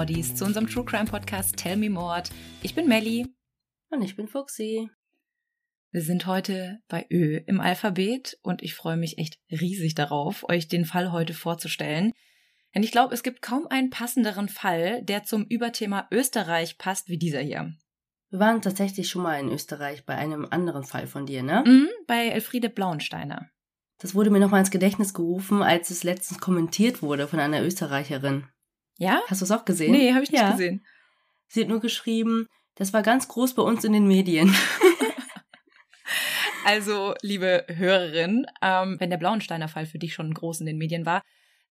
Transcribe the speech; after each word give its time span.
Mordis, 0.00 0.34
zu 0.34 0.46
unserem 0.46 0.66
True 0.66 0.86
Crime 0.86 1.04
Podcast 1.04 1.58
Tell 1.58 1.76
Me 1.76 1.90
Mord. 1.90 2.30
Ich 2.62 2.74
bin 2.74 2.88
Melly. 2.88 3.26
Und 3.90 4.00
ich 4.00 4.16
bin 4.16 4.28
Fuxi. 4.28 4.88
Wir 5.90 6.00
sind 6.00 6.24
heute 6.24 6.78
bei 6.88 7.06
Ö 7.10 7.36
im 7.46 7.60
Alphabet 7.60 8.38
und 8.40 8.62
ich 8.62 8.74
freue 8.74 8.96
mich 8.96 9.18
echt 9.18 9.38
riesig 9.50 9.94
darauf, 9.94 10.48
euch 10.48 10.68
den 10.68 10.86
Fall 10.86 11.12
heute 11.12 11.34
vorzustellen. 11.34 12.12
Denn 12.74 12.82
ich 12.82 12.92
glaube, 12.92 13.12
es 13.12 13.22
gibt 13.22 13.42
kaum 13.42 13.66
einen 13.66 13.90
passenderen 13.90 14.48
Fall, 14.48 15.02
der 15.02 15.24
zum 15.24 15.44
Überthema 15.44 16.08
Österreich 16.10 16.78
passt 16.78 17.10
wie 17.10 17.18
dieser 17.18 17.40
hier. 17.40 17.70
Wir 18.30 18.38
waren 18.38 18.62
tatsächlich 18.62 19.10
schon 19.10 19.20
mal 19.20 19.38
in 19.38 19.50
Österreich 19.50 20.06
bei 20.06 20.14
einem 20.14 20.46
anderen 20.48 20.84
Fall 20.84 21.08
von 21.08 21.26
dir, 21.26 21.42
ne? 21.42 21.62
Mhm, 21.66 21.88
bei 22.06 22.28
Elfriede 22.28 22.70
Blauensteiner. 22.70 23.50
Das 23.98 24.14
wurde 24.14 24.30
mir 24.30 24.40
noch 24.40 24.50
mal 24.50 24.60
ins 24.60 24.70
Gedächtnis 24.70 25.12
gerufen, 25.12 25.62
als 25.62 25.90
es 25.90 26.04
letztens 26.04 26.40
kommentiert 26.40 27.02
wurde 27.02 27.28
von 27.28 27.38
einer 27.38 27.62
Österreicherin. 27.62 28.46
Ja? 29.00 29.22
Hast 29.28 29.40
du 29.40 29.44
es 29.46 29.50
auch 29.50 29.64
gesehen? 29.64 29.92
Nee, 29.92 30.12
habe 30.12 30.22
ich 30.22 30.30
nicht 30.30 30.40
Ja. 30.40 30.50
gesehen. 30.50 30.84
Sie 31.48 31.62
hat 31.62 31.68
nur 31.68 31.80
geschrieben, 31.80 32.46
das 32.74 32.92
war 32.92 33.02
ganz 33.02 33.26
groß 33.28 33.54
bei 33.54 33.62
uns 33.62 33.82
in 33.84 33.92
den 33.92 34.06
Medien. 34.06 34.54
Also, 36.64 37.14
liebe 37.22 37.64
Hörerin, 37.68 38.44
ähm, 38.60 38.96
wenn 39.00 39.08
der 39.10 39.16
Blauensteiner 39.16 39.68
Fall 39.68 39.86
für 39.86 39.98
dich 39.98 40.12
schon 40.12 40.34
groß 40.34 40.60
in 40.60 40.66
den 40.66 40.76
Medien 40.76 41.06
war, 41.06 41.22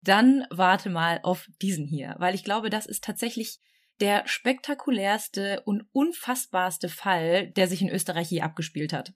dann 0.03 0.47
warte 0.51 0.89
mal 0.89 1.21
auf 1.23 1.47
diesen 1.61 1.87
hier, 1.87 2.15
weil 2.19 2.35
ich 2.35 2.43
glaube, 2.43 2.71
das 2.71 2.87
ist 2.87 3.05
tatsächlich 3.05 3.59
der 4.01 4.27
spektakulärste 4.27 5.63
und 5.67 5.85
unfassbarste 5.93 6.89
Fall, 6.89 7.49
der 7.51 7.69
sich 7.69 7.83
in 7.83 7.91
Österreich 7.91 8.31
je 8.31 8.41
abgespielt 8.41 8.93
hat. 8.93 9.13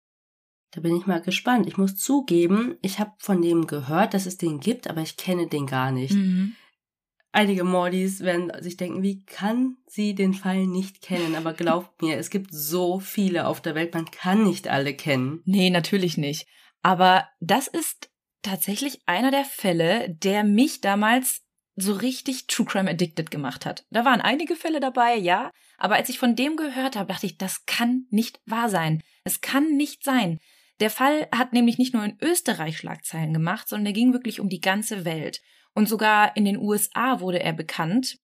Da 0.72 0.80
bin 0.80 0.96
ich 0.96 1.06
mal 1.06 1.22
gespannt. 1.22 1.66
Ich 1.68 1.78
muss 1.78 1.96
zugeben, 1.96 2.76
ich 2.82 2.98
habe 2.98 3.12
von 3.18 3.40
dem 3.40 3.66
gehört, 3.66 4.12
dass 4.14 4.26
es 4.26 4.36
den 4.36 4.60
gibt, 4.60 4.88
aber 4.88 5.00
ich 5.00 5.16
kenne 5.16 5.46
den 5.46 5.66
gar 5.66 5.90
nicht. 5.90 6.14
Mhm. 6.14 6.54
Einige 7.34 7.64
Mordis 7.64 8.20
werden 8.20 8.52
sich 8.60 8.76
denken, 8.76 9.02
wie 9.02 9.24
kann 9.24 9.78
sie 9.86 10.14
den 10.14 10.34
Fall 10.34 10.66
nicht 10.66 11.00
kennen? 11.00 11.34
Aber 11.34 11.54
glaubt 11.54 12.02
mir, 12.02 12.18
es 12.18 12.28
gibt 12.28 12.52
so 12.52 13.00
viele 13.00 13.46
auf 13.46 13.62
der 13.62 13.74
Welt, 13.74 13.94
man 13.94 14.04
kann 14.04 14.44
nicht 14.44 14.68
alle 14.68 14.94
kennen. 14.94 15.40
Nee, 15.46 15.70
natürlich 15.70 16.18
nicht. 16.18 16.46
Aber 16.82 17.26
das 17.40 17.68
ist 17.68 18.10
tatsächlich 18.42 19.00
einer 19.06 19.30
der 19.30 19.46
Fälle, 19.46 20.10
der 20.10 20.44
mich 20.44 20.82
damals 20.82 21.42
so 21.74 21.94
richtig 21.94 22.48
True 22.48 22.66
Crime 22.66 22.90
addicted 22.90 23.30
gemacht 23.30 23.64
hat. 23.64 23.86
Da 23.90 24.04
waren 24.04 24.20
einige 24.20 24.54
Fälle 24.54 24.80
dabei, 24.80 25.16
ja, 25.16 25.50
aber 25.78 25.94
als 25.94 26.10
ich 26.10 26.18
von 26.18 26.36
dem 26.36 26.56
gehört 26.56 26.96
habe, 26.96 27.12
dachte 27.12 27.26
ich, 27.26 27.38
das 27.38 27.64
kann 27.64 28.06
nicht 28.10 28.40
wahr 28.44 28.68
sein. 28.68 29.02
Es 29.24 29.40
kann 29.40 29.76
nicht 29.76 30.04
sein. 30.04 30.38
Der 30.80 30.90
Fall 30.90 31.28
hat 31.32 31.52
nämlich 31.52 31.78
nicht 31.78 31.94
nur 31.94 32.04
in 32.04 32.18
Österreich 32.20 32.76
Schlagzeilen 32.76 33.32
gemacht, 33.32 33.68
sondern 33.68 33.86
er 33.86 33.92
ging 33.92 34.12
wirklich 34.12 34.40
um 34.40 34.48
die 34.48 34.60
ganze 34.60 35.04
Welt. 35.04 35.40
Und 35.74 35.88
sogar 35.88 36.36
in 36.36 36.44
den 36.44 36.58
USA 36.58 37.20
wurde 37.20 37.42
er 37.42 37.52
bekannt. 37.52 38.18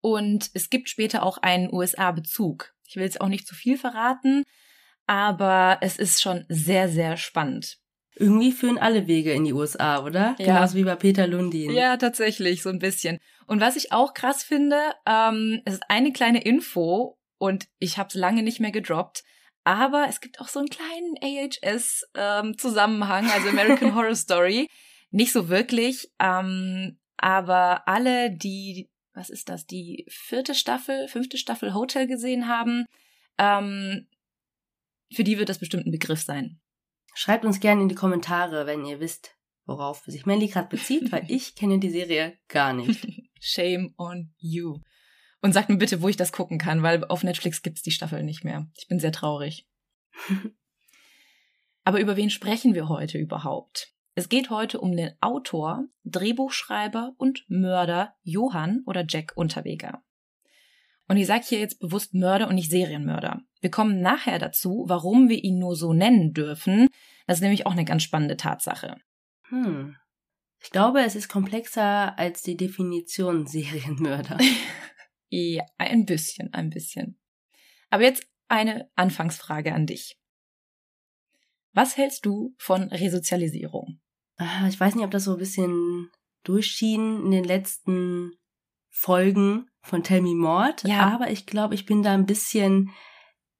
Und 0.00 0.50
es 0.54 0.70
gibt 0.70 0.88
später 0.88 1.22
auch 1.22 1.38
einen 1.38 1.72
USA-Bezug. 1.72 2.74
Ich 2.86 2.96
will 2.96 3.04
jetzt 3.04 3.20
auch 3.20 3.28
nicht 3.28 3.46
zu 3.46 3.54
viel 3.54 3.76
verraten, 3.76 4.44
aber 5.06 5.78
es 5.80 5.98
ist 5.98 6.22
schon 6.22 6.44
sehr, 6.48 6.88
sehr 6.88 7.16
spannend. 7.16 7.78
Irgendwie 8.14 8.52
führen 8.52 8.78
alle 8.78 9.06
Wege 9.06 9.32
in 9.32 9.44
die 9.44 9.52
USA, 9.52 10.02
oder? 10.02 10.34
Ja. 10.38 10.46
Genauso 10.46 10.76
wie 10.76 10.84
bei 10.84 10.96
Peter 10.96 11.26
Lundin. 11.26 11.70
Ja, 11.70 11.96
tatsächlich, 11.96 12.62
so 12.62 12.68
ein 12.68 12.80
bisschen. 12.80 13.18
Und 13.46 13.60
was 13.60 13.76
ich 13.76 13.92
auch 13.92 14.12
krass 14.12 14.42
finde, 14.42 14.76
ähm, 15.06 15.62
es 15.64 15.74
ist 15.74 15.84
eine 15.88 16.12
kleine 16.12 16.42
Info 16.42 17.16
und 17.38 17.68
ich 17.78 17.98
habe 17.98 18.08
es 18.08 18.14
lange 18.14 18.42
nicht 18.42 18.58
mehr 18.58 18.72
gedroppt, 18.72 19.22
aber 19.64 20.06
es 20.08 20.20
gibt 20.20 20.40
auch 20.40 20.48
so 20.48 20.58
einen 20.58 20.68
kleinen 20.68 21.14
AHS-Zusammenhang, 21.22 23.30
also 23.30 23.50
American 23.50 23.94
Horror 23.94 24.16
Story. 24.16 24.68
Nicht 25.10 25.32
so 25.32 25.48
wirklich, 25.48 26.10
ähm, 26.18 26.98
aber 27.16 27.88
alle, 27.88 28.30
die, 28.30 28.90
was 29.14 29.30
ist 29.30 29.48
das, 29.48 29.66
die 29.66 30.06
vierte 30.08 30.54
Staffel, 30.54 31.08
fünfte 31.08 31.38
Staffel 31.38 31.74
Hotel 31.74 32.06
gesehen 32.06 32.48
haben, 32.48 32.86
ähm, 33.38 34.06
für 35.12 35.24
die 35.24 35.38
wird 35.38 35.48
das 35.48 35.58
bestimmt 35.58 35.86
ein 35.86 35.92
Begriff 35.92 36.20
sein. 36.20 36.60
Schreibt 37.14 37.44
uns 37.44 37.60
gerne 37.60 37.82
in 37.82 37.88
die 37.88 37.94
Kommentare, 37.94 38.66
wenn 38.66 38.84
ihr 38.84 39.00
wisst, 39.00 39.36
worauf 39.66 40.04
sich 40.06 40.26
Melly 40.26 40.48
gerade 40.48 40.68
bezieht, 40.68 41.10
weil 41.10 41.24
ich 41.28 41.54
kenne 41.54 41.78
die 41.78 41.90
Serie 41.90 42.38
gar 42.48 42.72
nicht. 42.72 43.06
Shame 43.40 43.94
on 43.96 44.32
you. 44.38 44.78
Und 45.40 45.52
sagt 45.52 45.68
mir 45.68 45.78
bitte, 45.78 46.02
wo 46.02 46.08
ich 46.08 46.16
das 46.16 46.32
gucken 46.32 46.58
kann, 46.58 46.82
weil 46.82 47.04
auf 47.04 47.22
Netflix 47.22 47.62
gibt's 47.62 47.82
die 47.82 47.92
Staffel 47.92 48.22
nicht 48.24 48.44
mehr. 48.44 48.68
Ich 48.76 48.88
bin 48.88 48.98
sehr 48.98 49.12
traurig. 49.12 49.66
Aber 51.84 52.00
über 52.00 52.16
wen 52.16 52.28
sprechen 52.28 52.74
wir 52.74 52.88
heute 52.88 53.18
überhaupt? 53.18 53.94
Es 54.18 54.28
geht 54.28 54.50
heute 54.50 54.80
um 54.80 54.96
den 54.96 55.12
Autor, 55.20 55.84
Drehbuchschreiber 56.02 57.14
und 57.18 57.44
Mörder 57.46 58.16
Johann 58.24 58.82
oder 58.84 59.04
Jack 59.08 59.30
Unterweger. 59.36 60.02
Und 61.06 61.18
ich 61.18 61.28
sage 61.28 61.44
hier 61.46 61.60
jetzt 61.60 61.78
bewusst 61.78 62.14
Mörder 62.14 62.48
und 62.48 62.56
nicht 62.56 62.68
Serienmörder. 62.68 63.42
Wir 63.60 63.70
kommen 63.70 64.00
nachher 64.00 64.40
dazu, 64.40 64.86
warum 64.88 65.28
wir 65.28 65.44
ihn 65.44 65.60
nur 65.60 65.76
so 65.76 65.92
nennen 65.92 66.34
dürfen. 66.34 66.88
Das 67.28 67.36
ist 67.36 67.42
nämlich 67.42 67.64
auch 67.64 67.70
eine 67.70 67.84
ganz 67.84 68.02
spannende 68.02 68.36
Tatsache. 68.36 68.96
Hm. 69.50 69.94
Ich 70.64 70.72
glaube, 70.72 71.02
es 71.02 71.14
ist 71.14 71.28
komplexer 71.28 72.18
als 72.18 72.42
die 72.42 72.56
Definition 72.56 73.46
Serienmörder. 73.46 74.38
Ja, 75.30 75.62
ein 75.76 76.06
bisschen, 76.06 76.52
ein 76.54 76.70
bisschen. 76.70 77.20
Aber 77.90 78.02
jetzt 78.02 78.26
eine 78.48 78.90
Anfangsfrage 78.96 79.74
an 79.74 79.86
dich. 79.86 80.18
Was 81.72 81.96
hältst 81.96 82.26
du 82.26 82.54
von 82.58 82.84
Resozialisierung? 82.84 84.00
Ah, 84.38 84.66
Ich 84.68 84.78
weiß 84.78 84.94
nicht, 84.94 85.04
ob 85.04 85.10
das 85.10 85.24
so 85.24 85.32
ein 85.32 85.38
bisschen 85.38 86.10
durchschien 86.44 87.24
in 87.26 87.30
den 87.32 87.44
letzten 87.44 88.32
Folgen 88.88 89.66
von 89.82 90.02
Tell 90.02 90.22
Me 90.22 90.34
Mord, 90.34 90.84
Ja. 90.84 91.12
aber 91.12 91.30
ich 91.30 91.46
glaube, 91.46 91.74
ich 91.74 91.86
bin 91.86 92.02
da 92.02 92.14
ein 92.14 92.26
bisschen 92.26 92.90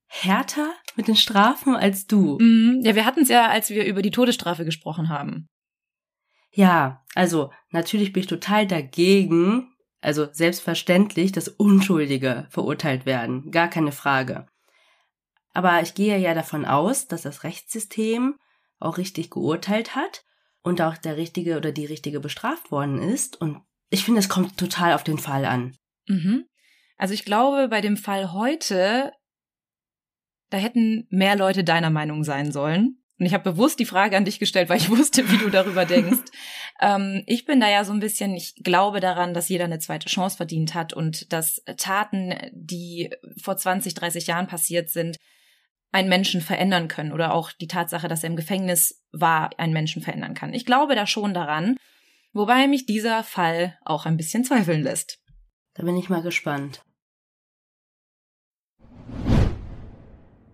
härter 0.07 0.73
mit 0.97 1.07
den 1.09 1.17
Strafen 1.17 1.75
als 1.77 2.07
du. 2.07 2.39
Mhm, 2.41 2.81
ja, 2.83 2.95
wir 2.95 3.05
hatten 3.05 3.21
es 3.21 3.29
ja, 3.29 3.49
als 3.49 3.71
wir 3.71 3.85
über 3.85 4.03
die 4.03 4.11
Todesstrafe 4.11 4.65
gesprochen 4.65 5.09
haben. 5.09 5.47
Ja, 6.51 7.05
also 7.15 7.53
natürlich 7.71 8.13
bin 8.13 8.23
ich 8.23 8.27
total 8.27 8.67
dagegen, 8.67 9.75
also 10.01 10.29
selbstverständlich, 10.33 11.33
dass 11.33 11.49
Unschuldige 11.49 12.47
verurteilt 12.51 13.05
werden, 13.05 13.51
gar 13.51 13.69
keine 13.69 13.93
Frage. 13.93 14.47
Aber 15.53 15.83
ich 15.83 15.95
gehe 15.95 16.19
ja 16.19 16.35
davon 16.35 16.65
aus, 16.65 17.07
dass 17.07 17.23
das 17.23 17.43
Rechtssystem 17.45 18.37
auch 18.79 18.97
richtig 18.97 19.31
geurteilt 19.31 19.95
hat 19.95 20.25
und 20.69 20.83
auch 20.83 20.99
der 20.99 21.17
richtige 21.17 21.57
oder 21.57 21.73
die 21.73 21.87
richtige 21.87 22.21
bestraft 22.21 22.71
worden 22.71 23.01
ist. 23.01 23.41
Und 23.41 23.63
ich 23.91 24.05
finde, 24.05 24.21
es 24.21 24.29
kommt 24.29 24.59
total 24.59 24.93
auf 24.93 25.03
den 25.03 25.19
Fall 25.19 25.45
an. 25.47 25.75
Mhm. 26.07 26.45
Also 26.99 27.15
ich 27.15 27.25
glaube, 27.25 27.69
bei 27.69 27.81
dem 27.81 27.97
Fall 27.97 28.33
heute, 28.33 29.13
da 30.51 30.59
hätten 30.59 31.07
mehr 31.11 31.37
Leute 31.37 31.65
deiner 31.65 31.91
Meinung 31.91 32.23
sein 32.23 32.53
sollen. 32.53 33.03
Und 33.19 33.27
ich 33.27 33.35
habe 33.35 33.51
bewusst 33.51 33.81
die 33.81 33.87
Frage 33.87 34.17
an 34.17 34.27
dich 34.27 34.39
gestellt, 34.39 34.69
weil 34.69 34.77
ich 34.77 34.91
wusste, 34.97 35.31
wie 35.31 35.39
du 35.39 35.49
darüber 35.49 35.87
denkst. 35.87 36.31
Ähm, 36.81 37.23
ich 37.27 37.47
bin 37.47 37.61
da 37.61 37.69
ja 37.69 37.85
so 37.85 37.93
ein 37.93 38.01
bisschen, 38.01 38.35
ich 38.35 38.55
glaube 38.57 39.01
daran, 39.01 39.33
dass 39.33 39.49
jeder 39.49 39.65
eine 39.65 39.79
zweite 39.79 40.09
Chance 40.09 40.37
verdient 40.37 40.75
hat 40.75 40.93
und 40.93 41.33
dass 41.33 41.63
Taten, 41.79 42.35
die 42.53 43.11
vor 43.43 43.57
20, 43.57 43.95
30 43.95 44.27
Jahren 44.27 44.47
passiert 44.47 44.91
sind, 44.91 45.17
einen 45.93 46.09
Menschen 46.09 46.41
verändern 46.41 46.89
können 46.89 47.13
oder 47.13 47.33
auch 47.33 47.53
die 47.53 47.67
Tatsache, 47.67 48.09
dass 48.09 48.23
er 48.23 48.31
im 48.31 48.37
Gefängnis 48.37 49.05
war, 49.13 49.51
einen 49.59 49.73
Menschen 49.73 50.03
verändern 50.03 50.35
kann. 50.35 50.53
Ich 50.53 50.67
glaube 50.67 50.95
da 50.95 51.07
schon 51.07 51.35
daran, 51.35 51.77
wobei 52.33 52.67
mich 52.69 52.87
dieser 52.87 53.25
Fall 53.25 53.79
auch 53.85 54.07
ein 54.07 54.17
bisschen 54.17 54.45
zweifeln 54.45 54.83
lässt. 54.83 55.19
Da 55.75 55.85
bin 55.85 55.97
ich 55.97 56.09
mal 56.09 56.23
gespannt. 56.23 56.83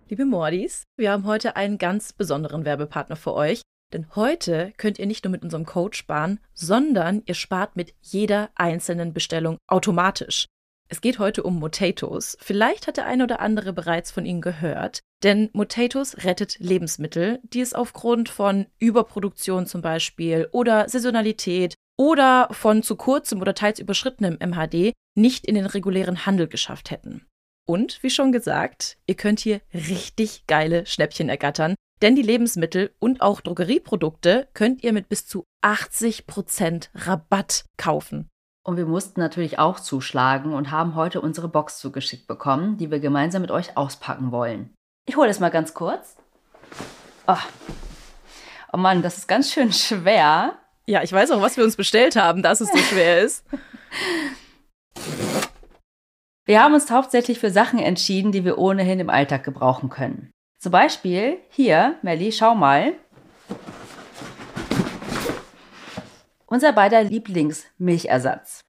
Liebe 0.07 0.25
Mordis, 0.25 0.83
wir 0.97 1.11
haben 1.11 1.25
heute 1.25 1.55
einen 1.55 1.77
ganz 1.79 2.13
besonderen 2.13 2.63
Werbepartner 2.63 3.15
für 3.15 3.33
euch. 3.33 3.61
Denn 3.93 4.13
heute 4.15 4.73
könnt 4.77 4.99
ihr 4.99 5.05
nicht 5.05 5.23
nur 5.23 5.31
mit 5.31 5.43
unserem 5.43 5.65
Code 5.65 5.95
sparen, 5.95 6.39
sondern 6.53 7.21
ihr 7.25 7.33
spart 7.33 7.75
mit 7.75 7.93
jeder 8.01 8.49
einzelnen 8.55 9.13
Bestellung 9.13 9.57
automatisch. 9.67 10.47
Es 10.87 11.01
geht 11.01 11.17
heute 11.17 11.43
um 11.43 11.57
Motatos. 11.59 12.37
Vielleicht 12.39 12.85
hat 12.87 12.97
der 12.97 13.07
eine 13.07 13.23
oder 13.23 13.39
andere 13.39 13.73
bereits 13.73 14.11
von 14.11 14.25
ihnen 14.25 14.41
gehört, 14.41 14.99
denn 15.23 15.49
Motatos 15.53 16.23
rettet 16.23 16.57
Lebensmittel, 16.59 17.39
die 17.43 17.61
es 17.61 17.73
aufgrund 17.73 18.29
von 18.29 18.67
Überproduktion 18.77 19.65
zum 19.65 19.81
Beispiel 19.81 20.47
oder 20.51 20.87
Saisonalität 20.87 21.73
oder 21.97 22.49
von 22.51 22.83
zu 22.83 22.95
kurzem 22.95 23.41
oder 23.41 23.55
teils 23.55 23.79
überschrittenem 23.79 24.37
MHD 24.39 24.93
nicht 25.15 25.47
in 25.47 25.55
den 25.55 25.65
regulären 25.65 26.25
Handel 26.25 26.47
geschafft 26.47 26.91
hätten. 26.91 27.25
Und 27.67 28.03
wie 28.03 28.11
schon 28.11 28.31
gesagt, 28.31 28.97
ihr 29.07 29.15
könnt 29.15 29.39
hier 29.39 29.61
richtig 29.73 30.45
geile 30.45 30.85
Schnäppchen 30.85 31.29
ergattern, 31.29 31.73
denn 32.01 32.15
die 32.15 32.21
Lebensmittel 32.21 32.93
und 32.99 33.21
auch 33.21 33.41
Drogerieprodukte 33.41 34.47
könnt 34.53 34.83
ihr 34.83 34.93
mit 34.93 35.09
bis 35.09 35.25
zu 35.25 35.45
80% 35.63 36.89
Rabatt 36.93 37.65
kaufen. 37.77 38.29
Und 38.65 38.77
wir 38.77 38.87
mussten 38.87 39.19
natürlich 39.19 39.59
auch 39.59 39.79
zuschlagen 39.79 40.51
und 40.51 40.71
haben 40.71 40.95
heute 40.95 41.21
unsere 41.21 41.47
Box 41.47 41.77
zugeschickt 41.77 42.25
bekommen, 42.25 42.77
die 42.77 42.89
wir 42.89 42.99
gemeinsam 42.99 43.43
mit 43.43 43.51
euch 43.51 43.77
auspacken 43.77 44.31
wollen. 44.31 44.73
Ich 45.07 45.15
hole 45.15 45.27
das 45.27 45.39
mal 45.39 45.51
ganz 45.51 45.75
kurz. 45.75 46.17
Oh. 47.27 47.37
oh 48.73 48.77
Mann, 48.77 49.03
das 49.03 49.19
ist 49.19 49.27
ganz 49.27 49.51
schön 49.51 49.71
schwer. 49.71 50.57
Ja, 50.87 51.03
ich 51.03 51.13
weiß 51.13 51.29
auch, 51.29 51.41
was 51.41 51.57
wir 51.57 51.63
uns 51.63 51.75
bestellt 51.75 52.15
haben, 52.15 52.41
dass 52.41 52.59
es 52.59 52.71
so 52.71 52.77
schwer 52.79 53.21
ist. 53.21 53.45
Wir 56.47 56.61
haben 56.61 56.75
uns 56.75 56.91
hauptsächlich 56.91 57.39
für 57.39 57.49
Sachen 57.49 57.79
entschieden, 57.79 58.31
die 58.31 58.45
wir 58.45 58.59
ohnehin 58.59 58.99
im 58.99 59.09
Alltag 59.09 59.43
gebrauchen 59.43 59.89
können. 59.89 60.29
Zum 60.59 60.71
Beispiel 60.71 61.39
hier, 61.49 61.95
Melli, 62.03 62.31
schau 62.31 62.53
mal. 62.53 62.93
Unser 66.55 66.71
beider 66.71 67.03
Lieblingsmilchersatz. 67.03 68.61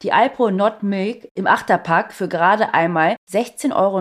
Die 0.00 0.14
Alpro 0.14 0.50
Not 0.50 0.82
Milk 0.82 1.28
im 1.34 1.46
Achterpack 1.46 2.14
für 2.14 2.26
gerade 2.26 2.72
einmal 2.72 3.16
16,79 3.30 3.74
Euro 3.74 4.00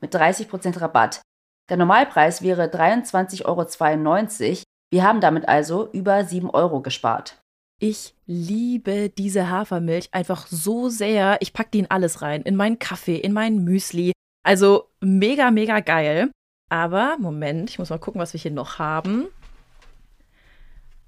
mit 0.00 0.14
30% 0.14 0.80
Rabatt. 0.80 1.20
Der 1.68 1.76
Normalpreis 1.76 2.40
wäre 2.40 2.64
23,92 2.68 3.44
Euro. 3.44 4.62
Wir 4.90 5.02
haben 5.04 5.20
damit 5.20 5.50
also 5.50 5.90
über 5.92 6.24
7 6.24 6.48
Euro 6.48 6.80
gespart. 6.80 7.36
Ich 7.78 8.14
liebe 8.24 9.10
diese 9.10 9.50
Hafermilch 9.50 10.08
einfach 10.12 10.46
so 10.46 10.88
sehr. 10.88 11.36
Ich 11.40 11.52
packe 11.52 11.72
die 11.74 11.80
in 11.80 11.90
alles 11.90 12.22
rein. 12.22 12.40
In 12.40 12.56
meinen 12.56 12.78
Kaffee, 12.78 13.18
in 13.18 13.34
meinen 13.34 13.64
Müsli. 13.64 14.12
Also 14.44 14.88
mega, 15.00 15.50
mega 15.50 15.80
geil. 15.80 16.30
Aber, 16.70 17.18
Moment, 17.18 17.68
ich 17.68 17.78
muss 17.78 17.90
mal 17.90 17.98
gucken, 17.98 18.18
was 18.18 18.32
wir 18.32 18.40
hier 18.40 18.50
noch 18.50 18.78
haben. 18.78 19.26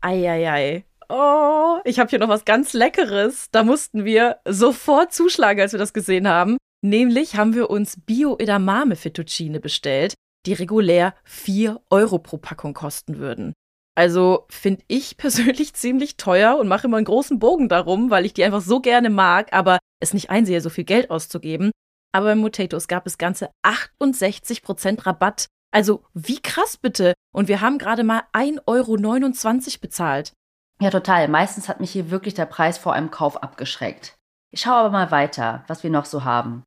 Eieiei. 0.03 0.85
Oh, 1.15 1.79
ich 1.85 1.99
habe 1.99 2.09
hier 2.09 2.21
noch 2.21 2.31
was 2.31 2.47
ganz 2.47 2.73
Leckeres. 2.73 3.51
Da 3.51 3.65
mussten 3.65 4.07
wir 4.07 4.39
sofort 4.49 5.13
zuschlagen, 5.13 5.61
als 5.61 5.73
wir 5.73 5.79
das 5.79 5.93
gesehen 5.93 6.27
haben. 6.27 6.57
Nämlich 6.83 7.37
haben 7.37 7.55
wir 7.55 7.69
uns 7.69 8.01
Bio-Edamame 8.01 8.97
Fettuccine 8.97 9.61
bestellt, 9.61 10.15
die 10.47 10.55
regulär 10.55 11.15
4 11.25 11.83
Euro 11.91 12.19
pro 12.19 12.39
Packung 12.39 12.73
kosten 12.73 13.19
würden. 13.19 13.53
Also 13.95 14.47
finde 14.49 14.85
ich 14.89 15.17
persönlich 15.19 15.75
ziemlich 15.75 16.17
teuer 16.17 16.57
und 16.57 16.67
mache 16.67 16.87
immer 16.87 16.97
einen 16.97 17.05
großen 17.05 17.39
Bogen 17.39 17.69
darum, 17.69 18.09
weil 18.09 18.25
ich 18.25 18.33
die 18.33 18.45
einfach 18.45 18.63
so 18.63 18.81
gerne 18.81 19.11
mag, 19.11 19.53
aber 19.53 19.81
es 20.01 20.15
nicht 20.15 20.31
einsehe, 20.31 20.63
so 20.63 20.71
viel 20.71 20.85
Geld 20.85 21.11
auszugeben. 21.11 21.73
Aber 22.15 22.29
bei 22.29 22.37
Motatos 22.37 22.89
gab 22.89 23.07
es 23.07 23.19
ganze 23.19 23.51
68% 23.63 25.05
Rabatt. 25.05 25.45
Also 25.75 26.05
wie 26.15 26.41
krass 26.41 26.79
bitte. 26.79 27.13
Und 27.35 27.49
wir 27.49 27.61
haben 27.61 27.77
gerade 27.77 28.03
mal 28.03 28.23
1,29 28.33 28.65
Euro 28.67 29.79
bezahlt. 29.79 30.33
Ja, 30.81 30.91
total. 30.91 31.29
Meistens 31.29 31.69
hat 31.69 31.81
mich 31.81 31.91
hier 31.91 32.11
wirklich 32.11 32.35
der 32.35 32.47
Preis 32.47 32.79
vor 32.79 32.93
einem 32.93 33.11
Kauf 33.11 33.43
abgeschreckt. 33.43 34.15
Ich 34.51 34.61
schaue 34.61 34.75
aber 34.75 34.91
mal 34.91 35.11
weiter, 35.11 35.65
was 35.67 35.83
wir 35.83 35.91
noch 35.91 36.05
so 36.05 36.25
haben. 36.25 36.65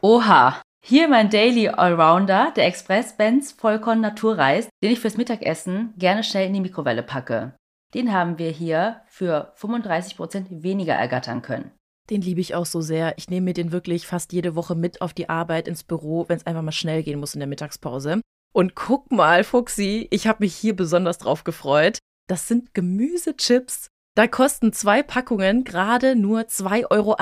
Oha, 0.00 0.60
hier 0.82 1.08
mein 1.08 1.28
Daily 1.28 1.68
Allrounder, 1.68 2.52
der 2.56 2.66
Express 2.66 3.16
Benz 3.16 3.52
Vollkorn 3.52 4.00
Naturreis, 4.00 4.68
den 4.82 4.90
ich 4.90 5.00
fürs 5.00 5.18
Mittagessen 5.18 5.92
gerne 5.98 6.24
schnell 6.24 6.46
in 6.46 6.54
die 6.54 6.60
Mikrowelle 6.60 7.02
packe. 7.02 7.54
Den 7.94 8.12
haben 8.12 8.38
wir 8.38 8.50
hier 8.50 9.02
für 9.06 9.52
35% 9.58 10.62
weniger 10.62 10.94
ergattern 10.94 11.42
können. 11.42 11.72
Den 12.08 12.22
liebe 12.22 12.40
ich 12.40 12.54
auch 12.54 12.66
so 12.66 12.80
sehr. 12.80 13.16
Ich 13.18 13.28
nehme 13.28 13.46
mir 13.46 13.54
den 13.54 13.72
wirklich 13.72 14.06
fast 14.06 14.32
jede 14.32 14.56
Woche 14.56 14.74
mit 14.74 15.00
auf 15.00 15.12
die 15.12 15.28
Arbeit 15.28 15.68
ins 15.68 15.84
Büro, 15.84 16.28
wenn 16.28 16.38
es 16.38 16.46
einfach 16.46 16.62
mal 16.62 16.72
schnell 16.72 17.02
gehen 17.02 17.20
muss 17.20 17.34
in 17.34 17.40
der 17.40 17.46
Mittagspause. 17.46 18.20
Und 18.52 18.74
guck 18.74 19.12
mal, 19.12 19.44
Fuxi, 19.44 20.08
ich 20.10 20.26
habe 20.26 20.44
mich 20.44 20.54
hier 20.54 20.74
besonders 20.74 21.18
drauf 21.18 21.44
gefreut. 21.44 21.98
Das 22.28 22.48
sind 22.48 22.74
Gemüsechips. 22.74 23.88
Da 24.16 24.26
kosten 24.26 24.72
zwei 24.72 25.02
Packungen 25.02 25.64
gerade 25.64 26.16
nur 26.16 26.40
2,38 26.42 26.86
Euro. 26.90 27.16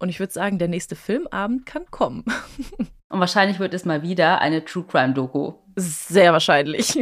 Und 0.00 0.08
ich 0.08 0.20
würde 0.20 0.32
sagen, 0.32 0.58
der 0.58 0.68
nächste 0.68 0.96
Filmabend 0.96 1.66
kann 1.66 1.90
kommen. 1.90 2.24
Und 3.10 3.20
wahrscheinlich 3.20 3.58
wird 3.58 3.74
es 3.74 3.84
mal 3.84 4.02
wieder 4.02 4.40
eine 4.40 4.64
True 4.64 4.84
Crime 4.84 5.14
Doku. 5.14 5.54
Sehr 5.76 6.32
wahrscheinlich. 6.32 6.98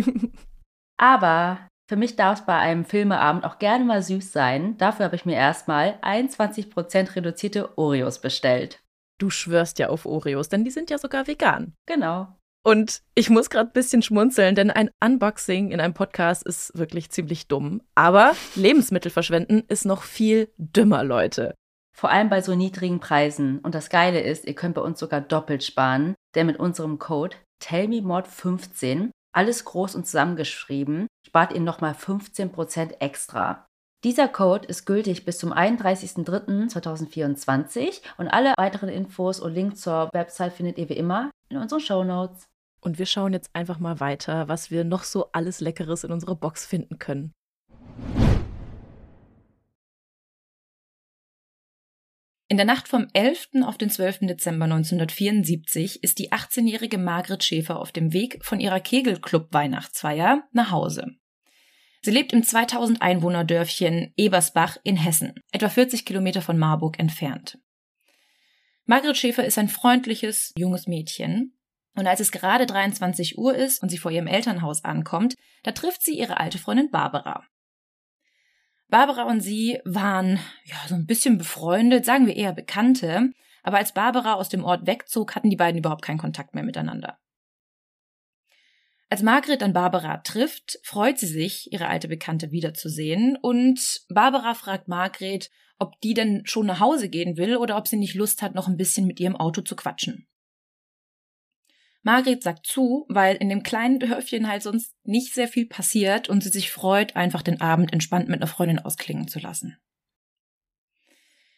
Aber 0.96 1.58
für 1.88 1.96
mich 1.96 2.16
darf 2.16 2.40
es 2.40 2.46
bei 2.46 2.56
einem 2.56 2.84
Filmeabend 2.84 3.44
auch 3.44 3.58
gerne 3.58 3.84
mal 3.84 4.02
süß 4.02 4.32
sein. 4.32 4.76
Dafür 4.78 5.04
habe 5.06 5.16
ich 5.16 5.24
mir 5.24 5.36
erstmal 5.36 5.98
21% 6.02 7.14
reduzierte 7.14 7.76
Oreos 7.78 8.20
bestellt. 8.20 8.82
Du 9.18 9.30
schwörst 9.30 9.78
ja 9.78 9.88
auf 9.88 10.06
Oreos, 10.06 10.48
denn 10.48 10.64
die 10.64 10.70
sind 10.70 10.90
ja 10.90 10.98
sogar 10.98 11.26
vegan. 11.26 11.74
Genau. 11.86 12.36
Und 12.66 13.02
ich 13.14 13.30
muss 13.30 13.48
gerade 13.48 13.70
ein 13.70 13.74
bisschen 13.74 14.02
schmunzeln, 14.02 14.56
denn 14.56 14.72
ein 14.72 14.90
Unboxing 15.00 15.70
in 15.70 15.78
einem 15.78 15.94
Podcast 15.94 16.42
ist 16.42 16.76
wirklich 16.76 17.10
ziemlich 17.10 17.46
dumm. 17.46 17.80
Aber 17.94 18.34
Lebensmittel 18.56 19.12
verschwenden 19.12 19.62
ist 19.68 19.84
noch 19.84 20.02
viel 20.02 20.50
dümmer, 20.58 21.04
Leute. 21.04 21.54
Vor 21.96 22.10
allem 22.10 22.28
bei 22.28 22.42
so 22.42 22.56
niedrigen 22.56 22.98
Preisen. 22.98 23.60
Und 23.60 23.76
das 23.76 23.88
Geile 23.88 24.20
ist, 24.20 24.46
ihr 24.46 24.56
könnt 24.56 24.74
bei 24.74 24.80
uns 24.80 24.98
sogar 24.98 25.20
doppelt 25.20 25.62
sparen, 25.62 26.16
denn 26.34 26.48
mit 26.48 26.58
unserem 26.58 26.98
Code 26.98 27.36
TellMeMod15, 27.62 29.12
alles 29.32 29.64
groß 29.64 29.94
und 29.94 30.06
zusammengeschrieben, 30.06 31.06
spart 31.24 31.52
ihr 31.52 31.60
nochmal 31.60 31.92
15% 31.92 32.98
extra. 32.98 33.64
Dieser 34.02 34.26
Code 34.26 34.66
ist 34.66 34.86
gültig 34.86 35.24
bis 35.24 35.38
zum 35.38 35.52
31.03.2024 35.52 38.00
und 38.18 38.26
alle 38.26 38.54
weiteren 38.56 38.88
Infos 38.88 39.38
und 39.38 39.54
Links 39.54 39.82
zur 39.82 40.10
Website 40.12 40.54
findet 40.54 40.78
ihr 40.78 40.88
wie 40.88 40.94
immer 40.94 41.30
in 41.48 41.58
unseren 41.58 41.78
Show 41.78 42.02
Notes. 42.02 42.48
Und 42.86 43.00
wir 43.00 43.06
schauen 43.06 43.32
jetzt 43.32 43.50
einfach 43.52 43.80
mal 43.80 43.98
weiter, 43.98 44.46
was 44.46 44.70
wir 44.70 44.84
noch 44.84 45.02
so 45.02 45.32
alles 45.32 45.58
Leckeres 45.58 46.04
in 46.04 46.12
unserer 46.12 46.36
Box 46.36 46.64
finden 46.64 47.00
können. 47.00 47.32
In 52.46 52.56
der 52.56 52.64
Nacht 52.64 52.86
vom 52.86 53.08
11. 53.12 53.48
auf 53.64 53.76
den 53.76 53.90
12. 53.90 54.20
Dezember 54.28 54.66
1974 54.66 56.04
ist 56.04 56.20
die 56.20 56.30
18-jährige 56.30 56.96
Margret 56.96 57.42
Schäfer 57.42 57.80
auf 57.80 57.90
dem 57.90 58.12
Weg 58.12 58.38
von 58.44 58.60
ihrer 58.60 58.78
Kegelclub-Weihnachtsfeier 58.78 60.44
nach 60.52 60.70
Hause. 60.70 61.08
Sie 62.02 62.12
lebt 62.12 62.32
im 62.32 62.44
2000 62.44 63.02
Einwohner 63.02 63.42
Dörfchen 63.42 64.12
Ebersbach 64.16 64.76
in 64.84 64.96
Hessen, 64.96 65.34
etwa 65.50 65.68
40 65.68 66.06
Kilometer 66.06 66.40
von 66.40 66.56
Marburg 66.56 67.00
entfernt. 67.00 67.58
Margret 68.84 69.16
Schäfer 69.16 69.44
ist 69.44 69.58
ein 69.58 69.68
freundliches, 69.68 70.52
junges 70.56 70.86
Mädchen, 70.86 71.52
und 71.96 72.06
als 72.06 72.20
es 72.20 72.30
gerade 72.30 72.66
23 72.66 73.38
Uhr 73.38 73.54
ist 73.54 73.82
und 73.82 73.88
sie 73.88 73.98
vor 73.98 74.10
ihrem 74.10 74.26
Elternhaus 74.26 74.84
ankommt, 74.84 75.34
da 75.62 75.72
trifft 75.72 76.02
sie 76.02 76.16
ihre 76.16 76.38
alte 76.38 76.58
Freundin 76.58 76.90
Barbara. 76.90 77.44
Barbara 78.88 79.24
und 79.24 79.40
sie 79.40 79.80
waren 79.84 80.38
ja 80.64 80.76
so 80.86 80.94
ein 80.94 81.06
bisschen 81.06 81.38
befreundet, 81.38 82.04
sagen 82.04 82.26
wir 82.26 82.36
eher 82.36 82.52
Bekannte, 82.52 83.32
aber 83.62 83.78
als 83.78 83.94
Barbara 83.94 84.34
aus 84.34 84.48
dem 84.48 84.62
Ort 84.62 84.86
wegzog, 84.86 85.34
hatten 85.34 85.50
die 85.50 85.56
beiden 85.56 85.78
überhaupt 85.78 86.02
keinen 86.02 86.18
Kontakt 86.18 86.54
mehr 86.54 86.62
miteinander. 86.62 87.18
Als 89.08 89.22
Margret 89.22 89.62
dann 89.62 89.72
Barbara 89.72 90.18
trifft, 90.18 90.78
freut 90.82 91.18
sie 91.18 91.26
sich, 91.26 91.72
ihre 91.72 91.88
alte 91.88 92.08
Bekannte 92.08 92.50
wiederzusehen 92.50 93.36
und 93.40 94.02
Barbara 94.08 94.54
fragt 94.54 94.88
Margret, 94.88 95.50
ob 95.78 96.00
die 96.00 96.14
denn 96.14 96.42
schon 96.44 96.66
nach 96.66 96.80
Hause 96.80 97.08
gehen 97.08 97.36
will 97.36 97.56
oder 97.56 97.76
ob 97.76 97.88
sie 97.88 97.96
nicht 97.96 98.14
Lust 98.14 98.42
hat, 98.42 98.54
noch 98.54 98.68
ein 98.68 98.76
bisschen 98.76 99.06
mit 99.06 99.18
ihrem 99.20 99.36
Auto 99.36 99.62
zu 99.62 99.76
quatschen. 99.76 100.26
Margret 102.06 102.40
sagt 102.40 102.64
zu, 102.64 103.04
weil 103.08 103.34
in 103.34 103.48
dem 103.48 103.64
kleinen 103.64 103.98
Dörfchen 103.98 104.46
halt 104.46 104.62
sonst 104.62 104.94
nicht 105.02 105.34
sehr 105.34 105.48
viel 105.48 105.66
passiert 105.66 106.28
und 106.28 106.40
sie 106.40 106.50
sich 106.50 106.70
freut, 106.70 107.16
einfach 107.16 107.42
den 107.42 107.60
Abend 107.60 107.92
entspannt 107.92 108.28
mit 108.28 108.40
einer 108.40 108.46
Freundin 108.46 108.78
ausklingen 108.78 109.26
zu 109.26 109.40
lassen. 109.40 109.76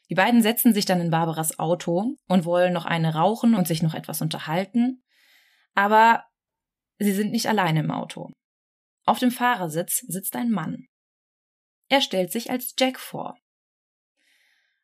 Die 0.08 0.14
beiden 0.14 0.40
setzen 0.40 0.72
sich 0.72 0.86
dann 0.86 1.02
in 1.02 1.10
Barbaras 1.10 1.58
Auto 1.58 2.16
und 2.28 2.46
wollen 2.46 2.72
noch 2.72 2.86
eine 2.86 3.14
rauchen 3.14 3.54
und 3.54 3.68
sich 3.68 3.82
noch 3.82 3.92
etwas 3.92 4.22
unterhalten, 4.22 5.04
aber 5.74 6.24
sie 6.98 7.12
sind 7.12 7.30
nicht 7.30 7.46
alleine 7.46 7.80
im 7.80 7.90
Auto. 7.90 8.32
Auf 9.04 9.18
dem 9.18 9.30
Fahrersitz 9.30 9.98
sitzt 10.08 10.34
ein 10.34 10.50
Mann. 10.50 10.86
Er 11.90 12.00
stellt 12.00 12.32
sich 12.32 12.50
als 12.50 12.74
Jack 12.78 12.98
vor. 12.98 13.36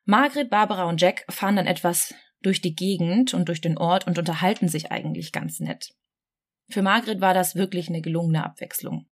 Margret, 0.05 0.51
Barbara 0.51 0.85
und 0.91 1.01
Jack 1.01 1.25
fahren 1.31 1.57
dann 1.57 1.67
etwas 1.67 2.15
durch 2.45 2.61
die 2.61 2.75
Gegend 2.75 3.35
und 3.35 3.49
durch 3.49 3.61
den 3.61 3.79
Ort 3.79 4.07
und 4.07 4.19
unterhalten 4.19 4.69
sich 4.69 4.93
eigentlich 4.93 5.33
ganz 5.33 5.61
nett. 5.61 5.95
Für 6.69 6.83
Margret 6.83 7.21
war 7.21 7.35
das 7.35 7.55
wirklich 7.55 7.89
eine 7.89 8.01
gelungene 8.01 8.45
Abwechslung. 8.45 9.09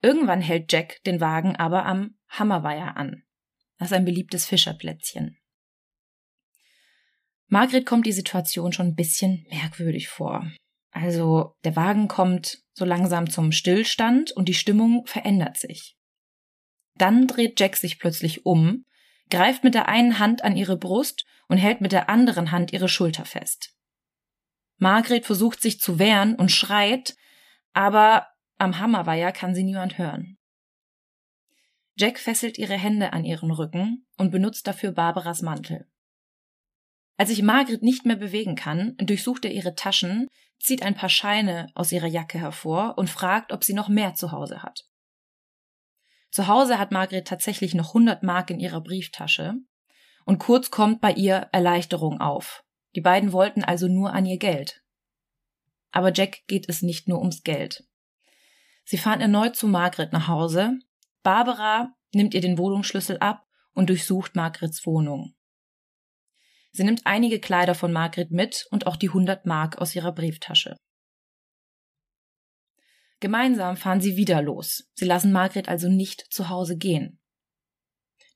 Irgendwann 0.00 0.40
hält 0.40 0.72
Jack 0.72 1.02
den 1.04 1.20
Wagen 1.20 1.56
aber 1.56 1.86
am 1.86 2.16
Hammerweiher 2.28 2.96
an. 2.96 3.22
Das 3.78 3.88
ist 3.88 3.96
ein 3.96 4.04
beliebtes 4.04 4.46
Fischerplätzchen. 4.46 5.38
Margret 7.46 7.86
kommt 7.86 8.06
die 8.06 8.12
Situation 8.12 8.72
schon 8.72 8.88
ein 8.88 8.94
bisschen 8.94 9.46
merkwürdig 9.50 10.08
vor. 10.08 10.50
Also 10.90 11.54
der 11.64 11.76
Wagen 11.76 12.08
kommt 12.08 12.62
so 12.72 12.84
langsam 12.84 13.28
zum 13.28 13.52
Stillstand 13.52 14.32
und 14.32 14.48
die 14.48 14.54
Stimmung 14.54 15.06
verändert 15.06 15.56
sich. 15.56 15.96
Dann 16.94 17.26
dreht 17.26 17.60
Jack 17.60 17.76
sich 17.76 17.98
plötzlich 17.98 18.44
um 18.46 18.84
greift 19.32 19.64
mit 19.64 19.74
der 19.74 19.88
einen 19.88 20.18
Hand 20.18 20.44
an 20.44 20.56
ihre 20.56 20.76
Brust 20.76 21.24
und 21.48 21.56
hält 21.56 21.80
mit 21.80 21.90
der 21.90 22.08
anderen 22.10 22.52
Hand 22.52 22.72
ihre 22.72 22.88
Schulter 22.88 23.24
fest. 23.24 23.74
Margret 24.76 25.24
versucht 25.24 25.62
sich 25.62 25.80
zu 25.80 25.98
wehren 25.98 26.34
und 26.36 26.52
schreit, 26.52 27.16
aber 27.72 28.28
am 28.58 28.78
Hammerweiher 28.78 29.32
kann 29.32 29.54
sie 29.54 29.64
niemand 29.64 29.96
hören. 29.96 30.36
Jack 31.96 32.18
fesselt 32.18 32.58
ihre 32.58 32.76
Hände 32.76 33.12
an 33.14 33.24
ihren 33.24 33.50
Rücken 33.50 34.06
und 34.18 34.30
benutzt 34.30 34.66
dafür 34.66 34.92
Barbaras 34.92 35.40
Mantel. 35.40 35.88
Als 37.16 37.30
sich 37.30 37.42
Margret 37.42 37.82
nicht 37.82 38.04
mehr 38.04 38.16
bewegen 38.16 38.54
kann, 38.54 38.96
durchsucht 38.98 39.46
er 39.46 39.52
ihre 39.52 39.74
Taschen, 39.74 40.28
zieht 40.58 40.82
ein 40.82 40.94
paar 40.94 41.08
Scheine 41.08 41.68
aus 41.74 41.90
ihrer 41.90 42.06
Jacke 42.06 42.38
hervor 42.38 42.98
und 42.98 43.08
fragt, 43.08 43.52
ob 43.52 43.64
sie 43.64 43.74
noch 43.74 43.88
mehr 43.88 44.14
zu 44.14 44.30
Hause 44.30 44.62
hat. 44.62 44.84
Zu 46.32 46.48
Hause 46.48 46.78
hat 46.78 46.90
Margret 46.92 47.28
tatsächlich 47.28 47.74
noch 47.74 47.88
100 47.88 48.22
Mark 48.22 48.50
in 48.50 48.58
ihrer 48.58 48.80
Brieftasche. 48.80 49.54
und 50.24 50.38
kurz 50.38 50.70
kommt 50.70 51.00
bei 51.00 51.12
ihr 51.12 51.48
Erleichterung 51.50 52.20
auf. 52.20 52.64
Die 52.94 53.00
beiden 53.00 53.32
wollten 53.32 53.64
also 53.64 53.88
nur 53.88 54.12
an 54.12 54.24
ihr 54.24 54.38
Geld. 54.38 54.84
Aber 55.90 56.12
Jack 56.12 56.46
geht 56.46 56.68
es 56.68 56.80
nicht 56.80 57.08
nur 57.08 57.18
ums 57.18 57.42
Geld. 57.42 57.84
Sie 58.84 58.98
fahren 58.98 59.20
erneut 59.20 59.56
zu 59.56 59.66
Margaret 59.66 60.12
nach 60.12 60.28
Hause. 60.28 60.78
Barbara 61.24 61.92
nimmt 62.12 62.34
ihr 62.34 62.40
den 62.40 62.56
Wohnungsschlüssel 62.56 63.18
ab 63.18 63.44
und 63.74 63.90
durchsucht 63.90 64.36
Margarets 64.36 64.86
Wohnung. 64.86 65.34
Sie 66.70 66.84
nimmt 66.84 67.02
einige 67.04 67.40
Kleider 67.40 67.74
von 67.74 67.92
Margret 67.92 68.30
mit 68.30 68.68
und 68.70 68.86
auch 68.86 68.96
die 68.96 69.08
100 69.08 69.44
Mark 69.44 69.78
aus 69.78 69.96
ihrer 69.96 70.12
Brieftasche. 70.12 70.76
Gemeinsam 73.22 73.76
fahren 73.76 74.00
sie 74.00 74.16
wieder 74.16 74.42
los. 74.42 74.90
Sie 74.94 75.04
lassen 75.04 75.30
Margret 75.30 75.68
also 75.68 75.88
nicht 75.88 76.26
zu 76.32 76.48
Hause 76.48 76.76
gehen. 76.76 77.20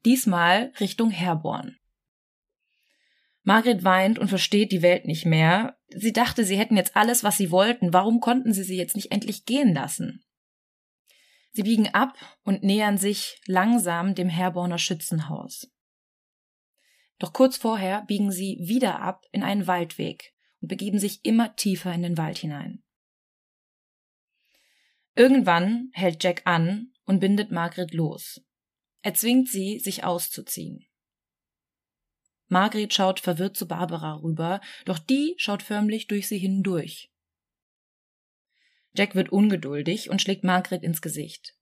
Diesmal 0.05 0.73
Richtung 0.79 1.11
Herborn. 1.11 1.77
Margret 3.43 3.83
weint 3.83 4.21
und 4.21 4.29
versteht 4.29 4.71
die 4.71 4.83
Welt 4.83 5.05
nicht 5.05 5.27
mehr. 5.27 5.77
Sie 5.89 6.13
dachte, 6.13 6.45
sie 6.45 6.57
hätten 6.57 6.77
jetzt 6.77 6.95
alles, 6.95 7.25
was 7.25 7.37
sie 7.37 7.51
wollten. 7.51 7.93
Warum 7.93 8.21
konnten 8.21 8.53
sie 8.53 8.63
sie 8.63 8.77
jetzt 8.77 8.95
nicht 8.95 9.11
endlich 9.11 9.45
gehen 9.45 9.75
lassen? 9.75 10.25
Sie 11.51 11.65
biegen 11.65 11.89
ab 11.89 12.17
und 12.45 12.63
nähern 12.63 12.97
sich 12.97 13.41
langsam 13.47 14.15
dem 14.15 14.29
Herborner 14.29 14.79
Schützenhaus. 14.79 15.69
Doch 17.19 17.33
kurz 17.33 17.57
vorher 17.57 18.03
biegen 18.03 18.31
sie 18.31 18.61
wieder 18.61 19.01
ab 19.01 19.25
in 19.33 19.43
einen 19.43 19.67
Waldweg 19.67 20.33
und 20.61 20.69
begeben 20.69 21.01
sich 21.01 21.25
immer 21.25 21.57
tiefer 21.57 21.93
in 21.93 22.03
den 22.03 22.17
Wald 22.17 22.39
hinein. 22.39 22.85
Irgendwann 25.17 25.91
hält 25.95 26.23
Jack 26.23 26.43
an 26.45 26.93
und 27.05 27.21
bindet 27.21 27.51
Margaret 27.51 27.95
los. 27.95 28.43
Er 29.01 29.15
zwingt 29.15 29.49
sie, 29.49 29.79
sich 29.79 30.05
auszuziehen. 30.05 30.87
Margaret 32.49 32.93
schaut 32.93 33.19
verwirrt 33.19 33.57
zu 33.57 33.67
Barbara 33.67 34.17
rüber, 34.17 34.61
doch 34.85 34.99
die 34.99 35.35
schaut 35.39 35.63
förmlich 35.63 36.07
durch 36.07 36.29
sie 36.29 36.39
hindurch. 36.39 37.11
Jack 38.95 39.15
wird 39.15 39.31
ungeduldig 39.31 40.11
und 40.11 40.21
schlägt 40.21 40.45
Margaret 40.45 40.83
ins 40.83 41.01
Gesicht. 41.01 41.57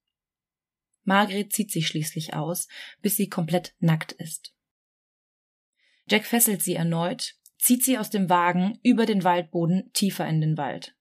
Margaret 1.05 1.53
zieht 1.53 1.71
sich 1.71 1.87
schließlich 1.87 2.35
aus, 2.35 2.67
bis 3.03 3.17
sie 3.17 3.29
komplett 3.29 3.75
nackt 3.79 4.13
ist. 4.13 4.53
Jack 6.09 6.27
fesselt 6.27 6.63
sie 6.63 6.75
erneut, 6.75 7.37
zieht 7.59 7.85
sie 7.85 7.99
aus 7.99 8.11
dem 8.11 8.29
Wagen 8.29 8.79
über 8.83 9.07
den 9.07 9.23
Waldboden 9.23 9.91
tiefer 9.93 10.27
in 10.27 10.41
den 10.41 10.57
Wald. 10.57 10.97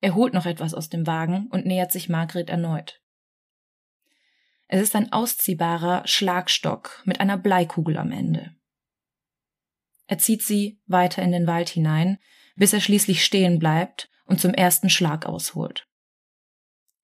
Er 0.00 0.14
holt 0.14 0.34
noch 0.34 0.46
etwas 0.46 0.74
aus 0.74 0.88
dem 0.88 1.06
Wagen 1.06 1.48
und 1.48 1.66
nähert 1.66 1.92
sich 1.92 2.08
Margaret 2.08 2.50
erneut. 2.50 3.00
Es 4.68 4.82
ist 4.82 4.96
ein 4.96 5.12
ausziehbarer 5.12 6.06
Schlagstock 6.06 7.02
mit 7.04 7.20
einer 7.20 7.38
Bleikugel 7.38 7.96
am 7.96 8.12
Ende. 8.12 8.54
Er 10.06 10.18
zieht 10.18 10.42
sie 10.42 10.80
weiter 10.86 11.22
in 11.22 11.32
den 11.32 11.46
Wald 11.46 11.68
hinein, 11.68 12.18
bis 12.56 12.72
er 12.72 12.80
schließlich 12.80 13.24
stehen 13.24 13.58
bleibt 13.58 14.10
und 14.24 14.40
zum 14.40 14.54
ersten 14.54 14.90
Schlag 14.90 15.26
ausholt. 15.26 15.86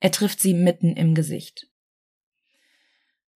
Er 0.01 0.11
trifft 0.11 0.41
sie 0.41 0.55
mitten 0.55 0.97
im 0.97 1.15
Gesicht. 1.15 1.69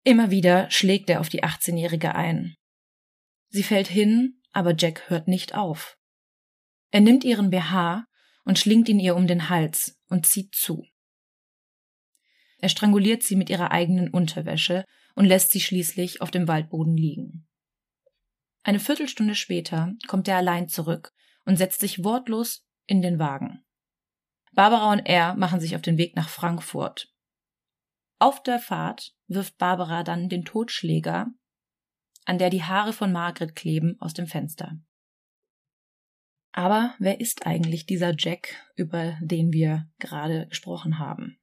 Immer 0.02 0.30
wieder 0.30 0.70
schlägt 0.70 1.08
er 1.11 1.20
auf 1.20 1.28
die 1.28 1.44
18-Jährige 1.44 2.14
ein. 2.14 2.56
Sie 3.49 3.62
fällt 3.62 3.88
hin, 3.88 4.40
aber 4.52 4.75
Jack 4.76 5.08
hört 5.08 5.28
nicht 5.28 5.54
auf. 5.54 5.99
Er 6.90 7.00
nimmt 7.00 7.25
ihren 7.25 7.50
BH 7.50 8.06
und 8.44 8.58
schlingt 8.58 8.88
ihn 8.88 9.00
ihr 9.00 9.16
um 9.16 9.26
den 9.26 9.48
Hals 9.48 9.98
und 10.08 10.26
zieht 10.26 10.54
zu. 10.54 10.84
Er 12.58 12.68
stranguliert 12.68 13.22
sie 13.22 13.36
mit 13.36 13.50
ihrer 13.50 13.70
eigenen 13.70 14.10
Unterwäsche 14.10 14.84
und 15.14 15.26
lässt 15.26 15.50
sie 15.50 15.60
schließlich 15.60 16.20
auf 16.20 16.30
dem 16.30 16.48
Waldboden 16.48 16.96
liegen. 16.96 17.46
Eine 18.62 18.80
Viertelstunde 18.80 19.34
später 19.34 19.92
kommt 20.06 20.28
er 20.28 20.36
allein 20.36 20.68
zurück 20.68 21.12
und 21.44 21.56
setzt 21.56 21.80
sich 21.80 22.04
wortlos 22.04 22.64
in 22.86 23.02
den 23.02 23.18
Wagen. 23.18 23.64
Barbara 24.52 24.92
und 24.92 25.00
er 25.00 25.34
machen 25.34 25.60
sich 25.60 25.74
auf 25.76 25.82
den 25.82 25.98
Weg 25.98 26.16
nach 26.16 26.28
Frankfurt. 26.28 27.12
Auf 28.18 28.42
der 28.42 28.58
Fahrt 28.58 29.14
wirft 29.26 29.58
Barbara 29.58 30.02
dann 30.04 30.28
den 30.28 30.44
Totschläger 30.44 31.26
an 32.24 32.38
der 32.38 32.50
die 32.50 32.62
Haare 32.62 32.92
von 32.92 33.12
Margaret 33.12 33.54
kleben, 33.54 33.96
aus 34.00 34.14
dem 34.14 34.26
Fenster. 34.26 34.78
Aber 36.56 36.94
wer 37.00 37.20
ist 37.20 37.49
eigentlich 37.49 37.84
dieser 37.84 38.14
Jack, 38.16 38.54
über 38.76 39.18
den 39.20 39.52
wir 39.52 39.88
gerade 39.99 40.46
gesprochen 40.46 41.00
haben? 41.00 41.37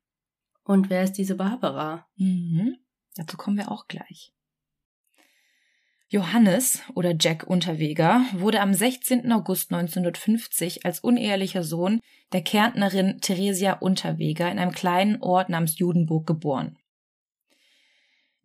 Und 0.63 0.89
wer 0.89 1.03
ist 1.03 1.13
diese 1.13 1.35
Barbara? 1.35 2.07
Mhm, 2.15 2.77
dazu 3.15 3.35
kommen 3.35 3.57
wir 3.57 3.69
auch 3.69 3.89
gleich. 3.89 4.31
Johannes 6.07 6.81
oder 6.95 7.13
Jack 7.19 7.43
Unterweger 7.45 8.25
wurde 8.31 8.61
am 8.61 8.73
16. 8.73 9.29
August 9.33 9.73
1950 9.73 10.85
als 10.85 11.01
unehelicher 11.01 11.63
Sohn 11.63 11.99
der 12.31 12.41
Kärntnerin 12.41 13.19
Theresia 13.19 13.73
Unterweger 13.73 14.49
in 14.49 14.59
einem 14.59 14.71
kleinen 14.71 15.21
Ort 15.21 15.49
namens 15.49 15.77
Judenburg 15.77 16.25
geboren. 16.25 16.77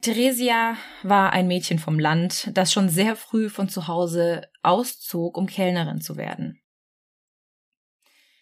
Theresia 0.00 0.76
war 1.04 1.32
ein 1.32 1.46
Mädchen 1.46 1.78
vom 1.78 1.98
Land, 1.98 2.50
das 2.54 2.72
schon 2.72 2.88
sehr 2.88 3.16
früh 3.16 3.48
von 3.48 3.68
zu 3.68 3.88
Hause 3.88 4.42
auszog, 4.66 5.36
um 5.36 5.46
Kellnerin 5.46 6.00
zu 6.00 6.16
werden. 6.16 6.60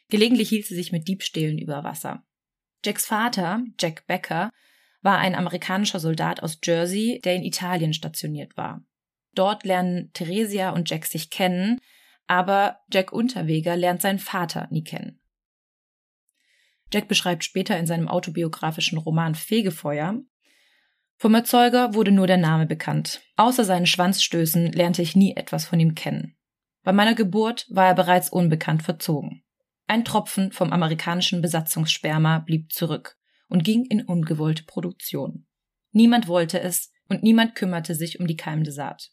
Gelegentlich 0.08 0.48
hielt 0.48 0.66
sie 0.66 0.74
sich 0.74 0.92
mit 0.92 1.08
Diebstählen 1.08 1.58
über 1.58 1.84
Wasser. 1.84 2.24
Jacks 2.84 3.06
Vater, 3.06 3.64
Jack 3.78 4.06
Becker, 4.06 4.50
war 5.02 5.18
ein 5.18 5.34
amerikanischer 5.34 6.00
Soldat 6.00 6.42
aus 6.42 6.58
Jersey, 6.62 7.20
der 7.24 7.34
in 7.34 7.42
Italien 7.42 7.92
stationiert 7.92 8.56
war. 8.56 8.84
Dort 9.34 9.64
lernen 9.64 10.10
Theresia 10.12 10.70
und 10.70 10.88
Jack 10.88 11.06
sich 11.06 11.30
kennen, 11.30 11.80
aber 12.26 12.80
Jack 12.92 13.12
Unterweger 13.12 13.76
lernt 13.76 14.00
seinen 14.00 14.18
Vater 14.18 14.68
nie 14.70 14.84
kennen. 14.84 15.20
Jack 16.92 17.08
beschreibt 17.08 17.44
später 17.44 17.78
in 17.78 17.86
seinem 17.86 18.08
autobiografischen 18.08 18.98
Roman 18.98 19.34
Fegefeuer, 19.34 20.22
vom 21.16 21.34
Erzeuger 21.34 21.94
wurde 21.94 22.10
nur 22.10 22.26
der 22.26 22.36
Name 22.36 22.66
bekannt. 22.66 23.22
Außer 23.36 23.64
seinen 23.64 23.86
Schwanzstößen 23.86 24.72
lernte 24.72 25.02
ich 25.02 25.16
nie 25.16 25.36
etwas 25.36 25.64
von 25.64 25.80
ihm 25.80 25.94
kennen. 25.94 26.36
Bei 26.82 26.92
meiner 26.92 27.14
Geburt 27.14 27.66
war 27.70 27.86
er 27.86 27.94
bereits 27.94 28.28
unbekannt 28.28 28.82
verzogen. 28.82 29.42
Ein 29.86 30.04
Tropfen 30.04 30.52
vom 30.52 30.72
amerikanischen 30.72 31.40
Besatzungssperma 31.40 32.40
blieb 32.40 32.72
zurück 32.72 33.16
und 33.48 33.64
ging 33.64 33.84
in 33.86 34.02
ungewollte 34.02 34.64
Produktion. 34.64 35.46
Niemand 35.92 36.28
wollte 36.28 36.60
es 36.60 36.90
und 37.08 37.22
niemand 37.22 37.54
kümmerte 37.54 37.94
sich 37.94 38.18
um 38.18 38.26
die 38.26 38.36
keimende 38.36 38.72
Saat. 38.72 39.10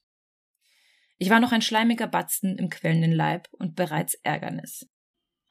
Ich 1.17 1.29
war 1.29 1.39
noch 1.39 1.51
ein 1.51 1.61
schleimiger 1.61 2.07
Batzen 2.07 2.57
im 2.57 2.69
quellenden 2.69 3.11
Leib 3.11 3.47
und 3.51 3.75
bereits 3.75 4.15
Ärgernis. 4.23 4.89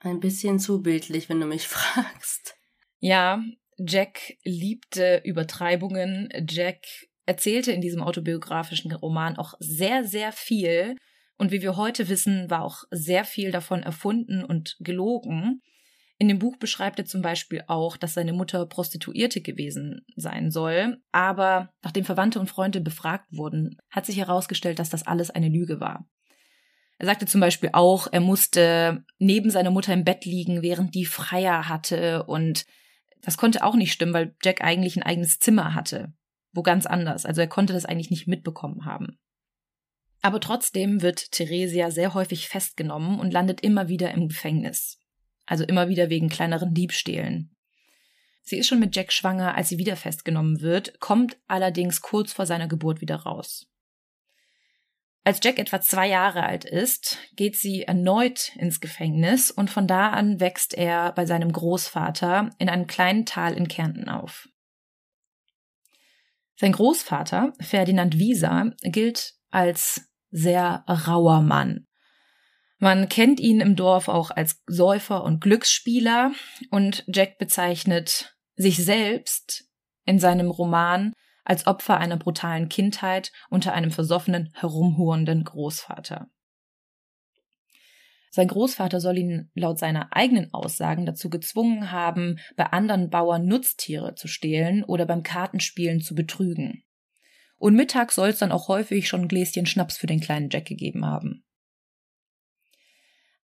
Ein 0.00 0.19
bisschen 0.19 0.59
zu 0.59 0.83
bildlich, 0.83 1.28
wenn 1.28 1.40
du 1.40 1.47
mich 1.47 1.69
fragst. 1.69 2.57
Ja, 2.99 3.42
Jack 3.87 4.37
liebte 4.45 5.23
Übertreibungen. 5.25 6.29
Jack 6.49 6.85
erzählte 7.25 7.73
in 7.73 7.81
diesem 7.81 8.03
autobiografischen 8.03 8.93
Roman 8.93 9.37
auch 9.37 9.55
sehr, 9.59 10.05
sehr 10.05 10.33
viel. 10.33 10.97
Und 11.39 11.51
wie 11.51 11.63
wir 11.63 11.77
heute 11.77 12.09
wissen, 12.09 12.51
war 12.51 12.63
auch 12.63 12.85
sehr 12.91 13.25
viel 13.25 13.51
davon 13.51 13.83
erfunden 13.83 14.45
und 14.45 14.77
gelogen. 14.81 15.63
In 16.19 16.29
dem 16.29 16.39
Buch 16.39 16.59
beschreibt 16.59 16.99
er 16.99 17.07
zum 17.07 17.23
Beispiel 17.23 17.65
auch, 17.67 17.97
dass 17.97 18.13
seine 18.13 18.35
Mutter 18.35 18.67
Prostituierte 18.67 19.41
gewesen 19.41 20.05
sein 20.17 20.51
soll. 20.51 20.99
Aber 21.13 21.73
nachdem 21.83 22.05
Verwandte 22.05 22.39
und 22.39 22.51
Freunde 22.51 22.83
befragt 22.83 23.29
wurden, 23.33 23.79
hat 23.89 24.05
sich 24.05 24.19
herausgestellt, 24.19 24.79
dass 24.79 24.91
das 24.91 25.07
alles 25.07 25.31
eine 25.31 25.49
Lüge 25.49 25.81
war. 25.81 26.07
Er 26.99 27.07
sagte 27.07 27.25
zum 27.25 27.41
Beispiel 27.41 27.71
auch, 27.73 28.09
er 28.13 28.21
musste 28.21 29.05
neben 29.19 29.49
seiner 29.49 29.71
Mutter 29.71 29.95
im 29.95 30.05
Bett 30.05 30.27
liegen, 30.27 30.61
während 30.61 30.95
die 30.95 31.07
Freier 31.07 31.71
hatte 31.71 32.25
und 32.25 32.67
das 33.23 33.37
konnte 33.37 33.65
auch 33.65 33.75
nicht 33.75 33.93
stimmen, 33.93 34.15
weil 34.15 34.35
Jack 34.43 34.62
eigentlich 34.62 34.97
ein 34.97 35.03
eigenes 35.03 35.39
Zimmer 35.39 35.75
hatte. 35.75 36.12
Wo 36.53 36.62
ganz 36.62 36.87
anders. 36.87 37.27
Also 37.27 37.41
er 37.41 37.47
konnte 37.47 37.73
das 37.73 37.85
eigentlich 37.85 38.11
nicht 38.11 38.27
mitbekommen 38.27 38.85
haben. 38.85 39.19
Aber 40.23 40.41
trotzdem 40.41 41.00
wird 41.03 41.33
Theresia 41.33 41.91
sehr 41.91 42.15
häufig 42.15 42.49
festgenommen 42.49 43.21
und 43.21 43.33
landet 43.33 43.61
immer 43.61 43.89
wieder 43.89 44.12
im 44.12 44.29
Gefängnis. 44.29 44.99
Also 45.47 45.65
immer 45.65 45.89
wieder 45.89 46.11
wegen 46.11 46.29
kleineren 46.29 46.75
Diebstählen. 46.75 47.55
Sie 48.43 48.57
ist 48.57 48.67
schon 48.67 48.81
mit 48.81 48.97
Jack 48.97 49.12
schwanger, 49.12 49.55
als 49.55 49.69
sie 49.69 49.79
wieder 49.79 49.97
festgenommen 49.97 50.61
wird, 50.61 50.99
kommt 50.99 51.39
allerdings 51.47 52.00
kurz 52.00 52.33
vor 52.33 52.47
seiner 52.47 52.69
Geburt 52.69 53.00
wieder 53.00 53.17
raus. 53.17 53.70
Als 55.23 55.41
Jack 55.43 55.59
etwa 55.59 55.81
zwei 55.81 56.09
Jahre 56.09 56.45
alt 56.45 56.65
ist, 56.65 57.19
geht 57.37 57.57
sie 57.57 57.83
erneut 57.83 58.53
ins 58.57 58.81
Gefängnis 58.81 59.50
und 59.50 59.71
von 59.71 59.87
da 59.87 60.11
an 60.11 60.41
wächst 60.41 60.73
er 60.75 61.12
bei 61.12 61.27
seinem 61.27 61.53
Großvater 61.53 62.50
in 62.59 62.69
einem 62.69 62.87
kleinen 62.87 63.27
Tal 63.27 63.55
in 63.55 63.69
Kärnten 63.69 64.09
auf. 64.09 64.49
Sein 66.57 66.73
Großvater, 66.73 67.53
Ferdinand 67.61 68.19
Wieser, 68.19 68.73
gilt 68.83 69.35
als 69.50 70.11
sehr 70.31 70.85
rauer 70.89 71.43
Mann. 71.43 71.87
Man 72.79 73.11
kennt 73.11 73.41
ihn 73.41 73.61
im 73.61 73.77
Dorf 73.77 74.09
auch 74.09 74.31
als 74.31 74.62
Säufer 74.67 75.23
und 75.23 75.41
Glücksspieler 75.41 76.33
und 76.71 77.05
Jack 77.09 77.37
bezeichnet 77.37 78.35
sich 78.57 78.83
selbst 78.83 79.65
in 80.07 80.19
seinem 80.19 80.50
Roman 80.50 81.12
als 81.50 81.66
Opfer 81.66 81.99
einer 81.99 82.16
brutalen 82.16 82.69
Kindheit 82.69 83.33
unter 83.49 83.73
einem 83.73 83.90
versoffenen, 83.90 84.52
herumhurenden 84.54 85.42
Großvater. 85.42 86.30
Sein 88.30 88.47
Großvater 88.47 89.00
soll 89.00 89.19
ihn 89.19 89.50
laut 89.54 89.80
seiner 89.80 90.14
eigenen 90.14 90.54
Aussagen 90.54 91.07
dazu 91.07 91.28
gezwungen 91.28 91.90
haben, 91.90 92.38
bei 92.54 92.66
anderen 92.66 93.11
Bauern 93.11 93.47
Nutztiere 93.47 94.14
zu 94.14 94.28
stehlen 94.28 94.85
oder 94.85 95.07
beim 95.07 95.25
Kartenspielen 95.25 96.00
zu 96.00 96.14
betrügen. 96.14 96.85
Und 97.57 97.75
mittags 97.75 98.14
soll 98.14 98.28
es 98.28 98.38
dann 98.38 98.52
auch 98.52 98.69
häufig 98.69 99.09
schon 99.09 99.23
ein 99.23 99.28
Gläschen 99.28 99.66
Schnaps 99.66 99.97
für 99.97 100.07
den 100.07 100.21
kleinen 100.21 100.50
Jack 100.50 100.66
gegeben 100.66 101.04
haben. 101.04 101.45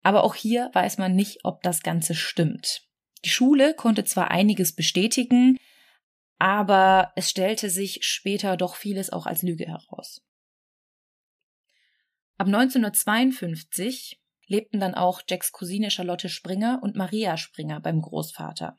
Aber 0.03 0.23
auch 0.23 0.35
hier 0.35 0.69
weiß 0.73 0.99
man 0.99 1.15
nicht, 1.15 1.39
ob 1.43 1.63
das 1.63 1.81
Ganze 1.81 2.13
stimmt. 2.13 2.83
Die 3.23 3.29
Schule 3.29 3.73
konnte 3.73 4.03
zwar 4.03 4.29
einiges 4.29 4.75
bestätigen, 4.75 5.57
aber 6.37 7.11
es 7.15 7.29
stellte 7.29 7.69
sich 7.69 7.99
später 8.01 8.57
doch 8.57 8.75
vieles 8.75 9.11
auch 9.11 9.25
als 9.25 9.41
Lüge 9.41 9.65
heraus. 9.65 10.21
Ab 12.37 12.47
1952 12.47 14.21
lebten 14.47 14.79
dann 14.79 14.93
auch 14.93 15.21
Jacks 15.27 15.51
Cousine 15.51 15.89
Charlotte 15.89 16.29
Springer 16.29 16.79
und 16.83 16.95
Maria 16.95 17.37
Springer 17.37 17.79
beim 17.79 18.01
Großvater. 18.01 18.77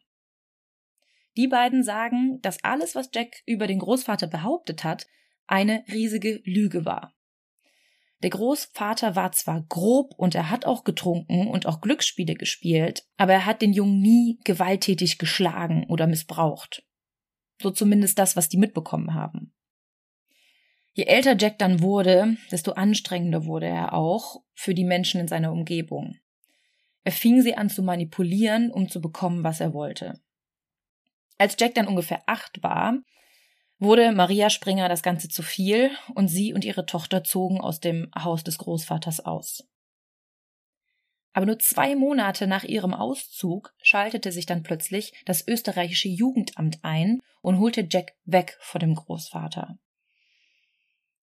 Die 1.37 1.49
beiden 1.49 1.83
sagen, 1.83 2.41
dass 2.43 2.63
alles, 2.65 2.95
was 2.95 3.11
Jack 3.15 3.43
über 3.47 3.67
den 3.67 3.79
Großvater 3.79 4.27
behauptet 4.27 4.85
hat, 4.85 5.07
eine 5.47 5.85
riesige 5.89 6.41
Lüge 6.45 6.85
war. 6.85 7.15
Der 8.23 8.31
Großvater 8.31 9.15
war 9.15 9.33
zwar 9.33 9.63
grob 9.69 10.15
und 10.17 10.35
er 10.35 10.51
hat 10.51 10.65
auch 10.65 10.85
getrunken 10.85 11.49
und 11.49 11.67
auch 11.67 11.83
Glücksspiele 11.83 12.35
gespielt, 12.35 13.07
aber 13.17 13.35
er 13.35 13.47
hat 13.47 13.61
den 13.61 13.75
Jungen 13.75 14.01
nie 14.01 14.41
gewalttätig 14.45 15.19
geschlagen 15.19 15.85
oder 15.89 16.07
missbraucht. 16.07 16.87
So 17.61 17.71
zumindest 17.71 18.19
das, 18.19 18.37
was 18.37 18.49
die 18.49 18.59
mitbekommen 18.59 19.15
haben. 19.15 19.53
Je 20.93 21.05
älter 21.05 21.37
Jack 21.39 21.59
dann 21.59 21.81
wurde, 21.81 22.37
desto 22.51 22.73
anstrengender 22.73 23.45
wurde 23.45 23.67
er 23.67 23.93
auch 23.93 24.43
für 24.55 24.73
die 24.73 24.85
Menschen 24.85 25.21
in 25.21 25.29
seiner 25.29 25.53
Umgebung. 25.53 26.17
Er 27.05 27.13
fing 27.13 27.43
sie 27.43 27.55
an 27.55 27.69
zu 27.69 27.83
manipulieren, 27.83 28.71
um 28.71 28.89
zu 28.89 29.01
bekommen, 29.01 29.45
was 29.45 29.61
er 29.61 29.75
wollte. 29.75 30.21
Als 31.39 31.57
Jack 31.59 31.75
dann 31.75 31.87
ungefähr 31.87 32.23
acht 32.27 32.63
war, 32.63 32.99
wurde 33.79 34.13
Maria 34.13 34.49
Springer 34.49 34.89
das 34.89 35.03
Ganze 35.03 35.29
zu 35.29 35.43
viel 35.43 35.91
und 36.15 36.29
sie 36.29 36.55
und 36.55 36.65
ihre 36.65 36.87
Tochter 36.87 37.23
zogen 37.23 37.61
aus 37.61 37.79
dem 37.79 38.11
Haus 38.19 38.43
des 38.43 38.59
Großvaters 38.59 39.21
aus. 39.21 39.69
Aber 41.37 41.45
nur 41.45 41.59
zwei 41.59 41.95
Monate 41.97 42.47
nach 42.47 42.64
ihrem 42.64 42.95
Auszug 42.95 43.75
schaltete 43.83 44.33
sich 44.33 44.47
dann 44.47 44.62
plötzlich 44.62 45.12
das 45.26 45.47
österreichische 45.47 46.09
Jugendamt 46.09 46.78
ein 46.81 47.21
und 47.43 47.59
holte 47.59 47.87
Jack 47.90 48.14
weg 48.25 48.57
vor 48.59 48.78
dem 48.78 48.95
Großvater. 48.95 49.76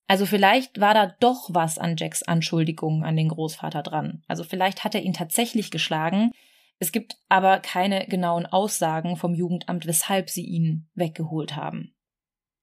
Also 0.05 0.27
vielleicht 0.27 0.79
war 0.79 0.93
da 0.93 1.07
doch 1.19 1.49
was 1.51 1.79
an 1.79 1.97
Jacks 1.97 2.21
Anschuldigungen 2.21 3.03
an 3.03 3.15
den 3.15 3.29
Großvater 3.29 3.81
dran. 3.81 4.21
Also 4.27 4.43
vielleicht 4.43 4.83
hat 4.83 4.93
er 4.93 5.01
ihn 5.01 5.13
tatsächlich 5.13 5.71
geschlagen. 5.71 6.29
Es 6.77 6.91
gibt 6.91 7.17
aber 7.27 7.59
keine 7.59 8.05
genauen 8.05 8.45
Aussagen 8.45 9.17
vom 9.17 9.33
Jugendamt, 9.33 9.87
weshalb 9.87 10.29
sie 10.29 10.45
ihn 10.45 10.87
weggeholt 10.93 11.55
haben. 11.55 11.95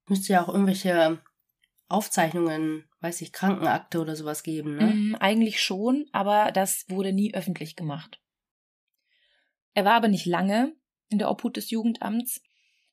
Müsste 0.07 0.31
ja 0.31 0.41
auch 0.41 0.47
irgendwelche 0.47 1.19
Aufzeichnungen, 1.89 2.85
weiß 3.01 3.21
ich, 3.21 3.33
Krankenakte 3.33 3.99
oder 3.99 4.15
sowas 4.15 4.43
geben, 4.43 4.75
ne? 4.75 4.85
Mm, 4.85 5.15
eigentlich 5.15 5.61
schon, 5.61 6.05
aber 6.11 6.51
das 6.51 6.85
wurde 6.87 7.11
nie 7.11 7.33
öffentlich 7.33 7.75
gemacht. 7.75 8.21
Er 9.73 9.85
war 9.85 9.93
aber 9.93 10.07
nicht 10.07 10.25
lange 10.25 10.73
in 11.09 11.17
der 11.17 11.29
Obhut 11.29 11.57
des 11.57 11.71
Jugendamts, 11.71 12.41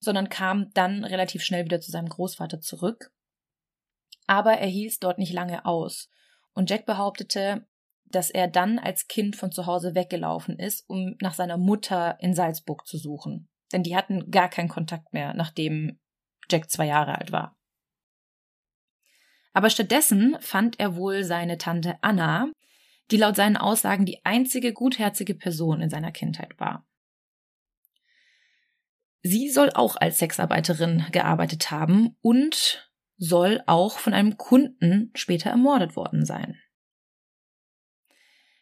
sondern 0.00 0.28
kam 0.28 0.72
dann 0.74 1.04
relativ 1.04 1.42
schnell 1.42 1.64
wieder 1.64 1.80
zu 1.80 1.90
seinem 1.90 2.08
Großvater 2.08 2.60
zurück. 2.60 3.12
Aber 4.26 4.54
er 4.54 4.68
hielt 4.68 5.02
dort 5.02 5.18
nicht 5.18 5.32
lange 5.32 5.64
aus. 5.64 6.08
Und 6.52 6.70
Jack 6.70 6.86
behauptete, 6.86 7.66
dass 8.04 8.30
er 8.30 8.48
dann 8.48 8.78
als 8.78 9.06
Kind 9.06 9.36
von 9.36 9.52
zu 9.52 9.66
Hause 9.66 9.94
weggelaufen 9.94 10.58
ist, 10.58 10.88
um 10.88 11.16
nach 11.20 11.34
seiner 11.34 11.58
Mutter 11.58 12.18
in 12.20 12.34
Salzburg 12.34 12.86
zu 12.86 12.96
suchen. 12.96 13.48
Denn 13.72 13.82
die 13.82 13.96
hatten 13.96 14.30
gar 14.30 14.48
keinen 14.48 14.68
Kontakt 14.68 15.12
mehr, 15.12 15.34
nachdem 15.34 16.00
Jack 16.50 16.70
zwei 16.70 16.86
Jahre 16.86 17.18
alt 17.18 17.32
war. 17.32 17.57
Aber 19.58 19.70
stattdessen 19.70 20.36
fand 20.38 20.78
er 20.78 20.94
wohl 20.94 21.24
seine 21.24 21.58
Tante 21.58 21.98
Anna, 22.00 22.48
die 23.10 23.16
laut 23.16 23.34
seinen 23.34 23.56
Aussagen 23.56 24.06
die 24.06 24.24
einzige 24.24 24.72
gutherzige 24.72 25.34
Person 25.34 25.80
in 25.80 25.90
seiner 25.90 26.12
Kindheit 26.12 26.60
war. 26.60 26.86
Sie 29.22 29.50
soll 29.50 29.72
auch 29.74 29.96
als 29.96 30.20
Sexarbeiterin 30.20 31.06
gearbeitet 31.10 31.72
haben 31.72 32.16
und 32.20 32.88
soll 33.16 33.60
auch 33.66 33.98
von 33.98 34.14
einem 34.14 34.36
Kunden 34.36 35.10
später 35.16 35.50
ermordet 35.50 35.96
worden 35.96 36.24
sein. 36.24 36.56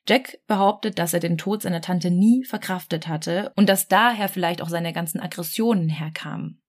Jack 0.08 0.38
behauptet, 0.46 0.98
dass 0.98 1.12
er 1.12 1.20
den 1.20 1.36
Tod 1.36 1.60
seiner 1.60 1.82
Tante 1.82 2.10
nie 2.10 2.42
verkraftet 2.46 3.06
hatte 3.06 3.52
und 3.54 3.68
dass 3.68 3.86
daher 3.86 4.30
vielleicht 4.30 4.62
auch 4.62 4.70
seine 4.70 4.94
ganzen 4.94 5.20
Aggressionen 5.20 5.90
herkamen. 5.90 6.62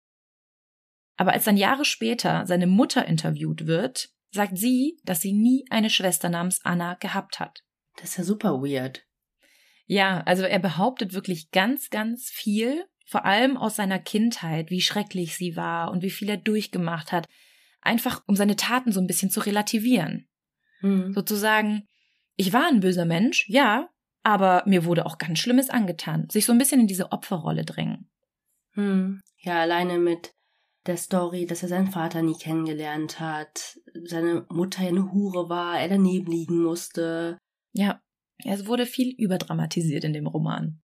Aber 1.15 1.31
als 1.31 1.45
dann 1.45 1.55
Jahre 1.55 1.85
später 1.85 2.45
seine 2.45 2.67
Mutter 2.67 3.05
interviewt 3.05 3.67
wird, 3.67 4.16
sagt 4.31 4.57
sie, 4.57 4.99
dass 5.03 5.21
sie 5.21 5.33
nie 5.33 5.65
eine 5.69 5.89
Schwester 5.89 6.29
namens 6.29 6.61
Anna 6.63 6.95
gehabt 6.95 7.39
hat. 7.39 7.63
Das 7.95 8.11
ist 8.11 8.17
ja 8.17 8.23
super 8.23 8.61
weird. 8.61 9.05
Ja, 9.85 10.21
also 10.21 10.43
er 10.43 10.59
behauptet 10.59 11.13
wirklich 11.13 11.51
ganz, 11.51 11.89
ganz 11.89 12.29
viel, 12.29 12.85
vor 13.05 13.25
allem 13.25 13.55
aus 13.55 13.77
seiner 13.77 13.99
Kindheit, 13.99 14.69
wie 14.69 14.81
schrecklich 14.81 15.35
sie 15.35 15.55
war 15.55 15.91
und 15.91 16.01
wie 16.03 16.09
viel 16.09 16.29
er 16.29 16.37
durchgemacht 16.37 17.11
hat, 17.11 17.27
einfach 17.81 18.21
um 18.27 18.35
seine 18.35 18.57
Taten 18.57 18.91
so 18.91 18.99
ein 18.99 19.07
bisschen 19.07 19.29
zu 19.29 19.39
relativieren. 19.39 20.27
Mhm. 20.81 21.13
Sozusagen, 21.13 21.87
ich 22.35 22.51
war 22.51 22.67
ein 22.67 22.81
böser 22.81 23.05
Mensch, 23.05 23.47
ja, 23.47 23.89
aber 24.23 24.63
mir 24.65 24.83
wurde 24.83 25.05
auch 25.05 25.17
ganz 25.17 25.39
Schlimmes 25.39 25.69
angetan. 25.69 26.29
Sich 26.29 26.45
so 26.45 26.51
ein 26.51 26.57
bisschen 26.57 26.81
in 26.81 26.87
diese 26.87 27.13
Opferrolle 27.13 27.63
drängen. 27.63 28.09
Hm. 28.73 29.21
Ja, 29.37 29.61
alleine 29.61 29.99
mit 29.99 30.33
der 30.87 30.97
Story, 30.97 31.45
dass 31.45 31.63
er 31.63 31.69
seinen 31.69 31.91
Vater 31.91 32.21
nie 32.21 32.37
kennengelernt 32.37 33.19
hat, 33.19 33.79
seine 34.05 34.45
Mutter 34.49 34.81
eine 34.81 35.11
Hure 35.11 35.49
war, 35.49 35.79
er 35.79 35.89
daneben 35.89 36.31
liegen 36.31 36.63
musste. 36.63 37.37
Ja, 37.73 38.01
es 38.43 38.65
wurde 38.67 38.85
viel 38.85 39.13
überdramatisiert 39.17 40.03
in 40.03 40.13
dem 40.13 40.27
Roman. 40.27 40.81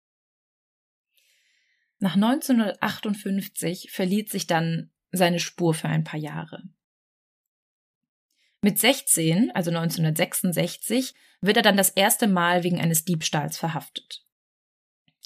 Nach 2.00 2.14
1958 2.14 3.90
verliert 3.90 4.28
sich 4.28 4.46
dann 4.46 4.90
seine 5.11 5.40
Spur 5.40 5.74
für 5.74 5.88
ein 5.88 6.04
paar 6.04 6.20
Jahre. 6.20 6.62
Mit 8.62 8.78
16, 8.78 9.50
also 9.52 9.70
1966, 9.70 11.14
wird 11.40 11.56
er 11.56 11.62
dann 11.62 11.76
das 11.76 11.90
erste 11.90 12.26
Mal 12.26 12.64
wegen 12.64 12.80
eines 12.80 13.04
Diebstahls 13.04 13.56
verhaftet. 13.56 14.24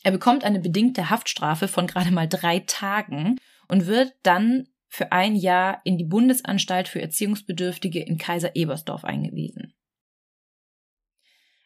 Er 0.03 0.13
bekommt 0.13 0.45
eine 0.45 0.61
bedingte 0.61 1.11
Haftstrafe 1.11 1.69
von 1.69 1.87
gerade 1.87 2.11
mal 2.11 2.29
drei 2.29 2.61
Tagen 2.61 3.39
und 3.69 3.87
wird 3.87 4.15
dann 4.23 4.69
für 4.89 5.13
ein 5.13 5.35
Jahr 5.35 5.81
in 5.85 5.97
die 5.97 6.05
Bundesanstalt 6.05 6.89
für 6.89 7.01
Erziehungsbedürftige 7.01 8.03
in 8.03 8.19
Kaiser 8.19 8.55
Ebersdorf 8.55 9.05
eingewiesen. 9.05 9.75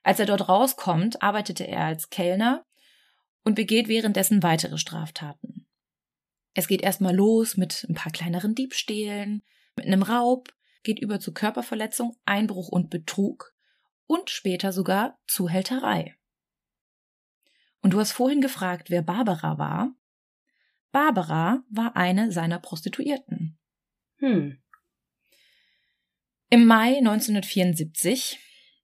Als 0.03 0.21
er 0.21 0.27
dort 0.27 0.49
rauskommt, 0.49 1.23
arbeitete 1.23 1.67
er 1.67 1.85
als 1.85 2.11
Kellner 2.11 2.65
und 3.43 3.57
begeht 3.57 3.89
währenddessen 3.89 4.43
weitere 4.43 4.79
Straftaten. 4.79 5.67
Es 6.55 6.69
geht 6.69 6.83
erstmal 6.83 7.15
los 7.15 7.57
mit 7.57 7.85
ein 7.89 7.95
paar 7.95 8.13
kleineren 8.13 8.55
Diebstählen, 8.55 9.43
mit 9.77 9.87
einem 9.87 10.03
Raub, 10.03 10.55
geht 10.85 11.01
über 11.01 11.21
zu 11.21 11.35
Körperverletzung, 11.35 12.17
Einbruch 12.25 12.69
und 12.69 12.89
Betrug 12.89 13.53
und 14.07 14.31
später 14.31 14.73
sogar 14.73 15.19
Zuhälterei. 15.27 16.17
Und 17.83 17.93
du 17.93 18.01
hast 18.01 18.13
vorhin 18.13 18.41
gefragt, 18.41 18.91
wer 18.91 19.03
Barbara 19.03 19.59
war. 19.59 19.95
Barbara 20.93 21.63
war 21.71 21.97
eine 21.97 22.33
seiner 22.33 22.59
Prostituierten. 22.59 23.59
Hm. 24.17 24.59
Im 26.49 26.65
Mai 26.65 26.99
1974 26.99 28.39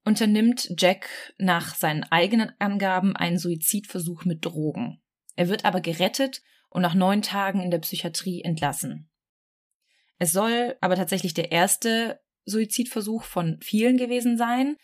unternimmt 0.05 0.75
Jack 0.77 1.09
nach 1.39 1.75
seinen 1.75 2.03
eigenen 2.05 2.53
Angaben 2.59 3.17
einen 3.17 3.39
Suizidversuch 3.39 4.25
mit 4.25 4.45
Drogen. 4.45 5.01
Er 5.37 5.49
wird 5.49 5.65
aber 5.65 5.81
gerettet 5.81 6.43
und 6.71 6.83
nach 6.83 6.95
neun 6.95 7.23
Tagen 7.23 7.61
in 7.61 7.71
der 7.71 7.79
Psychiatrie 7.79 8.43
entlassen. 8.43 9.11
Es 10.19 10.33
soll 10.33 10.77
aber 10.81 10.97
tatsächlich 10.97 11.35
der 11.35 11.53
erste 11.53 12.21
Suizidversuch 12.45 13.25
von 13.25 13.61
vielen 13.61 13.97
gewesen 13.97 14.37
sein. 14.37 14.77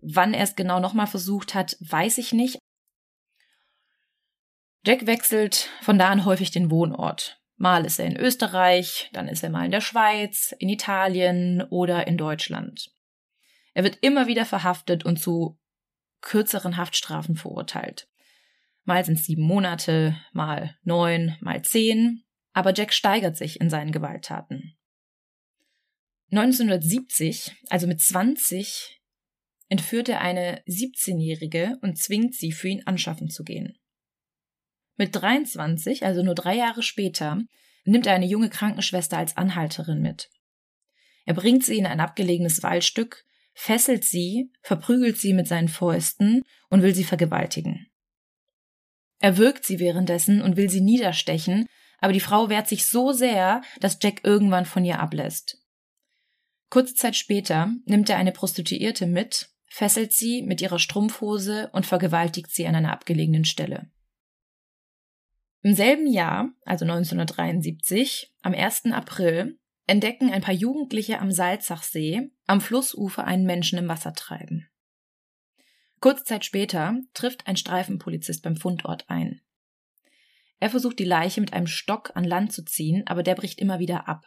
Wann 0.00 0.34
er 0.34 0.44
es 0.44 0.56
genau 0.56 0.80
nochmal 0.80 1.06
versucht 1.06 1.54
hat, 1.54 1.76
weiß 1.80 2.18
ich 2.18 2.32
nicht. 2.32 2.58
Jack 4.84 5.06
wechselt 5.06 5.70
von 5.80 5.98
da 5.98 6.10
an 6.10 6.24
häufig 6.24 6.50
den 6.50 6.70
Wohnort. 6.70 7.40
Mal 7.56 7.84
ist 7.84 8.00
er 8.00 8.06
in 8.06 8.16
Österreich, 8.16 9.08
dann 9.12 9.28
ist 9.28 9.44
er 9.44 9.50
mal 9.50 9.64
in 9.64 9.70
der 9.70 9.80
Schweiz, 9.80 10.52
in 10.58 10.68
Italien 10.68 11.62
oder 11.70 12.08
in 12.08 12.16
Deutschland. 12.16 12.90
Er 13.74 13.84
wird 13.84 13.98
immer 14.00 14.26
wieder 14.26 14.44
verhaftet 14.44 15.04
und 15.04 15.20
zu 15.20 15.60
kürzeren 16.20 16.76
Haftstrafen 16.76 17.36
verurteilt. 17.36 18.08
Mal 18.84 19.04
sind 19.04 19.18
es 19.18 19.26
sieben 19.26 19.42
Monate, 19.42 20.16
mal 20.32 20.76
neun, 20.82 21.36
mal 21.40 21.62
zehn, 21.62 22.24
aber 22.52 22.74
Jack 22.74 22.92
steigert 22.92 23.36
sich 23.36 23.60
in 23.60 23.70
seinen 23.70 23.92
Gewalttaten. 23.92 24.76
1970, 26.32 27.54
also 27.68 27.86
mit 27.86 28.00
20, 28.00 29.00
entführt 29.68 30.08
er 30.08 30.20
eine 30.20 30.62
17-Jährige 30.64 31.78
und 31.82 31.98
zwingt 31.98 32.34
sie, 32.34 32.50
für 32.50 32.68
ihn 32.68 32.82
anschaffen 32.86 33.30
zu 33.30 33.44
gehen. 33.44 33.78
Mit 34.96 35.14
23, 35.14 36.04
also 36.04 36.22
nur 36.22 36.34
drei 36.34 36.56
Jahre 36.56 36.82
später, 36.82 37.40
nimmt 37.84 38.06
er 38.06 38.14
eine 38.14 38.26
junge 38.26 38.50
Krankenschwester 38.50 39.18
als 39.18 39.36
Anhalterin 39.36 40.00
mit. 40.00 40.30
Er 41.24 41.34
bringt 41.34 41.64
sie 41.64 41.78
in 41.78 41.86
ein 41.86 42.00
abgelegenes 42.00 42.62
Waldstück, 42.62 43.24
fesselt 43.54 44.04
sie, 44.04 44.50
verprügelt 44.62 45.18
sie 45.18 45.32
mit 45.32 45.48
seinen 45.48 45.68
Fäusten 45.68 46.42
und 46.68 46.82
will 46.82 46.94
sie 46.94 47.04
vergewaltigen. 47.04 47.86
Er 49.18 49.36
wirkt 49.36 49.64
sie 49.64 49.78
währenddessen 49.78 50.42
und 50.42 50.56
will 50.56 50.68
sie 50.68 50.80
niederstechen, 50.80 51.66
aber 51.98 52.12
die 52.12 52.20
Frau 52.20 52.48
wehrt 52.48 52.66
sich 52.66 52.86
so 52.86 53.12
sehr, 53.12 53.62
dass 53.80 53.98
Jack 54.02 54.24
irgendwann 54.24 54.66
von 54.66 54.84
ihr 54.84 54.98
ablässt. 54.98 55.58
Kurze 56.70 56.94
Zeit 56.94 57.14
später 57.14 57.72
nimmt 57.84 58.10
er 58.10 58.16
eine 58.16 58.32
Prostituierte 58.32 59.06
mit, 59.06 59.50
fesselt 59.68 60.12
sie 60.12 60.42
mit 60.42 60.60
ihrer 60.60 60.78
Strumpfhose 60.78 61.70
und 61.72 61.86
vergewaltigt 61.86 62.50
sie 62.50 62.66
an 62.66 62.74
einer 62.74 62.92
abgelegenen 62.92 63.44
Stelle. 63.44 63.90
Im 65.62 65.74
selben 65.74 66.06
Jahr, 66.06 66.50
also 66.64 66.84
1973, 66.84 68.34
am 68.42 68.52
1. 68.52 68.86
April, 68.86 69.58
entdecken 69.86 70.30
ein 70.30 70.42
paar 70.42 70.54
Jugendliche 70.54 71.20
am 71.20 71.30
Salzachsee 71.30 72.30
am 72.46 72.60
Flussufer 72.60 73.24
einen 73.24 73.44
Menschen 73.44 73.78
im 73.78 73.88
Wasser 73.88 74.12
treiben. 74.12 74.68
Kurze 76.00 76.24
Zeit 76.24 76.44
später 76.44 76.98
trifft 77.14 77.46
ein 77.46 77.56
Streifenpolizist 77.56 78.42
beim 78.42 78.56
Fundort 78.56 79.08
ein. 79.08 79.40
Er 80.58 80.70
versucht 80.70 80.98
die 80.98 81.04
Leiche 81.04 81.40
mit 81.40 81.52
einem 81.52 81.68
Stock 81.68 82.10
an 82.14 82.24
Land 82.24 82.52
zu 82.52 82.64
ziehen, 82.64 83.04
aber 83.06 83.22
der 83.22 83.34
bricht 83.36 83.60
immer 83.60 83.78
wieder 83.78 84.08
ab. 84.08 84.26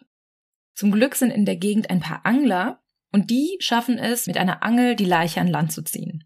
Zum 0.73 0.91
Glück 0.91 1.15
sind 1.15 1.31
in 1.31 1.45
der 1.45 1.57
Gegend 1.57 1.89
ein 1.89 1.99
paar 1.99 2.25
Angler 2.25 2.81
und 3.11 3.29
die 3.29 3.57
schaffen 3.59 3.97
es, 3.97 4.27
mit 4.27 4.37
einer 4.37 4.63
Angel 4.63 4.95
die 4.95 5.05
Leiche 5.05 5.41
an 5.41 5.47
Land 5.47 5.71
zu 5.71 5.81
ziehen. 5.83 6.25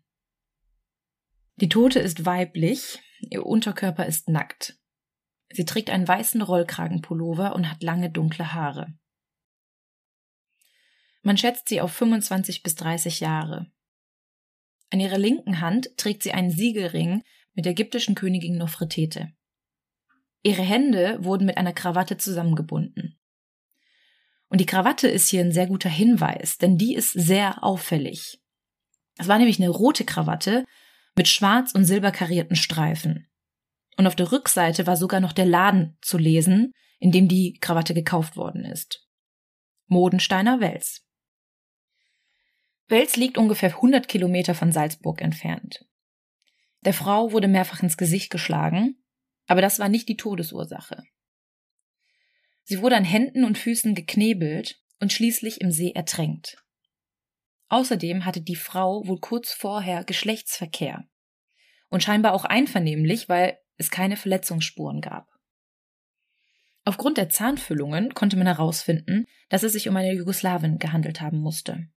Die 1.57 1.69
Tote 1.69 1.99
ist 1.99 2.25
weiblich, 2.25 2.99
ihr 3.19 3.45
Unterkörper 3.45 4.05
ist 4.05 4.29
nackt. 4.29 4.78
Sie 5.51 5.65
trägt 5.65 5.89
einen 5.89 6.07
weißen 6.07 6.41
Rollkragenpullover 6.41 7.55
und 7.55 7.69
hat 7.69 7.81
lange 7.83 8.09
dunkle 8.09 8.53
Haare. 8.53 8.93
Man 11.23 11.37
schätzt 11.37 11.69
sie 11.69 11.81
auf 11.81 11.91
25 11.91 12.63
bis 12.63 12.75
30 12.75 13.19
Jahre. 13.19 13.71
An 14.91 14.99
ihrer 14.99 15.17
linken 15.17 15.61
Hand 15.61 15.97
trägt 15.97 16.23
sie 16.23 16.31
einen 16.33 16.51
Siegelring 16.51 17.23
mit 17.53 17.65
der 17.65 17.73
ägyptischen 17.73 18.15
Königin 18.15 18.57
Nofretete. 18.57 19.31
Ihre 20.41 20.61
Hände 20.61 21.23
wurden 21.23 21.45
mit 21.45 21.57
einer 21.57 21.73
Krawatte 21.73 22.17
zusammengebunden. 22.17 23.19
Und 24.47 24.61
die 24.61 24.65
Krawatte 24.65 25.07
ist 25.07 25.27
hier 25.27 25.41
ein 25.41 25.51
sehr 25.51 25.67
guter 25.67 25.89
Hinweis, 25.89 26.57
denn 26.57 26.77
die 26.77 26.95
ist 26.95 27.11
sehr 27.11 27.63
auffällig. 27.63 28.41
Es 29.17 29.27
war 29.27 29.37
nämlich 29.37 29.59
eine 29.59 29.69
rote 29.69 30.05
Krawatte 30.05 30.65
mit 31.15 31.27
schwarz 31.27 31.73
und 31.73 31.85
silber 31.85 32.11
karierten 32.11 32.55
Streifen. 32.55 33.28
Und 33.99 34.07
auf 34.07 34.15
der 34.15 34.31
Rückseite 34.31 34.87
war 34.87 34.95
sogar 34.95 35.19
noch 35.19 35.33
der 35.33 35.45
Laden 35.45 35.97
zu 36.01 36.17
lesen, 36.17 36.71
in 36.99 37.11
dem 37.11 37.27
die 37.27 37.57
Krawatte 37.59 37.93
gekauft 37.93 38.37
worden 38.37 38.63
ist. 38.63 39.05
Modensteiner 39.87 40.61
Wels. 40.61 41.05
Wels 42.87 43.17
liegt 43.17 43.37
ungefähr 43.37 43.75
100 43.75 44.07
Kilometer 44.07 44.55
von 44.55 44.71
Salzburg 44.71 45.19
entfernt. 45.19 45.85
Der 46.79 46.93
Frau 46.93 47.33
wurde 47.33 47.49
mehrfach 47.49 47.83
ins 47.83 47.97
Gesicht 47.97 48.29
geschlagen, 48.29 49.03
aber 49.47 49.59
das 49.59 49.79
war 49.79 49.89
nicht 49.89 50.07
die 50.07 50.15
Todesursache. 50.15 51.03
Sie 52.63 52.81
wurde 52.81 52.95
an 52.95 53.03
Händen 53.03 53.43
und 53.43 53.57
Füßen 53.57 53.95
geknebelt 53.95 54.81
und 55.01 55.11
schließlich 55.11 55.59
im 55.59 55.71
See 55.71 55.91
ertränkt. 55.91 56.63
Außerdem 57.67 58.23
hatte 58.23 58.39
die 58.39 58.55
Frau 58.55 59.05
wohl 59.05 59.19
kurz 59.19 59.51
vorher 59.51 60.05
Geschlechtsverkehr 60.05 61.03
und 61.89 62.01
scheinbar 62.01 62.33
auch 62.33 62.45
einvernehmlich, 62.45 63.27
weil 63.27 63.57
es 63.79 63.89
keine 63.89 64.17
Verletzungsspuren 64.17 65.01
gab. 65.01 65.27
Aufgrund 66.85 67.17
der 67.17 67.29
Zahnfüllungen 67.29 68.13
konnte 68.13 68.37
man 68.37 68.47
herausfinden, 68.47 69.25
dass 69.49 69.63
es 69.63 69.73
sich 69.73 69.89
um 69.89 69.95
eine 69.95 70.13
Jugoslawin 70.13 70.77
gehandelt 70.79 71.21
haben 71.21 71.39
musste. 71.39 71.87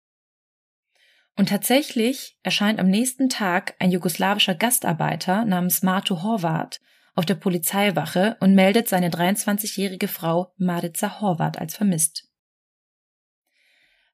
Und 1.36 1.48
tatsächlich 1.48 2.38
erscheint 2.42 2.78
am 2.78 2.88
nächsten 2.88 3.28
Tag 3.28 3.74
ein 3.78 3.90
jugoslawischer 3.90 4.54
Gastarbeiter 4.54 5.44
namens 5.44 5.82
Marto 5.82 6.22
Horvath 6.22 6.80
auf 7.14 7.24
der 7.24 7.34
Polizeiwache 7.34 8.36
und 8.40 8.54
meldet 8.54 8.88
seine 8.88 9.10
23-jährige 9.10 10.08
Frau 10.08 10.52
Marica 10.56 11.20
Horvath 11.20 11.58
als 11.58 11.74
vermisst. 11.74 12.28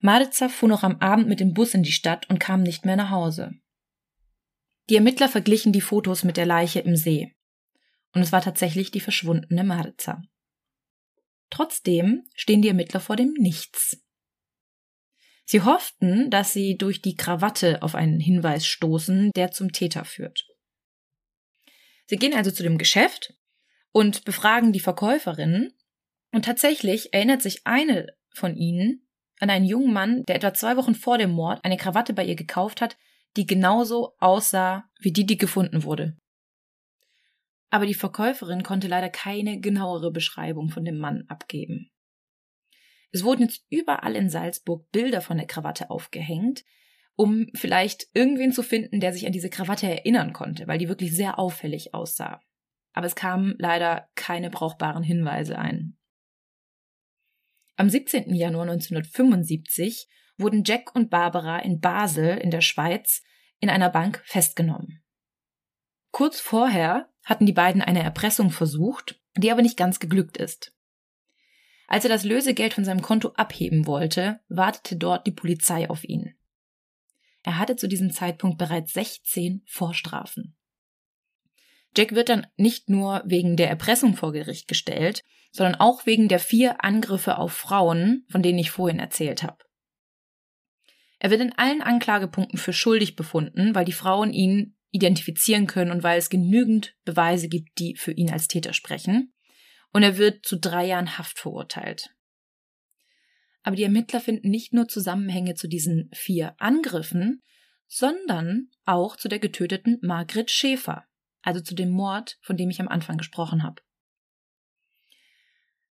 Marica 0.01 0.49
fuhr 0.49 0.69
noch 0.69 0.85
am 0.85 0.97
Abend 1.01 1.29
mit 1.29 1.41
dem 1.41 1.55
Bus 1.55 1.75
in 1.75 1.83
die 1.83 1.93
Stadt 1.93 2.31
und 2.31 2.39
kam 2.39 2.63
nicht 2.63 2.85
mehr 2.85 2.97
nach 2.97 3.11
Hause. 3.11 3.53
Die 4.89 4.97
Ermittler 4.97 5.29
verglichen 5.29 5.73
die 5.73 5.81
Fotos 5.81 6.23
mit 6.23 6.37
der 6.37 6.47
Leiche 6.47 6.81
im 6.81 6.97
See 6.97 7.35
und 8.15 8.23
es 8.23 8.33
war 8.33 8.41
tatsächlich 8.41 8.91
die 8.91 9.01
verschwundene 9.01 9.65
Marza. 9.65 10.23
Trotzdem 11.51 12.27
stehen 12.35 12.63
die 12.63 12.69
Ermittler 12.69 13.01
vor 13.01 13.17
dem 13.17 13.33
Nichts. 13.35 14.03
Sie 15.45 15.63
hofften, 15.63 16.31
dass 16.31 16.53
sie 16.53 16.77
durch 16.77 17.01
die 17.01 17.17
Krawatte 17.17 17.83
auf 17.83 17.95
einen 17.95 18.21
Hinweis 18.21 18.67
stoßen, 18.67 19.31
der 19.35 19.51
zum 19.51 19.73
Täter 19.73 20.05
führt. 20.05 20.47
Sie 22.07 22.17
gehen 22.17 22.35
also 22.35 22.51
zu 22.51 22.63
dem 22.63 22.77
Geschäft 22.77 23.35
und 23.91 24.25
befragen 24.25 24.73
die 24.73 24.81
Verkäuferinnen, 24.81 25.73
und 26.31 26.45
tatsächlich 26.45 27.15
erinnert 27.15 27.41
sich 27.41 27.67
eine 27.67 28.09
von 28.35 28.55
ihnen 28.55 29.09
an 29.41 29.49
einen 29.49 29.65
jungen 29.65 29.95
Mann, 29.95 30.25
der 30.25 30.37
etwa 30.37 30.53
zwei 30.53 30.77
Wochen 30.77 30.95
vor 30.95 31.17
dem 31.17 31.31
Mord 31.31 31.65
eine 31.65 31.79
Krawatte 31.79 32.13
bei 32.13 32.25
ihr 32.25 32.37
gekauft 32.37 32.83
hat, 32.83 32.99
die 33.39 33.47
genauso 33.47 34.15
aussah 34.19 34.91
wie 35.01 35.13
die, 35.13 35.25
die 35.25 35.39
gefunden 35.39 35.85
wurde 35.85 36.19
aber 37.71 37.87
die 37.87 37.95
Verkäuferin 37.95 38.63
konnte 38.63 38.89
leider 38.89 39.11
keine 39.11 39.61
genauere 39.61 40.11
Beschreibung 40.11 40.71
von 40.71 40.85
dem 40.85 40.99
Mann 40.99 41.25
abgeben. 41.29 41.91
Es 43.11 43.25
wurden 43.25 43.43
jetzt 43.43 43.65
überall 43.71 44.15
in 44.17 44.31
Salzburg 44.31 44.91
Bilder 44.91 45.21
von 45.21 45.39
der 45.39 45.47
Krawatte 45.47 45.91
aufgehängt, 45.91 46.65
um 47.17 47.49
vielleicht 47.55 48.07
irgendwen 48.15 48.53
zu 48.53 48.63
finden, 48.63 49.01
der 49.01 49.13
sich 49.13 49.27
an 49.27 49.33
diese 49.33 49.51
Krawatte 49.51 49.87
erinnern 49.87 50.33
konnte, 50.33 50.67
weil 50.69 50.79
die 50.79 50.89
wirklich 50.89 51.15
sehr 51.15 51.39
auffällig 51.39 51.95
aussah. 51.95 52.41
Aber 52.93 53.07
es 53.07 53.17
kamen 53.17 53.55
leider 53.59 54.09
keine 54.15 54.51
brauchbaren 54.51 55.03
Hinweise 55.03 55.59
ein. 55.59 55.97
Am 57.77 57.89
17. 57.89 58.35
Januar 58.35 58.63
1975 58.63 60.09
wurden 60.37 60.65
Jack 60.65 60.95
und 60.95 61.11
Barbara 61.11 61.59
in 61.59 61.81
Basel 61.81 62.39
in 62.39 62.51
der 62.51 62.61
Schweiz 62.61 63.23
in 63.61 63.71
einer 63.71 63.91
Bank 63.91 64.23
festgenommen. 64.25 65.03
Kurz 66.11 66.41
vorher 66.41 67.09
hatten 67.25 67.47
die 67.47 67.53
beiden 67.53 67.83
eine 67.83 68.03
Erpressung 68.03 68.51
versucht, 68.51 69.21
die 69.37 69.51
aber 69.51 69.63
nicht 69.63 69.77
ganz 69.77 70.01
geglückt 70.01 70.37
ist. 70.37 70.73
Als 71.87 72.05
er 72.05 72.11
das 72.11 72.25
Lösegeld 72.25 72.75
von 72.75 72.85
seinem 72.85 73.03
Konto 73.03 73.31
abheben 73.31 73.87
wollte, 73.87 74.41
wartete 74.49 74.97
dort 74.97 75.27
die 75.27 75.33
Polizei 75.33 75.89
auf 75.89 76.05
ihn. 76.05 76.35
Er 77.43 77.59
hatte 77.59 77.77
zu 77.77 77.89
diesem 77.89 78.11
Zeitpunkt 78.11 78.59
bereits 78.59 78.93
16 78.93 79.63
Vorstrafen. 79.67 80.55
Jack 81.97 82.15
wird 82.15 82.29
dann 82.29 82.47
nicht 82.57 82.91
nur 82.91 83.23
wegen 83.25 83.57
der 83.57 83.71
Erpressung 83.71 84.15
vor 84.15 84.33
Gericht 84.33 84.69
gestellt, 84.69 85.25
sondern 85.51 85.77
auch 85.77 86.05
wegen 86.05 86.29
der 86.29 86.39
vier 86.39 86.85
Angriffe 86.85 87.39
auf 87.39 87.53
Frauen, 87.53 88.27
von 88.29 88.43
denen 88.43 88.59
ich 88.59 88.71
vorhin 88.71 88.99
erzählt 89.01 89.43
habe. 89.43 89.65
Er 91.19 91.31
wird 91.31 91.41
in 91.41 91.57
allen 91.57 91.83
Anklagepunkten 91.83 92.59
für 92.59 92.73
schuldig 92.73 93.17
befunden, 93.17 93.75
weil 93.75 93.85
die 93.85 93.93
Frauen 93.93 94.33
ihn 94.33 94.77
identifizieren 94.91 95.67
können 95.67 95.91
und 95.91 96.03
weil 96.03 96.19
es 96.19 96.31
genügend 96.31 96.97
Beweise 97.05 97.49
gibt, 97.49 97.79
die 97.79 97.97
für 97.97 98.13
ihn 98.13 98.31
als 98.31 98.49
Täter 98.49 98.73
sprechen. 98.73 99.33
Und 99.93 100.03
er 100.03 100.19
wird 100.19 100.45
zu 100.45 100.59
drei 100.59 100.87
Jahren 100.87 101.19
Haft 101.19 101.39
verurteilt. 101.39 102.15
Aber 103.63 103.77
die 103.77 103.83
Ermittler 103.83 104.21
finden 104.21 104.51
nicht 104.51 104.73
nur 104.73 104.89
Zusammenhänge 104.89 105.55
zu 105.55 105.69
diesen 105.69 106.11
vier 106.15 106.55
Angriffen, 106.59 107.43
sondern 107.87 108.71
auch 108.85 109.17
zu 109.17 109.29
der 109.29 109.39
getöteten 109.39 109.99
Margret 110.03 110.51
Schäfer, 110.51 111.05
also 111.43 111.61
zu 111.61 111.75
dem 111.75 111.91
Mord, 111.91 112.39
von 112.43 112.57
dem 112.57 112.71
ich 112.71 112.81
am 112.81 112.89
Anfang 112.89 113.17
gesprochen 113.17 113.63
habe. 113.63 113.83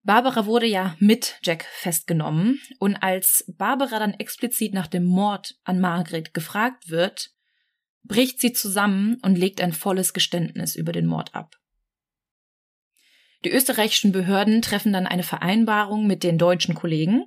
Barbara 0.03 0.45
wurde 0.45 0.67
ja 0.67 0.95
mit 0.99 1.38
Jack 1.43 1.65
festgenommen 1.65 2.62
und 2.79 2.95
als 2.95 3.43
Barbara 3.57 3.99
dann 3.99 4.13
explizit 4.13 4.73
nach 4.73 4.88
dem 4.88 5.03
Mord 5.03 5.55
an 5.65 5.81
Margret 5.81 6.33
gefragt 6.33 6.89
wird, 6.89 7.31
bricht 8.03 8.39
sie 8.39 8.53
zusammen 8.53 9.17
und 9.21 9.38
legt 9.38 9.62
ein 9.62 9.73
volles 9.73 10.13
Geständnis 10.13 10.75
über 10.75 10.91
den 10.91 11.05
Mord 11.05 11.36
ab. 11.36 11.55
Die 13.45 13.51
österreichischen 13.51 14.12
Behörden 14.12 14.62
treffen 14.62 14.93
dann 14.93 15.07
eine 15.07 15.23
Vereinbarung 15.23 16.07
mit 16.07 16.23
den 16.23 16.38
deutschen 16.38 16.75
Kollegen. 16.75 17.25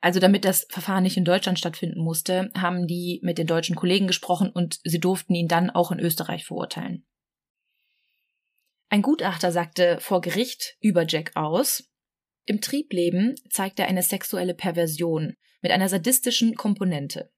Also 0.00 0.18
damit 0.18 0.44
das 0.44 0.66
Verfahren 0.70 1.02
nicht 1.02 1.16
in 1.16 1.24
Deutschland 1.24 1.58
stattfinden 1.58 2.02
musste, 2.02 2.50
haben 2.56 2.86
die 2.86 3.20
mit 3.22 3.36
den 3.36 3.46
deutschen 3.46 3.76
Kollegen 3.76 4.06
gesprochen 4.06 4.50
und 4.50 4.80
sie 4.84 5.00
durften 5.00 5.34
ihn 5.34 5.48
dann 5.48 5.68
auch 5.68 5.92
in 5.92 6.00
Österreich 6.00 6.46
verurteilen. 6.46 7.06
Ein 8.88 9.02
Gutachter 9.02 9.52
sagte 9.52 9.98
vor 10.00 10.20
Gericht 10.20 10.76
über 10.80 11.06
Jack 11.06 11.32
aus, 11.36 11.90
im 12.46 12.60
Triebleben 12.60 13.36
zeigt 13.48 13.78
er 13.78 13.86
eine 13.86 14.02
sexuelle 14.02 14.54
Perversion, 14.54 15.36
mit 15.62 15.70
einer 15.72 15.88
sadistischen 15.88 16.54
Komponente. 16.54 17.30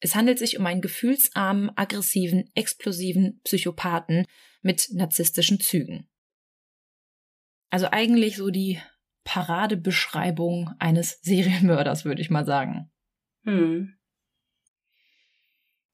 Es 0.00 0.14
handelt 0.14 0.38
sich 0.38 0.58
um 0.58 0.66
einen 0.66 0.80
gefühlsarmen, 0.82 1.70
aggressiven, 1.76 2.50
explosiven 2.54 3.40
Psychopathen 3.44 4.26
mit 4.62 4.88
narzisstischen 4.92 5.60
Zügen. 5.60 6.08
Also 7.70 7.88
eigentlich 7.90 8.36
so 8.36 8.50
die 8.50 8.80
Paradebeschreibung 9.24 10.70
eines 10.78 11.20
Serienmörders, 11.22 12.04
würde 12.04 12.22
ich 12.22 12.30
mal 12.30 12.44
sagen. 12.44 12.90
Hm. 13.44 13.96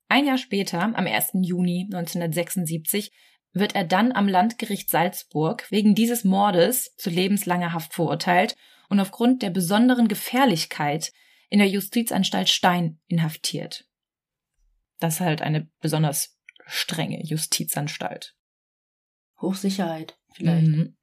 Ein 0.09 0.27
Jahr 0.27 0.39
später, 0.39 0.83
am 0.83 1.07
1. 1.07 1.31
Juni 1.41 1.85
1976, 1.85 3.13
wird 3.55 3.75
er 3.75 3.85
dann 3.85 4.13
am 4.13 4.29
Landgericht 4.29 4.91
Salzburg 4.91 5.71
wegen 5.71 5.95
dieses 5.95 6.25
Mordes 6.25 6.95
zu 6.97 7.11
lebenslanger 7.11 7.73
Haft 7.73 7.95
verurteilt 7.95 8.57
und 8.89 9.01
aufgrund 9.01 9.43
der 9.43 9.51
besonderen 9.51 10.09
Gefährlichkeit 10.09 11.13
in 11.49 11.59
der 11.59 11.69
Justizanstalt 11.69 12.49
Stein 12.49 12.99
inhaftiert. 13.09 13.87
Das 15.03 15.15
ist 15.15 15.21
halt 15.21 15.43
eine 15.43 15.69
besonders 15.81 16.39
strenge 16.67 17.23
Justizanstalt. 17.25 18.35
Hochsicherheit, 19.41 20.17
vielleicht. 20.33 20.69
Mhm. 20.69 20.97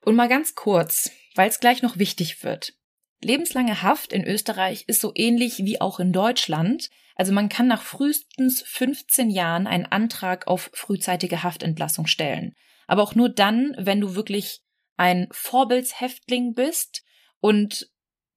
Und 0.00 0.16
mal 0.16 0.28
ganz 0.28 0.54
kurz, 0.54 1.10
weil 1.34 1.50
es 1.50 1.60
gleich 1.60 1.82
noch 1.82 1.98
wichtig 1.98 2.42
wird. 2.42 2.72
Lebenslange 3.20 3.82
Haft 3.82 4.12
in 4.12 4.24
Österreich 4.24 4.84
ist 4.86 5.00
so 5.00 5.12
ähnlich 5.14 5.58
wie 5.58 5.80
auch 5.80 6.00
in 6.00 6.12
Deutschland. 6.12 6.88
Also 7.14 7.32
man 7.32 7.50
kann 7.50 7.66
nach 7.66 7.82
frühestens 7.82 8.62
15 8.62 9.28
Jahren 9.28 9.66
einen 9.66 9.86
Antrag 9.86 10.46
auf 10.46 10.70
frühzeitige 10.72 11.42
Haftentlassung 11.42 12.06
stellen. 12.06 12.54
Aber 12.86 13.02
auch 13.02 13.14
nur 13.14 13.28
dann, 13.28 13.74
wenn 13.76 14.00
du 14.00 14.14
wirklich 14.14 14.62
ein 14.96 15.28
Vorbildshäftling 15.30 16.54
bist 16.54 17.02
und 17.40 17.90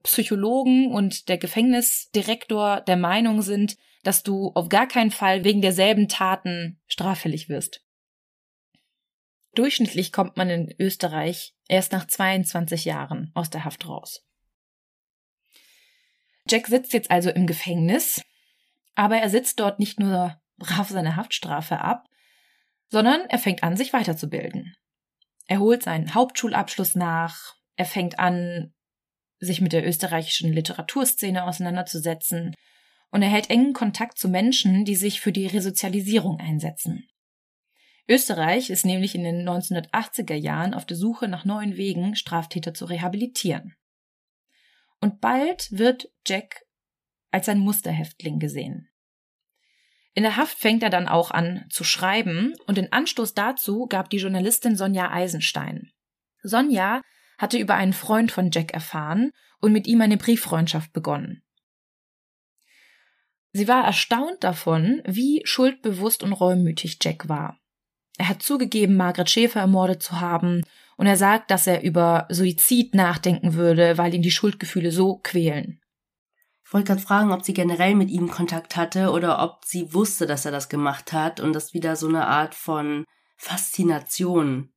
Psychologen 0.03 0.91
und 0.91 1.29
der 1.29 1.37
Gefängnisdirektor 1.37 2.81
der 2.81 2.97
Meinung 2.97 3.41
sind, 3.41 3.77
dass 4.03 4.23
du 4.23 4.51
auf 4.55 4.69
gar 4.69 4.87
keinen 4.87 5.11
Fall 5.11 5.43
wegen 5.43 5.61
derselben 5.61 6.07
Taten 6.07 6.79
straffällig 6.87 7.49
wirst. 7.49 7.83
Durchschnittlich 9.53 10.11
kommt 10.11 10.37
man 10.37 10.49
in 10.49 10.73
Österreich 10.79 11.55
erst 11.67 11.91
nach 11.91 12.07
22 12.07 12.85
Jahren 12.85 13.31
aus 13.33 13.49
der 13.49 13.65
Haft 13.65 13.87
raus. 13.87 14.25
Jack 16.47 16.67
sitzt 16.67 16.93
jetzt 16.93 17.11
also 17.11 17.29
im 17.29 17.47
Gefängnis, 17.47 18.21
aber 18.95 19.17
er 19.17 19.29
sitzt 19.29 19.59
dort 19.59 19.79
nicht 19.79 19.99
nur 19.99 20.41
brav 20.57 20.89
seine 20.89 21.15
Haftstrafe 21.15 21.79
ab, 21.79 22.07
sondern 22.89 23.21
er 23.29 23.39
fängt 23.39 23.63
an, 23.63 23.77
sich 23.77 23.93
weiterzubilden. 23.93 24.75
Er 25.47 25.59
holt 25.59 25.83
seinen 25.83 26.13
Hauptschulabschluss 26.13 26.95
nach, 26.95 27.55
er 27.75 27.85
fängt 27.85 28.19
an, 28.19 28.73
sich 29.41 29.59
mit 29.59 29.73
der 29.73 29.85
österreichischen 29.85 30.53
Literaturszene 30.53 31.43
auseinanderzusetzen 31.43 32.53
und 33.09 33.21
er 33.23 33.29
hält 33.29 33.49
engen 33.49 33.73
Kontakt 33.73 34.17
zu 34.17 34.29
Menschen, 34.29 34.85
die 34.85 34.95
sich 34.95 35.19
für 35.19 35.33
die 35.33 35.47
Resozialisierung 35.47 36.39
einsetzen. 36.39 37.07
Österreich 38.07 38.69
ist 38.69 38.85
nämlich 38.85 39.15
in 39.15 39.23
den 39.23 39.47
1980er 39.47 40.35
Jahren 40.35 40.73
auf 40.73 40.85
der 40.85 40.97
Suche 40.97 41.27
nach 41.27 41.43
neuen 41.43 41.75
Wegen, 41.75 42.15
Straftäter 42.15 42.73
zu 42.73 42.85
rehabilitieren. 42.85 43.75
Und 44.99 45.19
bald 45.19 45.67
wird 45.71 46.09
Jack 46.25 46.65
als 47.31 47.49
ein 47.49 47.59
Musterhäftling 47.59 48.39
gesehen. 48.39 48.89
In 50.13 50.23
der 50.23 50.35
Haft 50.35 50.57
fängt 50.57 50.83
er 50.83 50.89
dann 50.89 51.07
auch 51.07 51.31
an 51.31 51.65
zu 51.69 51.83
schreiben 51.83 52.53
und 52.67 52.77
den 52.77 52.91
Anstoß 52.91 53.33
dazu 53.33 53.87
gab 53.87 54.09
die 54.09 54.17
Journalistin 54.17 54.75
Sonja 54.75 55.09
Eisenstein. 55.09 55.91
Sonja 56.43 57.01
hatte 57.41 57.57
über 57.57 57.75
einen 57.75 57.93
Freund 57.93 58.31
von 58.31 58.51
Jack 58.51 58.73
erfahren 58.73 59.31
und 59.59 59.71
mit 59.71 59.87
ihm 59.87 60.01
eine 60.01 60.17
Brieffreundschaft 60.17 60.93
begonnen. 60.93 61.41
Sie 63.53 63.67
war 63.67 63.83
erstaunt 63.83 64.43
davon, 64.43 65.01
wie 65.05 65.41
schuldbewusst 65.43 66.23
und 66.23 66.33
reumütig 66.33 66.99
Jack 67.01 67.27
war. 67.27 67.57
Er 68.17 68.29
hat 68.29 68.43
zugegeben, 68.43 68.95
Margaret 68.95 69.29
Schäfer 69.29 69.61
ermordet 69.61 70.03
zu 70.03 70.21
haben, 70.21 70.61
und 70.97 71.07
er 71.07 71.17
sagt, 71.17 71.49
dass 71.49 71.65
er 71.65 71.81
über 71.81 72.27
Suizid 72.29 72.93
nachdenken 72.93 73.55
würde, 73.55 73.97
weil 73.97 74.13
ihn 74.13 74.21
die 74.21 74.29
Schuldgefühle 74.29 74.91
so 74.91 75.17
quälen. 75.17 75.81
Ich 76.63 76.71
wollte 76.71 76.87
gerade 76.89 77.01
fragen, 77.01 77.31
ob 77.31 77.43
sie 77.43 77.53
generell 77.53 77.95
mit 77.95 78.11
ihm 78.11 78.29
Kontakt 78.29 78.75
hatte 78.75 79.09
oder 79.09 79.43
ob 79.43 79.65
sie 79.65 79.93
wusste, 79.95 80.27
dass 80.27 80.45
er 80.45 80.51
das 80.51 80.69
gemacht 80.69 81.11
hat 81.11 81.39
und 81.39 81.53
das 81.53 81.73
wieder 81.73 81.95
so 81.95 82.07
eine 82.07 82.27
Art 82.27 82.53
von 82.53 83.05
Faszination 83.35 84.70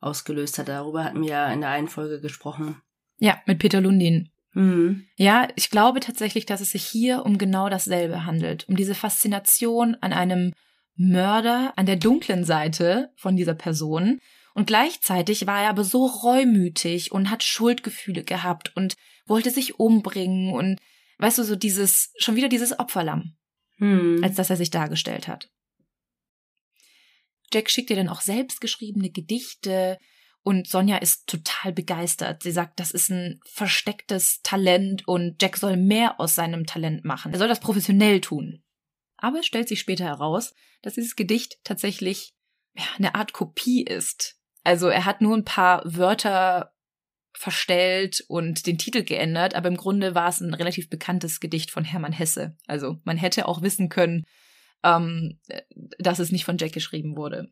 ausgelöst 0.00 0.58
hat. 0.58 0.68
Darüber 0.68 1.04
hatten 1.04 1.22
wir 1.22 1.28
ja 1.28 1.52
in 1.52 1.60
der 1.60 1.70
einen 1.70 1.88
Folge 1.88 2.20
gesprochen. 2.20 2.80
Ja, 3.18 3.40
mit 3.46 3.58
Peter 3.58 3.80
Lundin. 3.80 4.30
Mhm. 4.52 5.06
Ja, 5.16 5.48
ich 5.56 5.70
glaube 5.70 6.00
tatsächlich, 6.00 6.46
dass 6.46 6.60
es 6.60 6.70
sich 6.70 6.84
hier 6.84 7.24
um 7.24 7.38
genau 7.38 7.68
dasselbe 7.68 8.24
handelt, 8.24 8.68
um 8.68 8.76
diese 8.76 8.94
Faszination 8.94 9.96
an 10.00 10.12
einem 10.12 10.52
Mörder 10.96 11.72
an 11.76 11.86
der 11.86 11.96
dunklen 11.96 12.44
Seite 12.44 13.10
von 13.16 13.36
dieser 13.36 13.54
Person. 13.54 14.18
Und 14.54 14.66
gleichzeitig 14.66 15.46
war 15.46 15.62
er 15.62 15.70
aber 15.70 15.84
so 15.84 16.06
reumütig 16.06 17.12
und 17.12 17.30
hat 17.30 17.44
Schuldgefühle 17.44 18.24
gehabt 18.24 18.76
und 18.76 18.96
wollte 19.26 19.50
sich 19.50 19.78
umbringen 19.78 20.52
und 20.52 20.80
weißt 21.18 21.38
du, 21.38 21.44
so 21.44 21.54
dieses, 21.54 22.12
schon 22.18 22.36
wieder 22.36 22.48
dieses 22.48 22.78
Opferlamm, 22.78 23.36
Hm. 23.78 24.20
als 24.22 24.36
dass 24.36 24.50
er 24.50 24.56
sich 24.56 24.70
dargestellt 24.70 25.28
hat. 25.28 25.48
Jack 27.52 27.70
schickt 27.70 27.90
ihr 27.90 27.96
dann 27.96 28.08
auch 28.08 28.20
selbstgeschriebene 28.20 29.10
Gedichte 29.10 29.98
und 30.42 30.66
Sonja 30.68 30.96
ist 30.96 31.26
total 31.26 31.72
begeistert. 31.72 32.42
Sie 32.42 32.50
sagt, 32.50 32.80
das 32.80 32.92
ist 32.92 33.10
ein 33.10 33.40
verstecktes 33.44 34.40
Talent 34.42 35.06
und 35.06 35.40
Jack 35.40 35.56
soll 35.56 35.76
mehr 35.76 36.18
aus 36.18 36.34
seinem 36.34 36.66
Talent 36.66 37.04
machen. 37.04 37.32
Er 37.32 37.38
soll 37.38 37.48
das 37.48 37.60
professionell 37.60 38.20
tun. 38.20 38.62
Aber 39.18 39.40
es 39.40 39.46
stellt 39.46 39.68
sich 39.68 39.80
später 39.80 40.04
heraus, 40.04 40.54
dass 40.82 40.94
dieses 40.94 41.14
Gedicht 41.14 41.58
tatsächlich 41.62 42.34
ja, 42.74 42.84
eine 42.96 43.14
Art 43.14 43.32
Kopie 43.32 43.84
ist. 43.84 44.38
Also 44.64 44.88
er 44.88 45.04
hat 45.04 45.20
nur 45.20 45.36
ein 45.36 45.44
paar 45.44 45.82
Wörter 45.84 46.72
verstellt 47.32 48.24
und 48.28 48.66
den 48.66 48.78
Titel 48.78 49.02
geändert, 49.02 49.54
aber 49.54 49.68
im 49.68 49.76
Grunde 49.76 50.14
war 50.14 50.28
es 50.28 50.40
ein 50.40 50.54
relativ 50.54 50.88
bekanntes 50.88 51.40
Gedicht 51.40 51.70
von 51.70 51.84
Hermann 51.84 52.12
Hesse. 52.12 52.56
Also 52.66 52.98
man 53.04 53.16
hätte 53.16 53.46
auch 53.46 53.62
wissen 53.62 53.88
können, 53.88 54.24
ähm, 54.82 55.38
dass 55.98 56.18
es 56.18 56.32
nicht 56.32 56.44
von 56.44 56.58
Jack 56.58 56.72
geschrieben 56.72 57.16
wurde. 57.16 57.48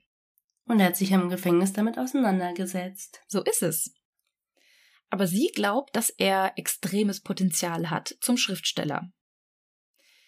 Und 0.67 0.81
er 0.81 0.87
hat 0.87 0.97
sich 0.97 1.12
im 1.12 1.29
Gefängnis 1.29 1.73
damit 1.73 1.99
auseinandergesetzt. 1.99 3.21
So 3.27 3.43
ist 3.43 3.62
es. 3.62 3.95
Aber 5.11 5.27
sie 5.27 5.51
glaubt, 5.55 5.97
dass 5.97 6.11
er 6.11 6.53
extremes 6.57 7.21
Potenzial 7.21 7.91
hat 7.91 8.17
zum 8.21 8.37
Schriftsteller. 8.37 9.11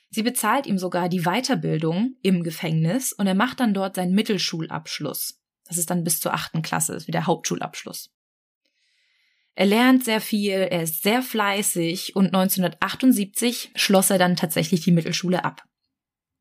Sie 0.09 0.23
bezahlt 0.23 0.67
ihm 0.67 0.79
sogar 0.79 1.09
die 1.09 1.23
Weiterbildung 1.23 2.17
im 2.23 2.43
Gefängnis 2.43 3.13
und 3.13 3.27
er 3.27 3.35
macht 3.35 3.61
dann 3.61 3.75
dort 3.75 3.95
seinen 3.95 4.15
Mittelschulabschluss. 4.15 5.41
Das 5.67 5.77
ist 5.77 5.91
dann 5.91 6.03
bis 6.03 6.19
zur 6.19 6.35
achten 6.35 6.63
Klasse, 6.63 6.95
ist 6.95 7.07
wie 7.07 7.13
der 7.13 7.27
Hauptschulabschluss. 7.27 8.11
Er 9.55 9.67
lernt 9.67 10.05
sehr 10.05 10.21
viel, 10.21 10.53
er 10.53 10.83
ist 10.83 11.03
sehr 11.03 11.23
fleißig 11.23 12.17
und 12.17 12.27
1978 12.27 13.73
schloss 13.77 14.11
er 14.11 14.19
dann 14.19 14.35
tatsächlich 14.35 14.81
die 14.81 14.93
Mittelschule 14.93 15.45
ab. 15.45 15.63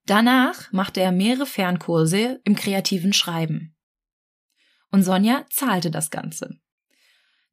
Danach 0.10 0.72
machte 0.72 1.02
er 1.02 1.12
mehrere 1.12 1.45
Fernkurse 1.45 2.41
im 2.43 2.56
kreativen 2.56 3.13
Schreiben. 3.13 3.78
Und 4.89 5.04
Sonja 5.04 5.45
zahlte 5.52 5.91
das 5.91 6.10
Ganze. 6.10 6.60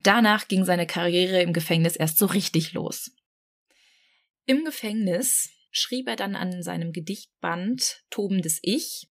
Danach 0.01 0.49
ging 0.49 0.64
seine 0.64 0.87
Karriere 0.87 1.42
im 1.42 1.53
Gefängnis 1.53 1.97
erst 1.97 2.16
so 2.16 2.25
richtig 2.25 2.73
los. 2.73 3.14
Im 4.47 4.64
Gefängnis 4.64 5.51
schrieb 5.71 6.09
er 6.09 6.16
dann 6.16 6.35
an 6.35 6.62
seinem 6.62 6.92
Gedichtband 6.92 8.03
Tobendes 8.09 8.59
Ich 8.62 9.11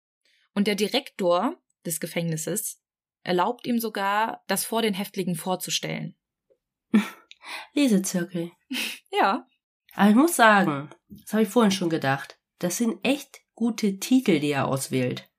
und 0.55 0.65
der 0.65 0.73
Direktor 0.73 1.61
des 1.85 1.99
Gefängnisses 1.99 2.81
erlaubt 3.21 3.67
ihm 3.67 3.77
sogar, 3.79 4.43
das 4.47 4.65
vor 4.65 4.81
den 4.81 4.95
Häftlingen 4.95 5.35
vorzustellen. 5.35 6.17
Lesezirkel. 7.73 8.49
Ja. 9.11 9.47
Aber 9.93 10.09
ich 10.09 10.15
muss 10.15 10.35
sagen, 10.35 10.89
das 11.09 11.31
habe 11.31 11.43
ich 11.43 11.49
vorhin 11.49 11.69
schon 11.69 11.91
gedacht, 11.91 12.39
das 12.59 12.77
sind 12.77 12.97
echt 13.03 13.41
gute 13.53 13.99
Titel, 13.99 14.39
die 14.39 14.51
er 14.51 14.67
auswählt. 14.67 15.29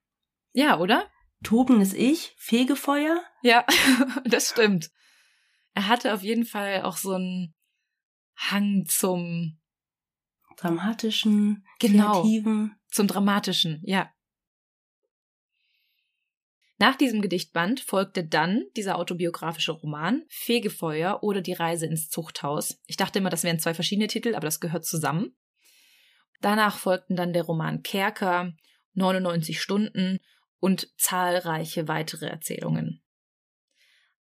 Ja, 0.53 0.79
oder? 0.79 1.09
Tobendes 1.43 1.93
Ich, 1.93 2.33
Fegefeuer. 2.37 3.21
Ja, 3.43 3.65
das 4.25 4.49
stimmt. 4.49 4.89
Er 5.73 5.87
hatte 5.87 6.13
auf 6.13 6.23
jeden 6.23 6.45
Fall 6.45 6.81
auch 6.81 6.97
so 6.97 7.13
einen 7.13 7.53
Hang 8.35 8.85
zum 8.87 9.59
Dramatischen, 10.57 11.63
Genau. 11.79 12.21
kreativen. 12.23 12.75
zum 12.89 13.07
Dramatischen, 13.07 13.81
ja. 13.85 14.11
Nach 16.79 16.95
diesem 16.95 17.21
Gedichtband 17.21 17.79
folgte 17.79 18.23
dann 18.23 18.65
dieser 18.75 18.97
autobiografische 18.97 19.71
Roman 19.71 20.23
Fegefeuer 20.29 21.23
oder 21.23 21.41
Die 21.41 21.53
Reise 21.53 21.87
ins 21.87 22.09
Zuchthaus. 22.09 22.79
Ich 22.85 22.97
dachte 22.97 23.19
immer, 23.19 23.31
das 23.31 23.43
wären 23.43 23.59
zwei 23.59 23.73
verschiedene 23.73 24.07
Titel, 24.07 24.35
aber 24.35 24.45
das 24.45 24.59
gehört 24.59 24.85
zusammen. 24.85 25.35
Danach 26.41 26.77
folgten 26.77 27.15
dann 27.15 27.33
der 27.33 27.43
Roman 27.43 27.83
Kerker, 27.83 28.53
99 28.93 29.61
Stunden 29.61 30.19
und 30.59 30.89
zahlreiche 30.97 31.87
weitere 31.87 32.27
Erzählungen. 32.27 33.01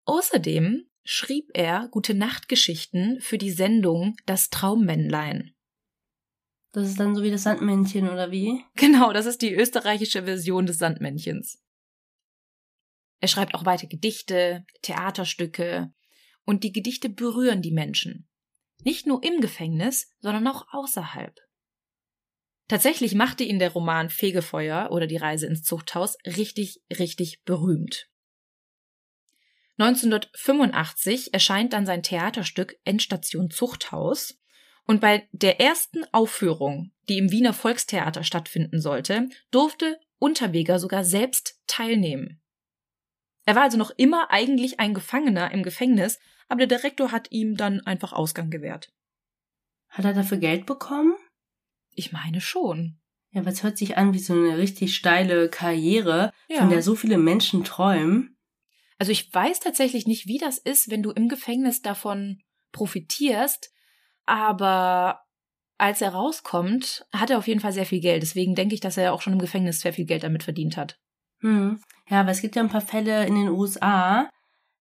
Außerdem 0.04 0.86
schrieb 1.04 1.50
er 1.54 1.88
gute 1.88 2.14
Nachtgeschichten 2.14 3.20
für 3.20 3.38
die 3.38 3.50
Sendung 3.50 4.16
Das 4.26 4.50
Traummännlein. 4.50 5.54
Das 6.72 6.88
ist 6.88 7.00
dann 7.00 7.14
so 7.16 7.22
wie 7.22 7.30
das 7.30 7.42
Sandmännchen 7.42 8.08
oder 8.08 8.30
wie? 8.30 8.64
Genau, 8.76 9.12
das 9.12 9.26
ist 9.26 9.42
die 9.42 9.52
österreichische 9.52 10.24
Version 10.24 10.66
des 10.66 10.78
Sandmännchens. 10.78 11.62
Er 13.20 13.28
schreibt 13.28 13.54
auch 13.54 13.64
weiter 13.64 13.86
Gedichte, 13.86 14.64
Theaterstücke 14.82 15.92
und 16.44 16.64
die 16.64 16.72
Gedichte 16.72 17.08
berühren 17.08 17.60
die 17.60 17.72
Menschen. 17.72 18.28
Nicht 18.82 19.06
nur 19.06 19.22
im 19.22 19.40
Gefängnis, 19.40 20.14
sondern 20.20 20.46
auch 20.46 20.66
außerhalb. 20.72 21.38
Tatsächlich 22.70 23.16
machte 23.16 23.42
ihn 23.42 23.58
der 23.58 23.72
Roman 23.72 24.10
Fegefeuer 24.10 24.92
oder 24.92 25.08
die 25.08 25.16
Reise 25.16 25.48
ins 25.48 25.64
Zuchthaus 25.64 26.16
richtig, 26.24 26.80
richtig 26.96 27.42
berühmt. 27.42 28.08
1985 29.78 31.34
erscheint 31.34 31.72
dann 31.72 31.84
sein 31.84 32.04
Theaterstück 32.04 32.76
Endstation 32.84 33.50
Zuchthaus 33.50 34.38
und 34.86 35.00
bei 35.00 35.28
der 35.32 35.60
ersten 35.60 36.04
Aufführung, 36.12 36.92
die 37.08 37.18
im 37.18 37.32
Wiener 37.32 37.54
Volkstheater 37.54 38.22
stattfinden 38.22 38.80
sollte, 38.80 39.28
durfte 39.50 39.98
Unterweger 40.20 40.78
sogar 40.78 41.02
selbst 41.02 41.60
teilnehmen. 41.66 42.40
Er 43.46 43.56
war 43.56 43.64
also 43.64 43.78
noch 43.78 43.90
immer 43.96 44.30
eigentlich 44.30 44.78
ein 44.78 44.94
Gefangener 44.94 45.50
im 45.50 45.64
Gefängnis, 45.64 46.20
aber 46.46 46.64
der 46.66 46.78
Direktor 46.78 47.10
hat 47.10 47.32
ihm 47.32 47.56
dann 47.56 47.80
einfach 47.80 48.12
Ausgang 48.12 48.48
gewährt. 48.48 48.92
Hat 49.88 50.04
er 50.04 50.14
dafür 50.14 50.38
Geld 50.38 50.66
bekommen? 50.66 51.16
Ich 51.94 52.12
meine 52.12 52.40
schon. 52.40 52.98
Ja, 53.32 53.44
was 53.46 53.62
hört 53.62 53.78
sich 53.78 53.96
an 53.96 54.12
wie 54.12 54.18
so 54.18 54.32
eine 54.32 54.58
richtig 54.58 54.96
steile 54.96 55.48
Karriere, 55.48 56.32
Ja. 56.48 56.58
von 56.60 56.70
der 56.70 56.82
so 56.82 56.94
viele 56.96 57.18
Menschen 57.18 57.62
träumen. 57.64 58.36
Also 58.98 59.12
ich 59.12 59.32
weiß 59.32 59.60
tatsächlich 59.60 60.06
nicht, 60.06 60.26
wie 60.26 60.38
das 60.38 60.58
ist, 60.58 60.90
wenn 60.90 61.02
du 61.02 61.10
im 61.10 61.28
Gefängnis 61.28 61.80
davon 61.80 62.42
profitierst, 62.72 63.72
aber 64.26 65.20
als 65.78 66.02
er 66.02 66.10
rauskommt, 66.10 67.06
hat 67.12 67.30
er 67.30 67.38
auf 67.38 67.48
jeden 67.48 67.60
Fall 67.60 67.72
sehr 67.72 67.86
viel 67.86 68.00
Geld. 68.00 68.22
Deswegen 68.22 68.54
denke 68.54 68.74
ich, 68.74 68.80
dass 68.80 68.96
er 68.98 69.12
auch 69.14 69.22
schon 69.22 69.32
im 69.32 69.38
Gefängnis 69.38 69.80
sehr 69.80 69.92
viel 69.94 70.04
Geld 70.04 70.22
damit 70.22 70.42
verdient 70.42 70.76
hat. 70.76 70.98
Hm. 71.40 71.80
Ja, 72.08 72.20
aber 72.20 72.30
es 72.32 72.42
gibt 72.42 72.56
ja 72.56 72.62
ein 72.62 72.68
paar 72.68 72.80
Fälle 72.82 73.26
in 73.26 73.34
den 73.34 73.48
USA, 73.48 74.28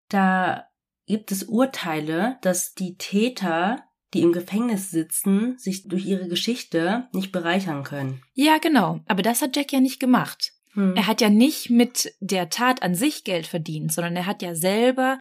da 0.09 0.65
gibt 1.05 1.31
es 1.31 1.43
Urteile, 1.43 2.37
dass 2.41 2.73
die 2.73 2.97
Täter, 2.97 3.83
die 4.13 4.21
im 4.21 4.31
Gefängnis 4.31 4.89
sitzen, 4.89 5.57
sich 5.57 5.87
durch 5.87 6.05
ihre 6.05 6.27
Geschichte 6.27 7.07
nicht 7.13 7.31
bereichern 7.31 7.83
können. 7.83 8.21
Ja, 8.33 8.57
genau. 8.57 8.99
Aber 9.05 9.21
das 9.21 9.41
hat 9.41 9.55
Jack 9.55 9.71
ja 9.71 9.79
nicht 9.79 9.99
gemacht. 9.99 10.51
Hm. 10.73 10.95
Er 10.95 11.07
hat 11.07 11.21
ja 11.21 11.29
nicht 11.29 11.69
mit 11.69 12.13
der 12.19 12.49
Tat 12.49 12.81
an 12.83 12.95
sich 12.95 13.23
Geld 13.23 13.47
verdient, 13.47 13.91
sondern 13.93 14.15
er 14.15 14.25
hat 14.25 14.41
ja 14.41 14.55
selber 14.55 15.19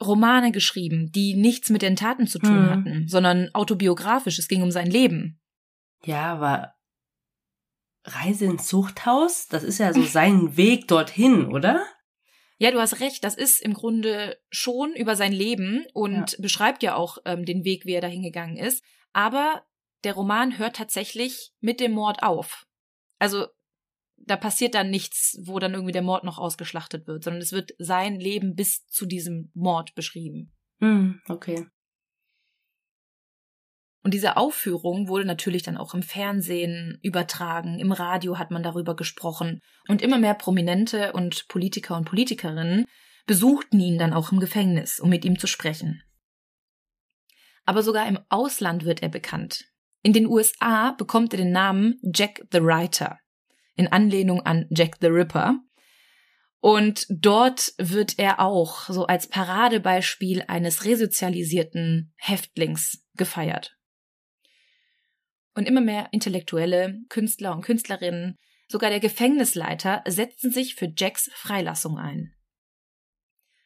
Romane 0.00 0.52
geschrieben, 0.52 1.10
die 1.10 1.34
nichts 1.34 1.70
mit 1.70 1.82
den 1.82 1.96
Taten 1.96 2.26
zu 2.26 2.38
tun 2.38 2.66
Mhm. 2.66 2.70
hatten, 2.70 3.08
sondern 3.08 3.50
autobiografisch. 3.54 4.38
Es 4.38 4.46
ging 4.48 4.62
um 4.62 4.70
sein 4.70 4.86
Leben. 4.88 5.40
Ja, 6.04 6.32
aber 6.32 6.72
Reise 8.04 8.44
ins 8.46 8.66
Zuchthaus, 8.68 9.48
das 9.48 9.64
ist 9.64 9.78
ja 9.78 9.92
so 9.92 10.02
sein 10.02 10.56
Weg 10.56 10.86
dorthin, 10.88 11.46
oder? 11.46 11.84
Ja, 12.58 12.70
du 12.72 12.80
hast 12.80 13.00
recht. 13.00 13.22
Das 13.24 13.36
ist 13.36 13.60
im 13.60 13.72
Grunde 13.72 14.38
schon 14.50 14.92
über 14.94 15.16
sein 15.16 15.32
Leben 15.32 15.86
und 15.94 16.36
beschreibt 16.40 16.82
ja 16.82 16.96
auch 16.96 17.18
ähm, 17.24 17.44
den 17.44 17.64
Weg, 17.64 17.86
wie 17.86 17.94
er 17.94 18.00
dahin 18.00 18.22
gegangen 18.22 18.56
ist. 18.56 18.84
Aber 19.12 19.64
der 20.04 20.14
Roman 20.14 20.58
hört 20.58 20.76
tatsächlich 20.76 21.52
mit 21.60 21.80
dem 21.80 21.92
Mord 21.92 22.22
auf. 22.22 22.66
Also 23.18 23.46
da 24.16 24.36
passiert 24.36 24.74
dann 24.74 24.90
nichts, 24.90 25.38
wo 25.42 25.58
dann 25.58 25.74
irgendwie 25.74 25.92
der 25.92 26.02
Mord 26.02 26.24
noch 26.24 26.38
ausgeschlachtet 26.38 27.06
wird, 27.06 27.24
sondern 27.24 27.42
es 27.42 27.52
wird 27.52 27.72
sein 27.78 28.18
Leben 28.18 28.54
bis 28.54 28.86
zu 28.86 29.06
diesem 29.06 29.50
Mord 29.54 29.94
beschrieben. 29.94 30.52
Hm, 30.80 31.20
okay. 31.28 31.66
Und 34.02 34.14
diese 34.14 34.36
Aufführung 34.36 35.08
wurde 35.08 35.24
natürlich 35.24 35.62
dann 35.62 35.76
auch 35.76 35.92
im 35.92 36.02
Fernsehen 36.02 36.98
übertragen, 37.02 37.78
im 37.78 37.92
Radio 37.92 38.38
hat 38.38 38.50
man 38.50 38.62
darüber 38.62 38.94
gesprochen 38.94 39.60
und 39.88 40.02
immer 40.02 40.18
mehr 40.18 40.34
Prominente 40.34 41.12
und 41.12 41.48
Politiker 41.48 41.96
und 41.96 42.04
Politikerinnen 42.04 42.84
besuchten 43.26 43.78
ihn 43.80 43.98
dann 43.98 44.12
auch 44.12 44.32
im 44.32 44.40
Gefängnis, 44.40 45.00
um 45.00 45.10
mit 45.10 45.24
ihm 45.24 45.38
zu 45.38 45.46
sprechen. 45.46 46.02
Aber 47.64 47.82
sogar 47.82 48.08
im 48.08 48.18
Ausland 48.30 48.84
wird 48.84 49.02
er 49.02 49.10
bekannt. 49.10 49.66
In 50.02 50.12
den 50.12 50.26
USA 50.26 50.92
bekommt 50.92 51.34
er 51.34 51.38
den 51.38 51.52
Namen 51.52 52.00
Jack 52.02 52.40
the 52.50 52.62
Writer, 52.62 53.18
in 53.74 53.88
Anlehnung 53.88 54.40
an 54.40 54.66
Jack 54.70 54.96
the 55.00 55.08
Ripper. 55.08 55.58
Und 56.60 57.06
dort 57.10 57.74
wird 57.76 58.18
er 58.18 58.40
auch 58.40 58.88
so 58.88 59.06
als 59.06 59.28
Paradebeispiel 59.28 60.44
eines 60.48 60.84
resozialisierten 60.84 62.14
Häftlings 62.16 63.04
gefeiert. 63.14 63.77
Und 65.58 65.66
immer 65.66 65.80
mehr 65.80 66.06
Intellektuelle, 66.12 67.00
Künstler 67.08 67.52
und 67.52 67.62
Künstlerinnen, 67.62 68.36
sogar 68.68 68.90
der 68.90 69.00
Gefängnisleiter 69.00 70.04
setzen 70.06 70.52
sich 70.52 70.76
für 70.76 70.92
Jacks 70.96 71.32
Freilassung 71.34 71.98
ein. 71.98 72.32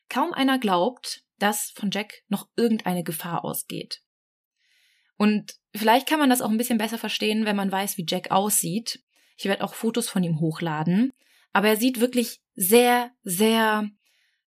Kaum 0.08 0.32
einer 0.32 0.58
glaubt, 0.58 1.22
dass 1.38 1.70
von 1.74 1.90
Jack 1.90 2.22
noch 2.28 2.48
irgendeine 2.56 3.04
Gefahr 3.04 3.44
ausgeht. 3.44 4.00
Und 5.18 5.56
vielleicht 5.76 6.08
kann 6.08 6.18
man 6.18 6.30
das 6.30 6.40
auch 6.40 6.48
ein 6.48 6.56
bisschen 6.56 6.78
besser 6.78 6.96
verstehen, 6.96 7.44
wenn 7.44 7.56
man 7.56 7.70
weiß, 7.70 7.98
wie 7.98 8.06
Jack 8.08 8.30
aussieht. 8.30 9.04
Ich 9.36 9.44
werde 9.44 9.62
auch 9.62 9.74
Fotos 9.74 10.08
von 10.08 10.24
ihm 10.24 10.40
hochladen. 10.40 11.10
Aber 11.52 11.68
er 11.68 11.76
sieht 11.76 12.00
wirklich 12.00 12.40
sehr, 12.54 13.10
sehr 13.22 13.86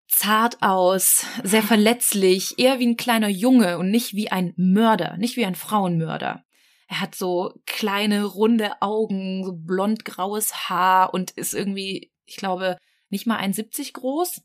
zart 0.08 0.64
aus, 0.64 1.28
sehr 1.44 1.62
verletzlich, 1.62 2.58
eher 2.58 2.80
wie 2.80 2.88
ein 2.88 2.98
kleiner 2.98 3.30
Junge 3.30 3.78
und 3.78 3.92
nicht 3.92 4.16
wie 4.16 4.32
ein 4.32 4.56
Mörder, 4.58 5.18
nicht 5.18 5.38
wie 5.38 5.46
ein 5.46 5.54
Frauenmörder. 5.54 6.45
Er 6.88 7.02
hat 7.02 7.16
so 7.16 7.54
kleine, 7.66 8.26
runde 8.26 8.82
Augen, 8.82 9.44
so 9.44 9.54
blond-graues 9.54 10.70
Haar 10.70 11.14
und 11.14 11.32
ist 11.32 11.54
irgendwie, 11.54 12.12
ich 12.26 12.36
glaube, 12.36 12.78
nicht 13.10 13.26
mal 13.26 13.40
1,70 13.40 13.94
groß 13.94 14.42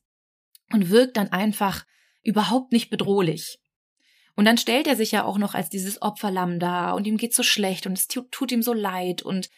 und 0.72 0.90
wirkt 0.90 1.16
dann 1.16 1.32
einfach 1.32 1.84
überhaupt 2.22 2.72
nicht 2.72 2.90
bedrohlich. 2.90 3.58
Und 4.36 4.44
dann 4.44 4.58
stellt 4.58 4.86
er 4.86 4.96
sich 4.96 5.10
ja 5.12 5.24
auch 5.24 5.38
noch 5.38 5.54
als 5.54 5.68
dieses 5.68 6.00
Opferlamm 6.00 6.58
da 6.60 6.92
und 6.92 7.06
ihm 7.06 7.16
geht 7.16 7.34
so 7.34 7.42
schlecht 7.42 7.86
und 7.86 7.98
es 7.98 8.08
tut 8.08 8.52
ihm 8.52 8.62
so 8.62 8.72
leid 8.72 9.22
und 9.22 9.50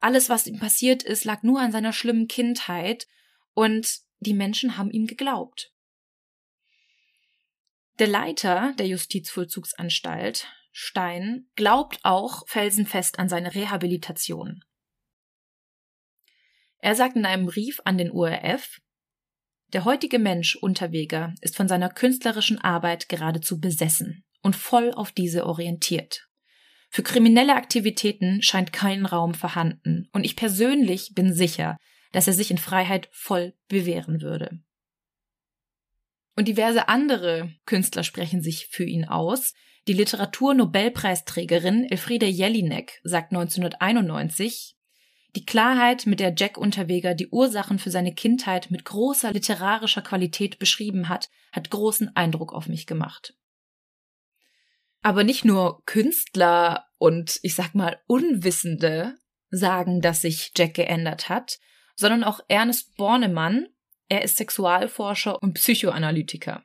alles, 0.00 0.30
was 0.30 0.46
ihm 0.46 0.58
passiert 0.58 1.02
ist, 1.02 1.24
lag 1.24 1.42
nur 1.42 1.60
an 1.60 1.72
seiner 1.72 1.92
schlimmen 1.92 2.26
Kindheit 2.26 3.06
und 3.52 4.00
die 4.20 4.32
Menschen 4.32 4.78
haben 4.78 4.90
ihm 4.90 5.06
geglaubt. 5.06 5.72
Der 7.98 8.06
Leiter 8.06 8.72
der 8.78 8.86
Justizvollzugsanstalt, 8.86 10.46
Stein, 10.70 11.48
glaubt 11.56 12.00
auch 12.02 12.46
felsenfest 12.46 13.18
an 13.18 13.28
seine 13.28 13.54
Rehabilitation. 13.54 14.62
Er 16.78 16.94
sagt 16.94 17.16
in 17.16 17.26
einem 17.26 17.46
Brief 17.46 17.80
an 17.84 17.98
den 17.98 18.10
URF, 18.10 18.78
der 19.72 19.84
heutige 19.84 20.18
Mensch 20.18 20.56
Unterweger 20.56 21.34
ist 21.40 21.56
von 21.56 21.68
seiner 21.68 21.90
künstlerischen 21.90 22.58
Arbeit 22.58 23.08
geradezu 23.08 23.60
besessen 23.60 24.24
und 24.42 24.56
voll 24.56 24.92
auf 24.92 25.12
diese 25.12 25.46
orientiert. 25.46 26.26
Für 26.88 27.02
kriminelle 27.04 27.54
Aktivitäten 27.54 28.42
scheint 28.42 28.72
kein 28.72 29.06
Raum 29.06 29.34
vorhanden, 29.34 30.08
und 30.12 30.24
ich 30.24 30.34
persönlich 30.34 31.12
bin 31.14 31.32
sicher, 31.32 31.76
dass 32.10 32.26
er 32.26 32.32
sich 32.32 32.50
in 32.50 32.58
Freiheit 32.58 33.08
voll 33.12 33.54
bewähren 33.68 34.22
würde. 34.22 34.60
Und 36.36 36.48
diverse 36.48 36.88
andere 36.88 37.52
Künstler 37.66 38.02
sprechen 38.02 38.42
sich 38.42 38.66
für 38.68 38.84
ihn 38.84 39.04
aus. 39.04 39.52
Die 39.88 39.92
Literaturnobelpreisträgerin 39.92 41.84
Elfriede 41.90 42.26
Jelinek 42.26 43.00
sagt 43.02 43.32
1991, 43.32 44.76
die 45.36 45.46
Klarheit, 45.46 46.06
mit 46.06 46.18
der 46.18 46.34
Jack 46.36 46.58
Unterweger 46.58 47.14
die 47.14 47.28
Ursachen 47.28 47.78
für 47.78 47.90
seine 47.90 48.14
Kindheit 48.14 48.70
mit 48.70 48.84
großer 48.84 49.32
literarischer 49.32 50.02
Qualität 50.02 50.58
beschrieben 50.58 51.08
hat, 51.08 51.30
hat 51.52 51.70
großen 51.70 52.14
Eindruck 52.16 52.52
auf 52.52 52.66
mich 52.66 52.86
gemacht. 52.86 53.34
Aber 55.02 55.24
nicht 55.24 55.44
nur 55.44 55.84
Künstler 55.86 56.86
und 56.98 57.38
ich 57.42 57.54
sag 57.54 57.74
mal 57.74 58.00
Unwissende 58.06 59.16
sagen, 59.50 60.00
dass 60.00 60.22
sich 60.22 60.52
Jack 60.56 60.74
geändert 60.74 61.28
hat, 61.28 61.58
sondern 61.96 62.24
auch 62.24 62.40
Ernest 62.48 62.96
Bornemann, 62.96 63.68
er 64.10 64.22
ist 64.22 64.36
Sexualforscher 64.36 65.40
und 65.40 65.54
Psychoanalytiker. 65.54 66.64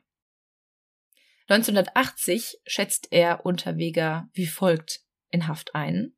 1980 1.48 2.58
schätzt 2.66 3.08
er 3.12 3.46
Unterweger 3.46 4.28
wie 4.32 4.46
folgt 4.46 5.02
in 5.30 5.46
Haft 5.46 5.74
ein. 5.76 6.16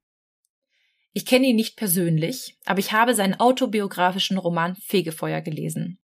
Ich 1.13 1.27
kenne 1.27 1.49
ihn 1.49 1.57
nicht 1.57 1.77
persönlich, 1.77 2.57
aber 2.65 2.79
ich 2.79 2.93
habe 2.93 3.15
seinen 3.15 3.39
autobiografischen 3.39 4.39
Roman 4.39 4.75
Fegefeuer 4.77 5.43
gelesen. 5.43 6.01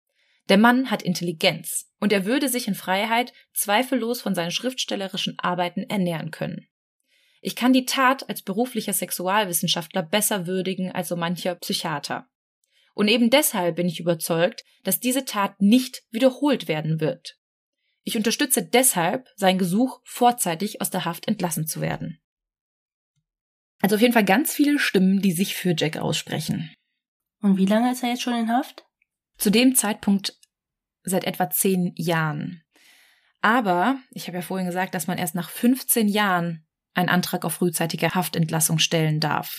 Der 0.49 0.57
Mann 0.57 0.91
hat 0.91 1.03
Intelligenz 1.03 1.93
und 2.01 2.15
er 2.15 2.25
würde 2.25 2.49
sich 2.49 2.67
in 2.67 2.75
Freiheit 2.75 3.35
zweifellos 3.53 4.23
von 4.23 4.35
seinen 4.35 4.51
schriftstellerischen 4.51 5.39
Arbeiten 5.39 5.83
ernähren 5.83 6.31
können. 6.31 6.67
Ich 7.43 7.57
kann 7.57 7.75
die 7.75 7.85
Tat 7.85 8.27
als 8.31 8.43
beruflicher 8.43 8.95
Sexualwissenschaftler 8.95 10.03
besser 10.03 10.47
würdigen 10.47 10.93
als 10.93 11.09
so 11.09 11.17
mancher 11.17 11.57
Psychiater. 11.57 12.30
Und 13.01 13.09
eben 13.09 13.31
deshalb 13.31 13.77
bin 13.77 13.89
ich 13.89 13.99
überzeugt, 13.99 14.63
dass 14.83 15.01
diese 15.01 15.25
Tat 15.25 15.59
nicht 15.63 16.03
wiederholt 16.11 16.69
werden 16.69 17.01
wird. 17.01 17.39
Ich 18.03 18.15
unterstütze 18.15 18.63
deshalb 18.63 19.27
sein 19.37 19.57
Gesuch, 19.57 20.03
vorzeitig 20.05 20.83
aus 20.83 20.91
der 20.91 21.07
Haft 21.07 21.27
entlassen 21.27 21.67
zu 21.67 21.81
werden. 21.81 22.21
Also 23.81 23.97
auf 23.97 24.03
jeden 24.03 24.13
Fall 24.13 24.27
ganz 24.27 24.53
viele 24.53 24.79
Stimmen, 24.79 25.23
die 25.23 25.33
sich 25.33 25.55
für 25.55 25.75
Jack 25.75 25.97
aussprechen. 25.97 26.75
Und 27.41 27.57
wie 27.57 27.65
lange 27.65 27.91
ist 27.91 28.03
er 28.03 28.11
jetzt 28.11 28.21
schon 28.21 28.37
in 28.37 28.53
Haft? 28.53 28.85
Zu 29.39 29.49
dem 29.49 29.75
Zeitpunkt 29.75 30.39
seit 31.03 31.25
etwa 31.25 31.49
zehn 31.49 31.95
Jahren. 31.97 32.63
Aber 33.41 33.99
ich 34.11 34.27
habe 34.27 34.37
ja 34.37 34.43
vorhin 34.43 34.67
gesagt, 34.67 34.95
dass 34.95 35.07
man 35.07 35.17
erst 35.17 35.35
nach 35.35 35.49
15 35.49 36.07
Jahren 36.07 36.67
einen 36.93 37.09
Antrag 37.09 37.47
auf 37.47 37.55
frühzeitige 37.55 38.15
Haftentlassung 38.15 38.79
stellen 38.79 39.21
darf. 39.21 39.59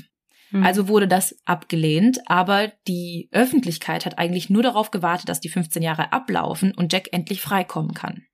Mhm. 0.52 0.64
Also 0.64 0.88
wurde 0.88 1.08
das 1.08 1.36
abgelehnt, 1.46 2.20
aber 2.28 2.72
die 2.88 3.30
Öffentlichkeit 3.32 4.06
hat 4.06 4.18
eigentlich 4.18 4.50
nur 4.50 4.64
darauf 4.64 4.92
gewartet, 4.92 5.30
dass 5.30 5.40
die 5.40 5.50
15 5.50 5.82
Jahre 5.82 6.12
ablaufen 6.14 6.74
und 6.76 6.94
Jack 6.94 7.10
endlich 7.12 7.42
freikommen 7.42 7.94
kann. 7.94 8.26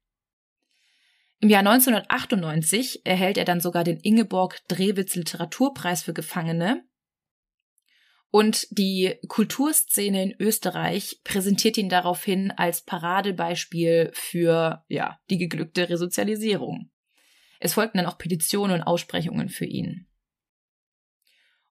Im 1.40 1.50
Jahr 1.50 1.60
1998 1.60 3.06
erhält 3.06 3.38
er 3.38 3.46
dann 3.46 3.62
sogar 3.62 3.84
den 3.84 3.98
Ingeborg 3.98 4.60
Drewitz 4.68 5.16
Literaturpreis 5.16 6.02
für 6.02 6.14
Gefangene. 6.14 6.84
Und 8.30 8.68
die 8.72 9.16
Kulturszene 9.28 10.22
in 10.24 10.36
Österreich 10.40 11.22
präsentiert 11.24 11.78
ihn 11.78 11.90
daraufhin 11.90 12.52
als 12.52 12.82
Paradebeispiel 12.84 14.10
für, 14.14 14.84
ja, 14.90 15.20
die 15.30 15.38
geglückte 15.38 15.90
Resozialisierung. 15.90 16.90
Es 17.60 17.74
folgten 17.74 18.00
dann 18.00 18.08
auch 18.08 18.18
Petitionen 18.18 18.78
und 18.78 18.84
Aussprechungen 18.84 19.50
für 19.50 19.66
ihn. 19.66 20.07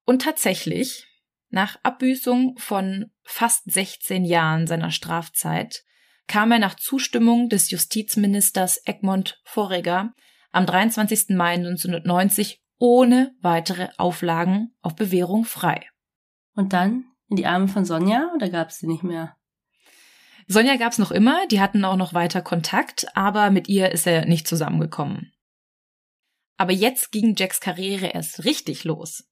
Und 0.06 0.22
tatsächlich, 0.22 1.06
nach 1.50 1.78
Abbüßung 1.82 2.56
von 2.58 3.10
fast 3.24 3.70
16 3.70 4.24
Jahren 4.24 4.66
seiner 4.66 4.92
Strafzeit, 4.92 5.82
kam 6.28 6.52
er 6.52 6.58
nach 6.58 6.76
Zustimmung 6.76 7.48
des 7.48 7.70
Justizministers 7.70 8.80
Egmont 8.86 9.40
Vorreger 9.44 10.14
am 10.52 10.64
23. 10.64 11.30
Mai 11.30 11.54
1990 11.54 12.62
ohne 12.78 13.34
weitere 13.40 13.88
Auflagen 13.96 14.74
auf 14.80 14.94
Bewährung 14.94 15.44
frei. 15.44 15.88
Und 16.54 16.72
dann 16.72 17.04
in 17.28 17.36
die 17.36 17.46
Arme 17.46 17.68
von 17.68 17.84
Sonja 17.84 18.30
oder 18.34 18.48
gab 18.48 18.68
es 18.68 18.78
sie 18.78 18.86
nicht 18.86 19.02
mehr? 19.02 19.36
Sonja 20.46 20.76
gab 20.76 20.92
es 20.92 20.98
noch 20.98 21.10
immer, 21.10 21.46
die 21.48 21.60
hatten 21.60 21.84
auch 21.84 21.96
noch 21.96 22.14
weiter 22.14 22.42
Kontakt, 22.42 23.08
aber 23.16 23.50
mit 23.50 23.68
ihr 23.68 23.90
ist 23.90 24.06
er 24.06 24.26
nicht 24.26 24.46
zusammengekommen. 24.46 25.32
Aber 26.56 26.72
jetzt 26.72 27.10
ging 27.10 27.34
Jacks 27.36 27.60
Karriere 27.60 28.06
erst 28.06 28.44
richtig 28.44 28.84
los. 28.84 29.24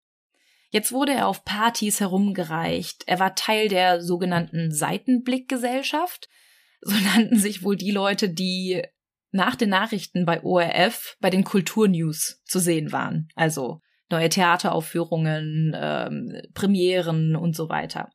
Jetzt 0.71 0.93
wurde 0.93 1.13
er 1.13 1.29
auf 1.29 1.45
Partys 1.45 2.01
herumgereicht. 2.01 3.05
Er 3.07 3.21
war 3.21 3.35
Teil 3.35 3.69
der 3.69 4.01
sogenannten 4.03 4.73
Seitenblickgesellschaft, 4.73 6.29
so 6.81 6.95
nannten 6.97 7.39
sich 7.39 7.63
wohl 7.63 7.77
die 7.77 7.93
Leute, 7.93 8.29
die 8.29 8.83
nach 9.31 9.57
den 9.57 9.71
Nachrichten 9.71 10.27
bei 10.27 10.43
ORF 10.43 11.17
bei 11.21 11.31
den 11.31 11.45
Kulturnews 11.45 12.43
zu 12.45 12.59
sehen 12.59 12.93
waren. 12.93 13.29
Also 13.35 13.81
neue 14.11 14.29
Theateraufführungen, 14.29 15.73
ähm, 15.75 16.41
Premieren 16.55 17.35
und 17.35 17.57
so 17.57 17.69
weiter. 17.69 18.11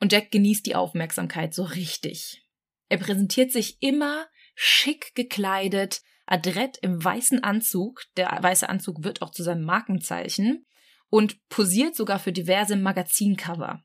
Und 0.00 0.12
Jack 0.12 0.30
genießt 0.30 0.66
die 0.66 0.74
Aufmerksamkeit 0.74 1.54
so 1.54 1.62
richtig. 1.62 2.42
Er 2.88 2.98
präsentiert 2.98 3.52
sich 3.52 3.76
immer 3.80 4.26
schick 4.54 5.14
gekleidet, 5.14 6.02
adrett 6.26 6.78
im 6.82 7.02
weißen 7.02 7.42
Anzug. 7.42 8.02
Der 8.16 8.38
weiße 8.40 8.68
Anzug 8.68 9.04
wird 9.04 9.22
auch 9.22 9.30
zu 9.30 9.42
seinem 9.42 9.64
Markenzeichen 9.64 10.66
und 11.08 11.48
posiert 11.48 11.94
sogar 11.94 12.18
für 12.18 12.32
diverse 12.32 12.76
Magazincover. 12.76 13.82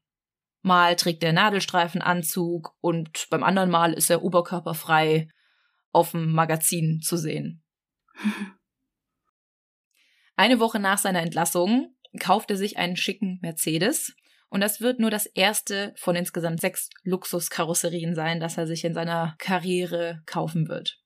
Mal 0.63 0.95
trägt 0.95 1.23
er 1.23 1.33
Nadelstreifenanzug 1.33 2.75
und 2.81 3.27
beim 3.29 3.43
anderen 3.43 3.69
Mal 3.71 3.93
ist 3.93 4.09
er 4.09 4.23
oberkörperfrei 4.23 5.29
auf 5.91 6.11
dem 6.11 6.31
Magazin 6.31 7.01
zu 7.01 7.17
sehen. 7.17 7.63
Eine 10.35 10.59
Woche 10.59 10.79
nach 10.79 10.97
seiner 10.97 11.21
Entlassung 11.21 11.95
kauft 12.19 12.49
er 12.51 12.57
sich 12.57 12.77
einen 12.77 12.95
schicken 12.95 13.39
Mercedes 13.41 14.15
und 14.49 14.61
das 14.61 14.81
wird 14.81 14.99
nur 14.99 15.11
das 15.11 15.25
erste 15.25 15.93
von 15.97 16.15
insgesamt 16.15 16.61
sechs 16.61 16.89
Luxuskarosserien 17.03 18.15
sein, 18.15 18.39
das 18.39 18.57
er 18.57 18.67
sich 18.67 18.83
in 18.83 18.93
seiner 18.93 19.35
Karriere 19.37 20.21
kaufen 20.25 20.67
wird. 20.67 21.01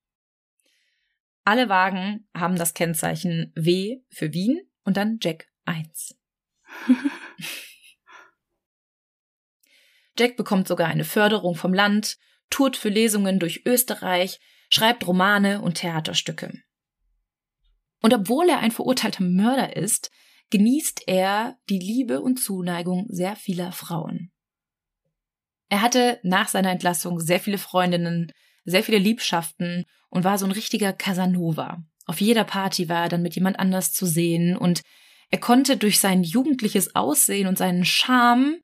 Alle 1.45 1.69
Wagen 1.69 2.27
haben 2.35 2.55
das 2.55 2.73
Kennzeichen 2.73 3.53
W 3.55 4.01
für 4.09 4.33
Wien 4.33 4.59
und 4.83 4.97
dann 4.97 5.19
Jack 5.21 5.47
1. 5.65 6.17
Jack 10.17 10.37
bekommt 10.37 10.67
sogar 10.67 10.87
eine 10.87 11.03
Förderung 11.03 11.53
vom 11.53 11.71
Land, 11.71 12.17
tourt 12.49 12.75
für 12.75 12.89
Lesungen 12.89 13.39
durch 13.39 13.63
Österreich, 13.67 14.39
schreibt 14.69 15.05
Romane 15.05 15.61
und 15.61 15.75
Theaterstücke. 15.75 16.51
Und 18.01 18.13
obwohl 18.13 18.49
er 18.49 18.59
ein 18.59 18.71
verurteilter 18.71 19.23
Mörder 19.23 19.75
ist, 19.75 20.09
genießt 20.49 21.03
er 21.05 21.59
die 21.69 21.79
Liebe 21.79 22.21
und 22.21 22.37
Zuneigung 22.37 23.05
sehr 23.09 23.35
vieler 23.35 23.71
Frauen. 23.71 24.31
Er 25.69 25.81
hatte 25.81 26.19
nach 26.23 26.47
seiner 26.47 26.71
Entlassung 26.71 27.19
sehr 27.19 27.39
viele 27.39 27.59
Freundinnen, 27.59 28.31
sehr 28.65 28.83
viele 28.83 28.97
Liebschaften 28.97 29.85
und 30.09 30.23
war 30.23 30.37
so 30.37 30.45
ein 30.45 30.51
richtiger 30.51 30.93
Casanova. 30.93 31.83
Auf 32.05 32.21
jeder 32.21 32.43
Party 32.43 32.89
war 32.89 33.03
er 33.03 33.09
dann 33.09 33.21
mit 33.21 33.35
jemand 33.35 33.59
anders 33.59 33.93
zu 33.93 34.05
sehen 34.05 34.57
und 34.57 34.81
er 35.31 35.39
konnte 35.39 35.77
durch 35.77 35.99
sein 35.99 36.23
jugendliches 36.23 36.95
Aussehen 36.95 37.47
und 37.47 37.57
seinen 37.57 37.85
Charme 37.85 38.57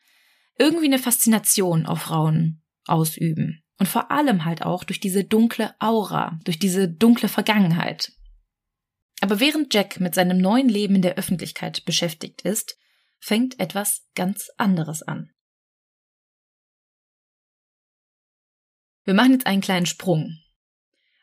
irgendwie 0.58 0.86
eine 0.86 1.00
Faszination 1.00 1.86
auf 1.86 2.02
Frauen 2.02 2.62
ausüben. 2.86 3.64
Und 3.80 3.88
vor 3.88 4.12
allem 4.12 4.46
halt 4.46 4.62
auch 4.62 4.84
durch 4.84 5.00
diese 5.00 5.24
dunkle 5.24 5.74
Aura, 5.80 6.40
durch 6.44 6.60
diese 6.60 6.88
dunkle 6.88 7.30
Vergangenheit. 7.30 8.12
Aber 9.22 9.40
während 9.40 9.74
Jack 9.74 10.00
mit 10.00 10.14
seinem 10.14 10.38
neuen 10.38 10.70
Leben 10.70 10.96
in 10.96 11.02
der 11.02 11.16
Öffentlichkeit 11.16 11.84
beschäftigt 11.86 12.42
ist, 12.44 12.78
fängt 13.20 13.60
etwas 13.60 14.04
ganz 14.14 14.50
anderes 14.58 15.02
an. 15.02 15.32
Wir 19.12 19.16
machen 19.16 19.34
jetzt 19.34 19.46
einen 19.46 19.60
kleinen 19.60 19.88
Sprung. 19.88 20.38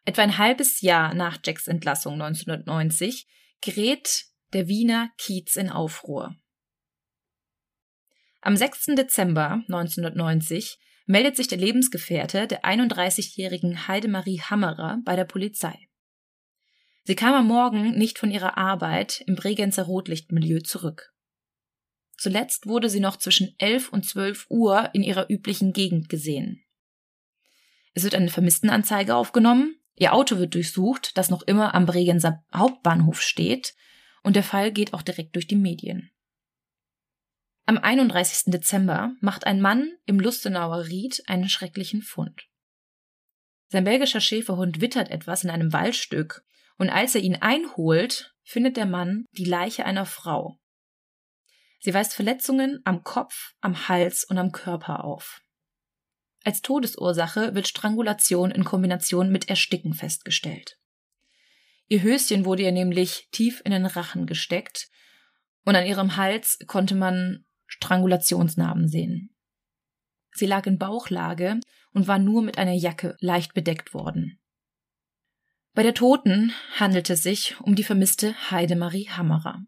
Etwa 0.04 0.20
ein 0.20 0.36
halbes 0.36 0.82
Jahr 0.82 1.14
nach 1.14 1.38
Jacks 1.42 1.68
Entlassung 1.68 2.20
1990 2.20 3.26
gerät 3.62 4.26
der 4.52 4.68
Wiener 4.68 5.08
Kiez 5.16 5.56
in 5.56 5.70
Aufruhr. 5.70 6.36
Am 8.42 8.58
6. 8.58 8.88
Dezember 8.94 9.62
1990 9.68 10.78
meldet 11.06 11.36
sich 11.36 11.48
der 11.48 11.56
Lebensgefährte 11.56 12.46
der 12.46 12.62
31-jährigen 12.62 13.88
Heidemarie 13.88 14.42
Hammerer 14.42 14.98
bei 15.06 15.16
der 15.16 15.24
Polizei. 15.24 15.88
Sie 17.04 17.14
kam 17.14 17.32
am 17.32 17.46
Morgen 17.46 17.96
nicht 17.96 18.18
von 18.18 18.30
ihrer 18.30 18.58
Arbeit 18.58 19.22
im 19.26 19.34
Bregenzer 19.34 19.84
Rotlichtmilieu 19.84 20.60
zurück. 20.60 21.14
Zuletzt 22.18 22.66
wurde 22.66 22.90
sie 22.90 23.00
noch 23.00 23.16
zwischen 23.16 23.54
11 23.56 23.88
und 23.88 24.04
12 24.04 24.44
Uhr 24.50 24.90
in 24.92 25.02
ihrer 25.02 25.30
üblichen 25.30 25.72
Gegend 25.72 26.10
gesehen. 26.10 26.66
Es 27.98 28.04
wird 28.04 28.14
eine 28.14 28.30
Vermisstenanzeige 28.30 29.16
aufgenommen, 29.16 29.74
ihr 29.96 30.12
Auto 30.12 30.38
wird 30.38 30.54
durchsucht, 30.54 31.18
das 31.18 31.30
noch 31.30 31.42
immer 31.42 31.74
am 31.74 31.84
Bregenzer 31.84 32.44
Hauptbahnhof 32.54 33.20
steht, 33.20 33.74
und 34.22 34.36
der 34.36 34.44
Fall 34.44 34.70
geht 34.70 34.94
auch 34.94 35.02
direkt 35.02 35.34
durch 35.34 35.48
die 35.48 35.56
Medien. 35.56 36.08
Am 37.66 37.76
31. 37.76 38.52
Dezember 38.52 39.16
macht 39.20 39.48
ein 39.48 39.60
Mann 39.60 39.90
im 40.06 40.20
Lustenauer 40.20 40.86
Ried 40.86 41.24
einen 41.26 41.48
schrecklichen 41.48 42.02
Fund. 42.02 42.46
Sein 43.66 43.82
belgischer 43.82 44.20
Schäferhund 44.20 44.80
wittert 44.80 45.10
etwas 45.10 45.42
in 45.42 45.50
einem 45.50 45.72
Waldstück, 45.72 46.44
und 46.76 46.90
als 46.90 47.16
er 47.16 47.22
ihn 47.22 47.42
einholt, 47.42 48.32
findet 48.44 48.76
der 48.76 48.86
Mann 48.86 49.24
die 49.32 49.44
Leiche 49.44 49.84
einer 49.84 50.06
Frau. 50.06 50.60
Sie 51.80 51.92
weist 51.92 52.14
Verletzungen 52.14 52.80
am 52.84 53.02
Kopf, 53.02 53.54
am 53.60 53.88
Hals 53.88 54.22
und 54.22 54.38
am 54.38 54.52
Körper 54.52 55.02
auf. 55.02 55.42
Als 56.48 56.62
Todesursache 56.62 57.54
wird 57.54 57.68
Strangulation 57.68 58.50
in 58.50 58.64
Kombination 58.64 59.30
mit 59.30 59.50
Ersticken 59.50 59.92
festgestellt. 59.92 60.78
Ihr 61.88 62.02
Höschen 62.02 62.46
wurde 62.46 62.62
ihr 62.62 62.72
nämlich 62.72 63.28
tief 63.32 63.60
in 63.66 63.72
den 63.72 63.84
Rachen 63.84 64.24
gesteckt, 64.24 64.88
und 65.66 65.76
an 65.76 65.84
ihrem 65.84 66.16
Hals 66.16 66.58
konnte 66.66 66.94
man 66.94 67.44
Strangulationsnarben 67.66 68.88
sehen. 68.88 69.36
Sie 70.32 70.46
lag 70.46 70.64
in 70.64 70.78
Bauchlage 70.78 71.60
und 71.92 72.08
war 72.08 72.18
nur 72.18 72.40
mit 72.40 72.56
einer 72.56 72.72
Jacke 72.72 73.18
leicht 73.20 73.52
bedeckt 73.52 73.92
worden. 73.92 74.40
Bei 75.74 75.82
der 75.82 75.92
Toten 75.92 76.54
handelte 76.76 77.12
es 77.12 77.22
sich 77.22 77.60
um 77.60 77.74
die 77.74 77.84
vermisste 77.84 78.34
Heidemarie 78.50 79.10
Hammerer. 79.10 79.66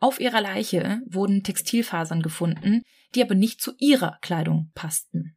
Auf 0.00 0.18
ihrer 0.18 0.40
Leiche 0.40 1.02
wurden 1.06 1.44
Textilfasern 1.44 2.22
gefunden, 2.22 2.82
die 3.14 3.22
aber 3.22 3.34
nicht 3.34 3.60
zu 3.60 3.72
ihrer 3.78 4.18
Kleidung 4.22 4.72
passten. 4.74 5.36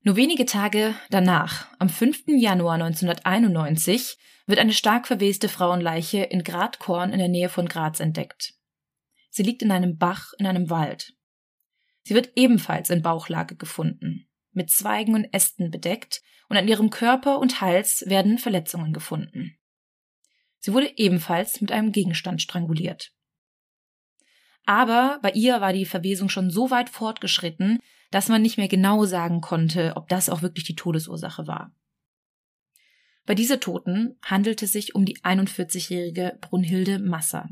Nur 0.00 0.16
wenige 0.16 0.46
Tage 0.46 0.94
danach, 1.10 1.68
am 1.78 1.90
5. 1.90 2.24
Januar 2.28 2.74
1991, 2.74 4.16
wird 4.46 4.58
eine 4.58 4.72
stark 4.72 5.06
verweste 5.06 5.50
Frauenleiche 5.50 6.22
in 6.22 6.42
Gradkorn 6.42 7.12
in 7.12 7.18
der 7.18 7.28
Nähe 7.28 7.50
von 7.50 7.68
Graz 7.68 8.00
entdeckt. 8.00 8.54
Sie 9.28 9.42
liegt 9.42 9.60
in 9.60 9.70
einem 9.70 9.98
Bach 9.98 10.32
in 10.38 10.46
einem 10.46 10.70
Wald. 10.70 11.14
Sie 12.04 12.14
wird 12.14 12.32
ebenfalls 12.36 12.88
in 12.88 13.02
Bauchlage 13.02 13.56
gefunden. 13.56 14.24
mit 14.52 14.70
Zweigen 14.70 15.14
und 15.14 15.32
Ästen 15.32 15.70
bedeckt 15.70 16.20
und 16.48 16.56
an 16.56 16.66
ihrem 16.66 16.90
Körper 16.90 17.38
und 17.38 17.60
Hals 17.60 18.04
werden 18.08 18.38
Verletzungen 18.38 18.92
gefunden. 18.92 19.56
Sie 20.58 20.72
wurde 20.72 20.90
ebenfalls 20.96 21.60
mit 21.60 21.70
einem 21.70 21.92
Gegenstand 21.92 22.42
stranguliert. 22.42 23.12
Aber 24.68 25.18
bei 25.22 25.30
ihr 25.30 25.62
war 25.62 25.72
die 25.72 25.86
Verwesung 25.86 26.28
schon 26.28 26.50
so 26.50 26.70
weit 26.70 26.90
fortgeschritten, 26.90 27.78
dass 28.10 28.28
man 28.28 28.42
nicht 28.42 28.58
mehr 28.58 28.68
genau 28.68 29.06
sagen 29.06 29.40
konnte, 29.40 29.94
ob 29.96 30.10
das 30.10 30.28
auch 30.28 30.42
wirklich 30.42 30.66
die 30.66 30.76
Todesursache 30.76 31.46
war. 31.46 31.74
Bei 33.24 33.34
dieser 33.34 33.60
Toten 33.60 34.18
handelte 34.22 34.66
es 34.66 34.72
sich 34.72 34.94
um 34.94 35.06
die 35.06 35.20
41-jährige 35.20 36.36
Brunhilde 36.42 36.98
Masser. 36.98 37.48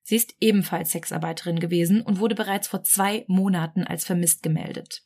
Sie 0.00 0.16
ist 0.16 0.34
ebenfalls 0.40 0.92
Sexarbeiterin 0.92 1.60
gewesen 1.60 2.00
und 2.00 2.18
wurde 2.18 2.34
bereits 2.34 2.66
vor 2.66 2.82
zwei 2.82 3.26
Monaten 3.28 3.84
als 3.84 4.06
vermisst 4.06 4.42
gemeldet. 4.42 5.02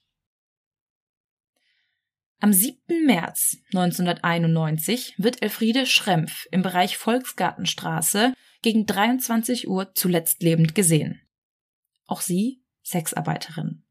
Am 2.39 2.53
7. 2.53 3.05
März 3.05 3.57
1991 3.73 5.15
wird 5.19 5.43
Elfriede 5.43 5.87
Schrempf 5.87 6.47
im 6.53 6.63
Bereich 6.63 6.97
Volksgartenstraße 6.99 8.33
gegen 8.65 8.87
23 8.87 9.69
Uhr 9.69 9.95
zuletzt 9.95 10.43
lebend 10.43 10.75
gesehen. 10.75 11.21
Auch 12.07 12.23
sie 12.23 12.63
Sexarbeiterin. 12.83 13.85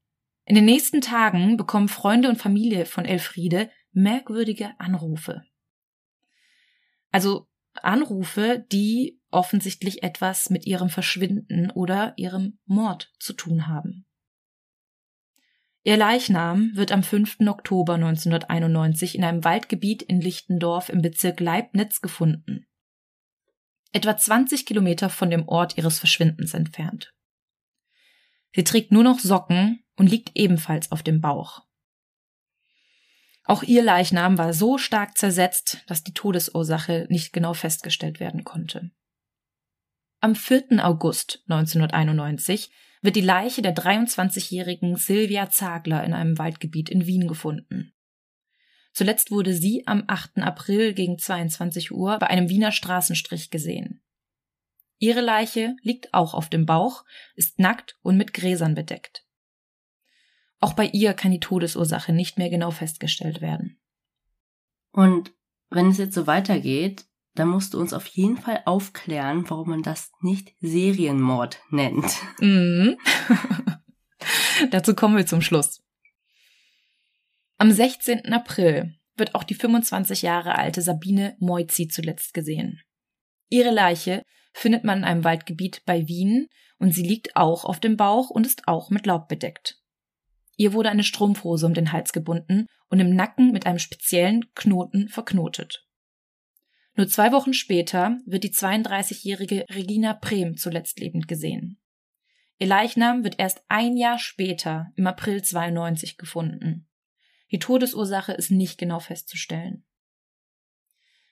In 0.46 0.56
den 0.56 0.66
nächsten 0.66 1.00
Tagen 1.00 1.58
bekommen 1.58 1.88
Freunde 1.88 2.28
und 2.28 2.42
Familie 2.42 2.88
von 2.88 3.06
Elfriede 3.06 3.70
merkwürdige 3.92 4.72
Anrufe. 4.80 5.44
Also 7.12 7.48
Anrufe, 7.76 8.66
die 8.72 9.22
offensichtlich 9.30 10.02
etwas 10.02 10.50
mit 10.50 10.66
ihrem 10.66 10.90
Verschwinden 10.90 11.70
oder 11.70 12.14
ihrem 12.18 12.58
Mord 12.66 13.14
zu 13.20 13.34
tun 13.34 13.68
haben. 13.68 14.08
Ihr 15.84 15.98
Leichnam 15.98 16.72
wird 16.74 16.92
am 16.92 17.04
5. 17.04 17.42
Oktober 17.48 17.94
1991 17.94 19.16
in 19.16 19.24
einem 19.24 19.44
Waldgebiet 19.44 20.02
in 20.02 20.20
Lichtendorf 20.20 20.90
im 20.90 21.04
Bezirk 21.04 21.40
Leibniz 21.40 22.02
gefunden. 22.02 22.66
Etwa 23.94 24.18
20 24.18 24.66
Kilometer 24.66 25.10
von 25.10 25.30
dem 25.30 25.48
Ort 25.48 25.78
ihres 25.78 26.00
Verschwindens 26.00 26.56
entfernt. 26.56 27.14
Sie 28.56 28.64
trägt 28.64 28.92
nur 28.92 29.04
noch 29.04 29.20
Socken 29.20 29.84
und 29.96 30.10
liegt 30.10 30.32
ebenfalls 30.34 30.92
auf 30.92 31.04
dem 31.04 31.22
Bauch. 31.22 31.62
Auch 33.46 33.62
ihr 33.62 33.84
Leichnam 33.84 34.38
war 34.38 34.54
so 34.54 34.78
stark 34.78 35.18
zersetzt, 35.18 35.84
dass 35.88 36.04
die 36.04 36.14
Todesursache 36.14 37.06
nicht 37.10 37.34
genau 37.34 37.54
festgestellt 37.54 38.20
werden 38.20 38.44
konnte. 38.44 38.92
Am 40.22 40.36
4. 40.36 40.84
August 40.84 41.44
1991 41.48 42.72
wird 43.02 43.16
die 43.16 43.22
Leiche 43.22 43.62
der 43.62 43.76
23-jährigen 43.76 44.96
Silvia 44.96 45.50
Zagler 45.50 46.04
in 46.04 46.14
einem 46.14 46.38
Waldgebiet 46.40 46.90
in 46.90 47.06
Wien 47.06 47.28
gefunden. 47.28 47.93
Zuletzt 48.94 49.32
wurde 49.32 49.54
sie 49.54 49.88
am 49.88 50.04
8. 50.08 50.38
April 50.38 50.94
gegen 50.94 51.18
22 51.18 51.92
Uhr 51.92 52.20
bei 52.20 52.28
einem 52.28 52.48
Wiener 52.48 52.72
Straßenstrich 52.72 53.50
gesehen. 53.50 54.02
Ihre 55.00 55.22
Leiche 55.22 55.76
liegt 55.82 56.14
auch 56.14 56.34
auf 56.34 56.48
dem 56.48 56.66
Bauch, 56.66 57.04
ist 57.36 57.60
nackt 57.60 57.98
und 58.04 58.18
mit 58.18 58.34
Gräsern 58.34 58.76
bedeckt. 58.76 59.26
Auch 60.60 60.74
bei 60.74 60.86
ihr 60.86 61.14
kann 61.14 61.32
die 61.32 61.42
Todesursache 61.42 62.14
nicht 62.14 62.38
mehr 62.38 62.50
genau 62.50 62.72
festgestellt 62.72 63.42
werden. 63.42 63.82
Und 64.92 65.34
wenn 65.70 65.90
es 65.90 65.98
jetzt 65.98 66.14
so 66.14 66.28
weitergeht, 66.28 67.06
da 67.36 67.46
musst 67.46 67.74
du 67.74 67.80
uns 67.80 67.94
auf 67.94 68.06
jeden 68.06 68.38
Fall 68.38 68.62
aufklären, 68.66 69.50
warum 69.50 69.72
man 69.72 69.82
das 69.82 70.12
nicht 70.22 70.54
Serienmord 70.62 71.60
nennt. 71.70 72.16
Mhm. 72.40 72.98
Dazu 74.72 74.94
kommen 74.96 75.18
wir 75.18 75.26
zum 75.26 75.42
Schluss. 75.42 75.83
Am 77.58 77.72
16. 77.72 78.34
April 78.34 78.96
wird 79.16 79.36
auch 79.36 79.44
die 79.44 79.54
25 79.54 80.22
Jahre 80.24 80.56
alte 80.58 80.82
Sabine 80.82 81.36
Moizzi 81.40 81.88
zuletzt 81.88 82.34
gesehen. 82.34 82.82
Ihre 83.50 83.72
Leiche 83.72 84.24
findet 84.54 84.84
man 84.84 85.00
in 85.00 85.04
einem 85.04 85.24
Waldgebiet 85.24 85.84
bei 85.86 86.08
Wien 86.08 86.48
und 86.80 86.94
sie 86.94 87.04
liegt 87.04 87.36
auch 87.36 87.66
auf 87.66 87.80
dem 87.80 87.98
Bauch 87.98 88.30
und 88.30 88.46
ist 88.46 88.68
auch 88.68 88.90
mit 88.90 89.06
Laub 89.06 89.28
bedeckt. 89.28 89.80
Ihr 90.56 90.74
wurde 90.74 90.90
eine 90.90 91.04
Strumpfhose 91.04 91.66
um 91.66 91.74
den 91.74 91.92
Hals 91.92 92.14
gebunden 92.14 92.68
und 92.90 93.00
im 93.00 93.16
Nacken 93.16 93.52
mit 93.52 93.66
einem 93.66 93.80
speziellen 93.80 94.54
Knoten 94.54 95.08
verknotet. 95.08 95.88
Nur 96.96 97.08
zwei 97.08 97.32
Wochen 97.32 97.54
später 97.54 98.20
wird 98.26 98.44
die 98.44 98.54
32-jährige 98.54 99.66
Regina 99.70 100.14
Prehm 100.14 100.58
zuletzt 100.58 101.00
lebend 101.00 101.28
gesehen. 101.28 101.80
Ihr 102.60 102.68
Leichnam 102.68 103.24
wird 103.24 103.40
erst 103.40 103.64
ein 103.68 103.98
Jahr 103.98 104.20
später, 104.20 104.92
im 104.96 105.08
April 105.08 105.42
92, 105.42 106.18
gefunden. 106.18 106.88
Die 107.54 107.60
Todesursache 107.60 108.34
ist 108.34 108.50
nicht 108.50 108.80
genau 108.80 109.00
festzustellen. 109.00 109.86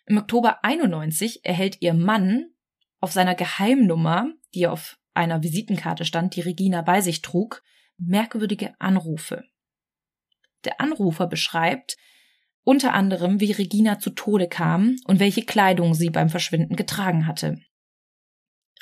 Im 0.06 0.20
Oktober 0.20 0.64
91 0.64 1.44
erhält 1.44 1.82
ihr 1.82 1.96
Mann 1.96 2.52
auf 3.00 3.12
seiner 3.12 3.34
Geheimnummer, 3.34 4.32
die 4.54 4.68
auf 4.68 5.00
einer 5.16 5.42
Visitenkarte 5.42 6.06
stand, 6.06 6.36
die 6.36 6.42
Regina 6.42 6.84
bei 6.84 7.02
sich 7.02 7.24
trug, 7.24 7.64
merkwürdige 7.98 8.80
Anrufe. 8.80 9.44
Der 10.64 10.80
Anrufer 10.80 11.26
beschreibt, 11.26 11.98
unter 12.64 12.94
anderem, 12.94 13.40
wie 13.40 13.52
Regina 13.52 13.98
zu 13.98 14.12
Tode 14.12 14.48
kam 14.48 14.98
und 15.06 15.20
welche 15.20 15.44
Kleidung 15.44 15.96
sie 15.96 16.12
beim 16.12 16.30
Verschwinden 16.30 16.76
getragen 16.76 17.26
hatte. 17.26 17.60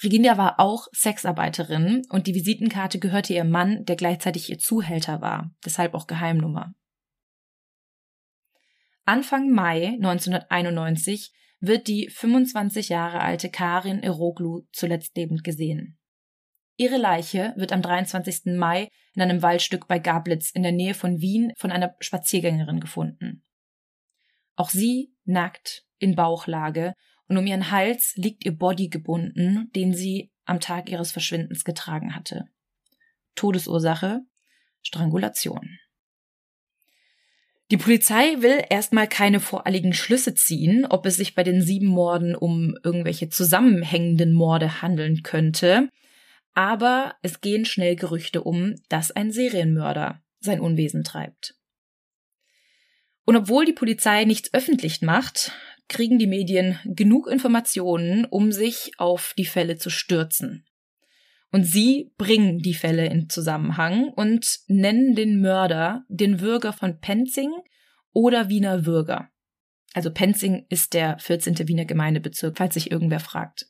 Regina 0.03 0.37
war 0.37 0.59
auch 0.59 0.87
Sexarbeiterin 0.91 2.01
und 2.09 2.27
die 2.27 2.35
Visitenkarte 2.35 2.99
gehörte 2.99 3.33
ihrem 3.33 3.49
Mann, 3.49 3.85
der 3.85 3.95
gleichzeitig 3.95 4.49
ihr 4.49 4.59
Zuhälter 4.59 5.21
war, 5.21 5.51
deshalb 5.63 5.93
auch 5.93 6.05
Geheimnummer. 6.05 6.73
Anfang 9.10 9.49
Mai 9.49 9.97
1991 10.03 11.32
wird 11.60 11.88
die 11.88 12.12
25 12.12 12.89
Jahre 12.89 13.22
alte 13.22 13.49
Karin 13.49 14.03
Eroglu 14.03 14.68
zuletzt 14.72 15.18
lebend 15.18 15.43
gesehen. 15.43 15.97
Ihre 16.78 16.97
Leiche 16.97 17.55
wird 17.57 17.72
am 17.72 17.82
23. 17.82 18.55
Mai 18.55 18.88
in 19.16 19.24
einem 19.24 19.41
Waldstück 19.41 19.88
bei 19.88 19.97
Gablitz 19.97 20.51
in 20.51 20.62
der 20.62 20.74
Nähe 20.74 20.93
von 20.93 21.22
Wien 21.22 21.53
von 21.57 21.72
einer 21.72 21.95
Spaziergängerin 21.99 22.80
gefunden. 22.80 23.43
Auch 24.55 24.70
sie 24.70 25.12
nackt 25.26 25.88
in 25.97 26.16
Bauchlage 26.16 26.93
und 27.28 27.36
um 27.36 27.47
ihren 27.47 27.72
Hals 27.72 28.14
liegt 28.16 28.45
ihr 28.45 28.55
Body 28.55 28.89
gebunden, 28.89 29.72
den 29.76 29.91
sie 29.91 30.32
am 30.45 30.60
Tag 30.60 30.88
ihres 30.88 31.12
Verschwindens 31.12 31.64
getragen 31.64 32.16
hatte. 32.16 32.45
Todesursache 33.34 34.22
Strangulation. 34.84 35.80
Die 37.72 37.78
Polizei 37.78 38.41
will 38.41 38.63
erstmal 38.70 39.07
keine 39.07 39.39
voreiligen 39.39 39.93
Schlüsse 39.93 40.34
ziehen, 40.34 40.88
ob 40.88 41.05
es 41.05 41.17
sich 41.17 41.36
bei 41.36 41.43
den 41.43 41.61
sieben 41.61 41.88
Morden 41.88 42.36
um 42.36 42.76
irgendwelche 42.84 43.30
zusammenhängenden 43.30 44.34
Morde 44.34 44.82
handeln 44.82 45.22
könnte, 45.22 45.89
aber 46.55 47.15
es 47.22 47.41
gehen 47.41 47.65
schnell 47.65 47.95
Gerüchte 47.95 48.41
um, 48.41 48.76
dass 48.89 49.11
ein 49.11 49.32
Serienmörder 49.32 50.24
sein 50.39 50.59
Unwesen 50.59 51.03
treibt. 51.03 51.55
Und 53.26 53.36
obwohl 53.36 53.65
die 53.65 53.74
Polizei 53.74 54.26
nichts 54.26 54.51
öffentlich 54.53 55.03
macht, 55.03 55.51
kriegen 55.88 56.17
die 56.17 56.28
Medien 56.28 56.80
genug 56.86 57.28
Informationen, 57.28 58.26
um 58.26 58.51
sich 58.51 58.93
auf 58.97 59.36
die 59.38 59.45
Fälle 59.45 59.78
zu 59.78 59.91
stürzen. 59.91 60.65
Und 61.52 61.64
sie 61.64 62.12
bringen 62.18 62.60
die 62.60 62.76
Fälle 62.76 63.08
in 63.08 63.30
Zusammenhang 63.30 64.10
und 64.10 64.60
nennen 64.68 65.16
den 65.16 65.41
Mörder 65.41 66.04
den 66.08 66.39
Würger 66.39 66.74
von 66.74 67.00
Penzing 67.00 67.52
oder 68.14 68.50
Wiener 68.50 68.86
Würger. 68.86 69.30
Also 69.93 70.12
Penzing 70.12 70.66
ist 70.70 70.93
der 70.93 71.18
14. 71.18 71.68
Wiener 71.68 71.86
Gemeindebezirk, 71.86 72.58
falls 72.58 72.76
sich 72.76 72.91
irgendwer 72.91 73.20
fragt. 73.20 73.66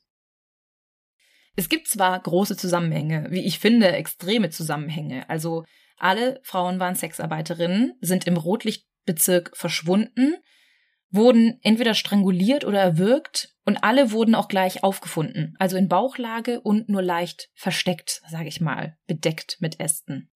Es 1.55 1.69
gibt 1.69 1.87
zwar 1.87 2.19
große 2.21 2.57
Zusammenhänge, 2.57 3.27
wie 3.31 3.45
ich 3.45 3.59
finde, 3.59 3.91
extreme 3.91 4.49
Zusammenhänge. 4.49 5.29
Also 5.29 5.65
alle 5.97 6.39
Frauen 6.43 6.79
waren 6.79 6.95
Sexarbeiterinnen, 6.95 7.93
sind 8.01 8.27
im 8.27 8.37
Rotlicht 8.37 8.87
Bezirk 9.05 9.55
verschwunden, 9.55 10.35
wurden 11.11 11.59
entweder 11.61 11.93
stranguliert 11.93 12.65
oder 12.65 12.79
erwürgt 12.79 13.55
und 13.65 13.83
alle 13.83 14.11
wurden 14.11 14.35
auch 14.35 14.47
gleich 14.47 14.83
aufgefunden, 14.83 15.55
also 15.59 15.77
in 15.77 15.87
Bauchlage 15.87 16.61
und 16.61 16.89
nur 16.89 17.01
leicht 17.01 17.49
versteckt, 17.55 18.21
sage 18.27 18.47
ich 18.47 18.61
mal, 18.61 18.97
bedeckt 19.07 19.57
mit 19.59 19.79
Ästen. 19.79 20.29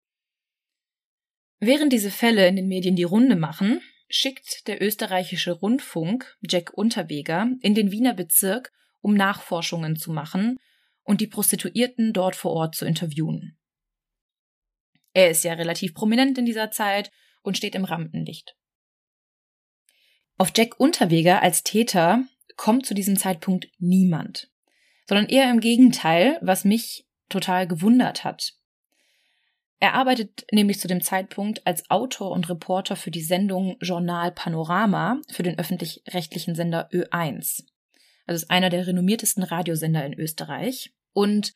Während 1.60 1.94
diese 1.94 2.10
Fälle 2.10 2.48
in 2.48 2.56
den 2.56 2.68
Medien 2.68 2.96
die 2.96 3.04
Runde 3.04 3.36
machen, 3.36 3.82
schickt 4.10 4.68
der 4.68 4.82
österreichische 4.82 5.52
Rundfunk 5.52 6.38
Jack 6.42 6.74
Unterweger 6.74 7.48
in 7.62 7.76
den 7.76 7.92
Wiener 7.92 8.14
Bezirk, 8.14 8.72
um 9.00 9.14
Nachforschungen 9.14 9.96
zu 9.96 10.12
machen 10.12 10.58
und 11.04 11.22
die 11.22 11.28
Prostituierten 11.28 12.14
dort 12.14 12.36
vor 12.36 12.52
Ort 12.52 12.76
zu 12.76 12.86
interviewen. 12.86 13.58
Er 15.14 15.30
ist 15.30 15.44
ja 15.44 15.54
relativ 15.54 15.94
prominent 15.94 16.38
in 16.38 16.46
dieser 16.46 16.72
Zeit 16.72 17.12
und 17.42 17.58
steht 17.58 17.76
im 17.76 17.86
Rampenlicht. 17.86 18.56
Auf 20.38 20.52
Jack 20.56 20.80
Unterweger 20.80 21.42
als 21.42 21.64
Täter 21.64 22.24
kommt 22.56 22.86
zu 22.86 22.94
diesem 22.94 23.18
Zeitpunkt 23.18 23.70
niemand, 23.80 24.50
sondern 25.08 25.28
eher 25.28 25.50
im 25.50 25.60
Gegenteil, 25.60 26.38
was 26.42 26.66
mich 26.66 27.08
total 27.30 27.68
gewundert 27.68 28.24
hat. 28.24 28.54
Er 29.80 29.96
arbeitet 29.96 30.46
nämlich 30.52 30.80
zu 30.80 30.88
dem 30.88 31.02
Zeitpunkt 31.02 31.66
als 31.66 31.90
Autor 31.90 32.32
und 32.32 32.48
Reporter 32.50 32.96
für 32.96 33.10
die 33.10 33.24
Sendung 33.24 33.78
Journal 33.82 34.32
Panorama 34.32 35.20
für 35.32 35.42
den 35.42 35.58
öffentlich-rechtlichen 35.58 36.54
Sender 36.54 36.88
Ö1. 36.92 37.64
Also 38.28 38.44
ist 38.44 38.52
einer 38.52 38.70
der 38.70 38.86
renommiertesten 38.86 39.44
Radiosender 39.44 40.06
in 40.06 40.14
Österreich. 40.14 40.94
Und 41.14 41.56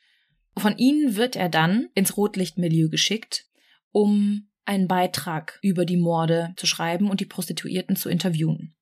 von 0.57 0.76
ihnen 0.78 1.15
wird 1.15 1.36
er 1.36 1.49
dann 1.49 1.89
ins 1.93 2.17
Rotlichtmilieu 2.17 2.89
geschickt, 2.89 3.45
um 3.91 4.49
einen 4.66 4.88
Beitrag 4.88 5.59
über 5.61 5.86
die 5.86 5.97
Morde 5.97 6.53
zu 6.57 6.66
schreiben 6.66 7.09
und 7.09 7.20
die 7.20 7.26
Prostituierten 7.26 7.95
zu 7.95 8.09
interviewen. 8.09 8.76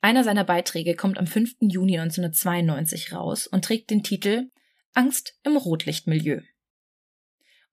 Einer 0.00 0.24
seiner 0.24 0.44
Beiträge 0.44 0.94
kommt 0.94 1.18
am 1.18 1.26
5. 1.26 1.56
Juni 1.60 1.98
1992 1.98 3.12
raus 3.12 3.46
und 3.46 3.64
trägt 3.64 3.90
den 3.90 4.02
Titel 4.02 4.50
Angst 4.94 5.38
im 5.42 5.56
Rotlichtmilieu. 5.56 6.40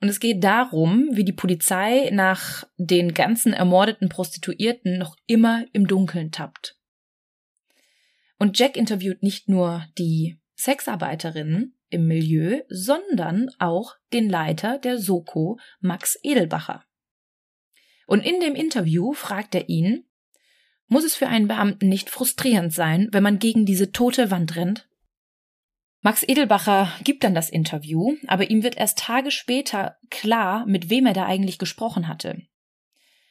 Und 0.02 0.10
es 0.10 0.20
geht 0.20 0.44
darum, 0.44 1.10
wie 1.14 1.24
die 1.24 1.32
Polizei 1.32 2.10
nach 2.12 2.66
den 2.78 3.14
ganzen 3.14 3.54
ermordeten 3.54 4.10
Prostituierten 4.10 4.98
noch 4.98 5.16
immer 5.28 5.66
im 5.72 5.88
Dunkeln 5.88 6.32
tappt. 6.32 6.78
Und 8.38 8.60
Jack 8.60 8.76
interviewt 8.76 9.24
nicht 9.24 9.48
nur 9.48 9.86
die 9.98 10.42
Sexarbeiterinnen 10.58 11.78
im 11.94 12.08
Milieu, 12.08 12.62
sondern 12.70 13.50
auch 13.60 13.96
den 14.12 14.30
Leiter 14.30 14.78
der 14.80 14.98
Soko, 14.98 15.60
Max 15.80 16.20
Edelbacher. 16.24 16.84
Und 18.08 18.26
in 18.26 18.40
dem 18.40 18.56
Interview 18.56 19.14
fragt 19.14 19.56
er 19.56 19.70
ihn, 19.70 20.06
muss 20.88 21.06
es 21.06 21.16
für 21.16 21.28
einen 21.28 21.48
Beamten 21.48 21.88
nicht 21.88 22.10
frustrierend 22.10 22.74
sein, 22.74 23.08
wenn 23.12 23.24
man 23.24 23.40
gegen 23.40 23.66
diese 23.66 23.92
tote 23.92 24.30
Wand 24.30 24.56
rennt? 24.56 24.90
Max 26.02 26.24
Edelbacher 26.28 26.92
gibt 27.06 27.24
dann 27.24 27.34
das 27.34 27.50
Interview, 27.50 28.18
aber 28.28 28.50
ihm 28.50 28.62
wird 28.62 28.76
erst 28.76 29.00
Tage 29.00 29.32
später 29.32 29.98
klar, 30.10 30.66
mit 30.66 30.90
wem 30.90 31.06
er 31.06 31.14
da 31.14 31.26
eigentlich 31.26 31.58
gesprochen 31.58 32.10
hatte. 32.10 32.42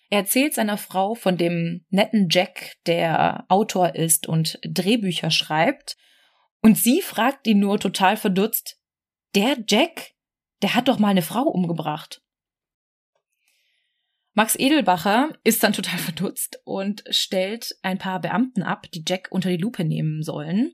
Er 0.09 0.21
erzählt 0.21 0.55
seiner 0.55 0.79
Frau 0.79 1.15
von 1.15 1.37
dem 1.37 1.85
netten 1.91 2.29
Jack, 2.31 2.77
der 2.87 3.45
Autor 3.49 3.95
ist 3.95 4.27
und 4.27 4.59
Drehbücher 4.63 5.31
schreibt, 5.31 5.97
und 6.63 6.79
sie 6.79 7.03
fragt 7.03 7.47
ihn 7.47 7.59
nur 7.59 7.79
total 7.79 8.17
verdutzt, 8.17 8.81
der 9.35 9.59
Jack, 9.69 10.15
der 10.63 10.75
hat 10.75 10.89
doch 10.89 10.99
mal 10.99 11.09
eine 11.09 11.23
Frau 11.23 11.43
umgebracht. 11.43 12.23
Max 14.35 14.55
Edelbacher 14.55 15.37
ist 15.45 15.63
dann 15.63 15.73
total 15.73 15.99
verdutzt 15.99 16.61
und 16.65 17.05
stellt 17.11 17.77
ein 17.83 17.99
paar 17.99 18.21
Beamten 18.21 18.63
ab, 18.63 18.91
die 18.93 19.05
Jack 19.07 19.29
unter 19.31 19.51
die 19.51 19.59
Lupe 19.59 19.85
nehmen 19.85 20.23
sollen. 20.23 20.73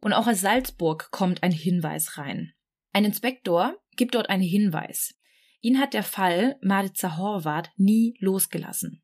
Und 0.00 0.12
auch 0.12 0.26
aus 0.26 0.42
Salzburg 0.42 1.10
kommt 1.10 1.42
ein 1.42 1.52
Hinweis 1.52 2.18
rein. 2.18 2.52
Ein 2.92 3.06
Inspektor 3.06 3.74
gibt 3.96 4.14
dort 4.14 4.28
einen 4.28 4.42
Hinweis. 4.42 5.18
Ihn 5.60 5.80
hat 5.80 5.94
der 5.94 6.02
Fall 6.02 6.58
Marica 6.60 7.16
Horvath 7.16 7.70
nie 7.76 8.14
losgelassen. 8.20 9.02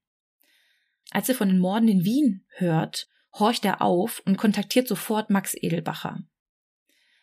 Als 1.10 1.28
er 1.30 1.34
von 1.34 1.48
den 1.48 1.58
Morden 1.58 1.88
in 1.88 2.04
Wien 2.04 2.44
hört, 2.50 3.08
horcht 3.32 3.64
er 3.64 3.82
auf 3.82 4.22
und 4.24 4.36
kontaktiert 4.36 4.88
sofort 4.88 5.30
Max 5.30 5.54
Edelbacher. 5.54 6.18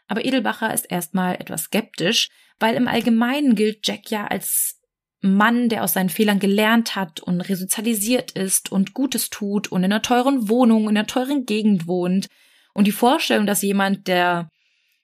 Aber 0.07 0.23
Edelbacher 0.23 0.73
ist 0.73 0.85
erstmal 0.85 1.35
etwas 1.35 1.63
skeptisch, 1.63 2.29
weil 2.59 2.75
im 2.75 2.87
Allgemeinen 2.87 3.55
gilt 3.55 3.85
Jack 3.85 4.09
ja 4.09 4.25
als 4.25 4.79
Mann, 5.19 5.67
der 5.67 5.83
aus 5.83 5.93
seinen 5.93 6.09
Fehlern 6.09 6.39
gelernt 6.39 6.95
hat 6.95 7.19
und 7.19 7.41
resozialisiert 7.41 8.31
ist 8.31 8.71
und 8.71 8.93
Gutes 8.93 9.29
tut 9.29 9.71
und 9.71 9.83
in 9.83 9.91
einer 9.91 10.01
teuren 10.01 10.47
Wohnung, 10.47 10.83
in 10.83 10.97
einer 10.97 11.07
teuren 11.07 11.45
Gegend 11.45 11.87
wohnt, 11.87 12.27
und 12.77 12.85
die 12.85 12.91
Vorstellung, 12.91 13.47
dass 13.47 13.63
jemand, 13.63 14.07
der 14.07 14.51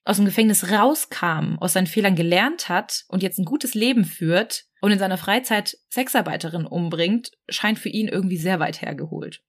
aus 0.06 0.18
dem 0.18 0.26
Gefängnis 0.26 0.70
rauskam, 0.70 1.58
aus 1.60 1.74
seinen 1.74 1.88
Fehlern 1.88 2.16
gelernt 2.16 2.70
hat 2.70 3.04
und 3.08 3.24
jetzt 3.24 3.40
ein 3.40 3.46
gutes 3.46 3.74
Leben 3.74 4.06
führt 4.06 4.66
und 4.80 4.92
in 4.92 5.00
seiner 5.00 5.18
Freizeit 5.18 5.76
Sexarbeiterin 5.90 6.68
umbringt, 6.68 7.32
scheint 7.50 7.80
für 7.80 7.90
ihn 7.90 8.08
irgendwie 8.08 8.38
sehr 8.38 8.60
weit 8.60 8.84
hergeholt. 8.84 9.42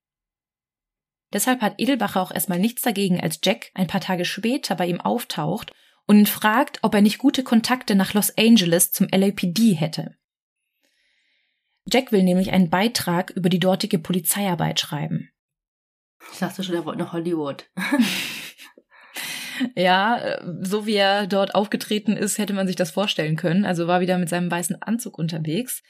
Deshalb 1.33 1.61
hat 1.61 1.75
Edelbacher 1.77 2.21
auch 2.21 2.31
erstmal 2.31 2.59
nichts 2.59 2.81
dagegen, 2.81 3.19
als 3.19 3.39
Jack 3.43 3.71
ein 3.73 3.87
paar 3.87 4.01
Tage 4.01 4.25
später 4.25 4.75
bei 4.75 4.87
ihm 4.87 5.01
auftaucht 5.01 5.73
und 6.05 6.19
ihn 6.19 6.25
fragt, 6.25 6.79
ob 6.81 6.93
er 6.93 7.01
nicht 7.01 7.17
gute 7.17 7.43
Kontakte 7.43 7.95
nach 7.95 8.13
Los 8.13 8.37
Angeles 8.37 8.91
zum 8.91 9.07
LAPD 9.07 9.73
hätte. 9.73 10.15
Jack 11.91 12.11
will 12.11 12.23
nämlich 12.23 12.51
einen 12.51 12.69
Beitrag 12.69 13.31
über 13.31 13.49
die 13.49 13.59
dortige 13.59 13.99
Polizeiarbeit 13.99 14.79
schreiben. 14.79 15.29
Ich 16.31 16.39
dachte 16.39 16.63
schon, 16.63 16.75
er 16.75 16.85
wollte 16.85 16.99
nach 16.99 17.13
Hollywood. 17.13 17.69
ja, 19.75 20.39
so 20.61 20.87
wie 20.87 20.95
er 20.95 21.27
dort 21.27 21.53
aufgetreten 21.53 22.17
ist, 22.17 22.37
hätte 22.37 22.53
man 22.53 22.65
sich 22.65 22.75
das 22.75 22.91
vorstellen 22.91 23.35
können. 23.35 23.65
Also 23.65 23.87
war 23.87 24.01
wieder 24.01 24.17
mit 24.17 24.29
seinem 24.29 24.49
weißen 24.49 24.81
Anzug 24.81 25.19
unterwegs. 25.19 25.83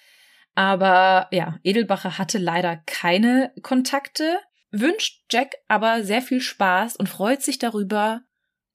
Aber 0.54 1.28
ja, 1.32 1.60
Edelbacher 1.64 2.18
hatte 2.18 2.38
leider 2.38 2.78
keine 2.86 3.54
Kontakte, 3.62 4.40
wünscht 4.80 5.24
Jack 5.32 5.56
aber 5.68 6.04
sehr 6.04 6.22
viel 6.22 6.42
Spaß 6.42 6.96
und 6.96 7.10
freut 7.10 7.42
sich 7.42 7.60
darüber, 7.60 8.22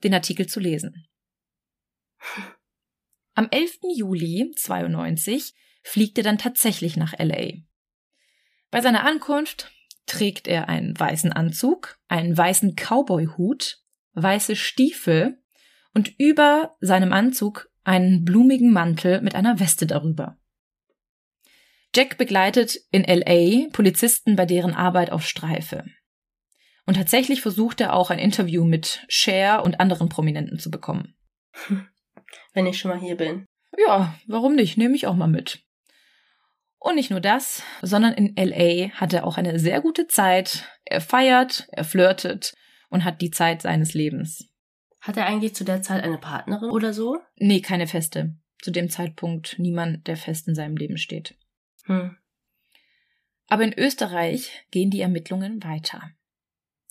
den 0.02 0.14
Artikel 0.14 0.46
zu 0.46 0.60
lesen. 0.60 1.06
Am 3.34 3.48
11. 3.50 3.78
Juli 3.96 4.52
92 4.56 5.54
fliegt 5.82 6.18
er 6.18 6.24
dann 6.24 6.38
tatsächlich 6.38 6.96
nach 6.96 7.14
LA. 7.18 7.52
Bei 8.70 8.80
seiner 8.80 9.04
Ankunft 9.04 9.72
trägt 10.06 10.48
er 10.48 10.68
einen 10.68 10.98
weißen 10.98 11.32
Anzug, 11.32 11.98
einen 12.08 12.36
weißen 12.36 12.74
Cowboy-Hut, 12.76 13.82
weiße 14.12 14.56
Stiefel 14.56 15.42
und 15.94 16.18
über 16.18 16.76
seinem 16.80 17.12
Anzug 17.12 17.70
einen 17.84 18.24
blumigen 18.24 18.72
Mantel 18.72 19.20
mit 19.22 19.34
einer 19.34 19.60
Weste 19.60 19.86
darüber. 19.86 20.39
Jack 21.94 22.18
begleitet 22.18 22.78
in 22.92 23.04
LA 23.04 23.68
Polizisten 23.72 24.36
bei 24.36 24.46
deren 24.46 24.74
Arbeit 24.74 25.10
auf 25.10 25.26
Streife. 25.26 25.84
Und 26.86 26.94
tatsächlich 26.94 27.40
versucht 27.40 27.80
er 27.80 27.94
auch 27.94 28.10
ein 28.10 28.18
Interview 28.18 28.64
mit 28.64 29.04
Cher 29.08 29.64
und 29.64 29.80
anderen 29.80 30.08
Prominenten 30.08 30.58
zu 30.58 30.70
bekommen. 30.70 31.14
Wenn 32.52 32.66
ich 32.66 32.78
schon 32.78 32.90
mal 32.90 33.00
hier 33.00 33.16
bin. 33.16 33.46
Ja, 33.86 34.14
warum 34.26 34.54
nicht? 34.54 34.76
Nehme 34.76 34.94
ich 34.94 35.06
auch 35.06 35.14
mal 35.14 35.28
mit. 35.28 35.62
Und 36.78 36.94
nicht 36.94 37.10
nur 37.10 37.20
das, 37.20 37.62
sondern 37.82 38.14
in 38.14 38.34
LA 38.36 38.90
hat 38.92 39.12
er 39.12 39.26
auch 39.26 39.36
eine 39.36 39.58
sehr 39.58 39.80
gute 39.80 40.06
Zeit. 40.06 40.64
Er 40.84 41.00
feiert, 41.00 41.68
er 41.72 41.84
flirtet 41.84 42.54
und 42.88 43.04
hat 43.04 43.20
die 43.20 43.30
Zeit 43.30 43.62
seines 43.62 43.94
Lebens. 43.94 44.48
Hat 45.00 45.16
er 45.16 45.26
eigentlich 45.26 45.54
zu 45.54 45.64
der 45.64 45.82
Zeit 45.82 46.02
eine 46.02 46.18
Partnerin 46.18 46.70
oder 46.70 46.92
so? 46.92 47.18
Nee, 47.36 47.60
keine 47.60 47.86
feste. 47.86 48.34
Zu 48.62 48.70
dem 48.70 48.88
Zeitpunkt 48.90 49.58
niemand, 49.58 50.06
der 50.06 50.16
fest 50.16 50.48
in 50.48 50.54
seinem 50.54 50.76
Leben 50.76 50.98
steht. 50.98 51.34
Hm. 51.90 52.16
Aber 53.48 53.64
in 53.64 53.76
Österreich 53.76 54.64
gehen 54.70 54.90
die 54.90 55.00
Ermittlungen 55.00 55.62
weiter. 55.64 56.10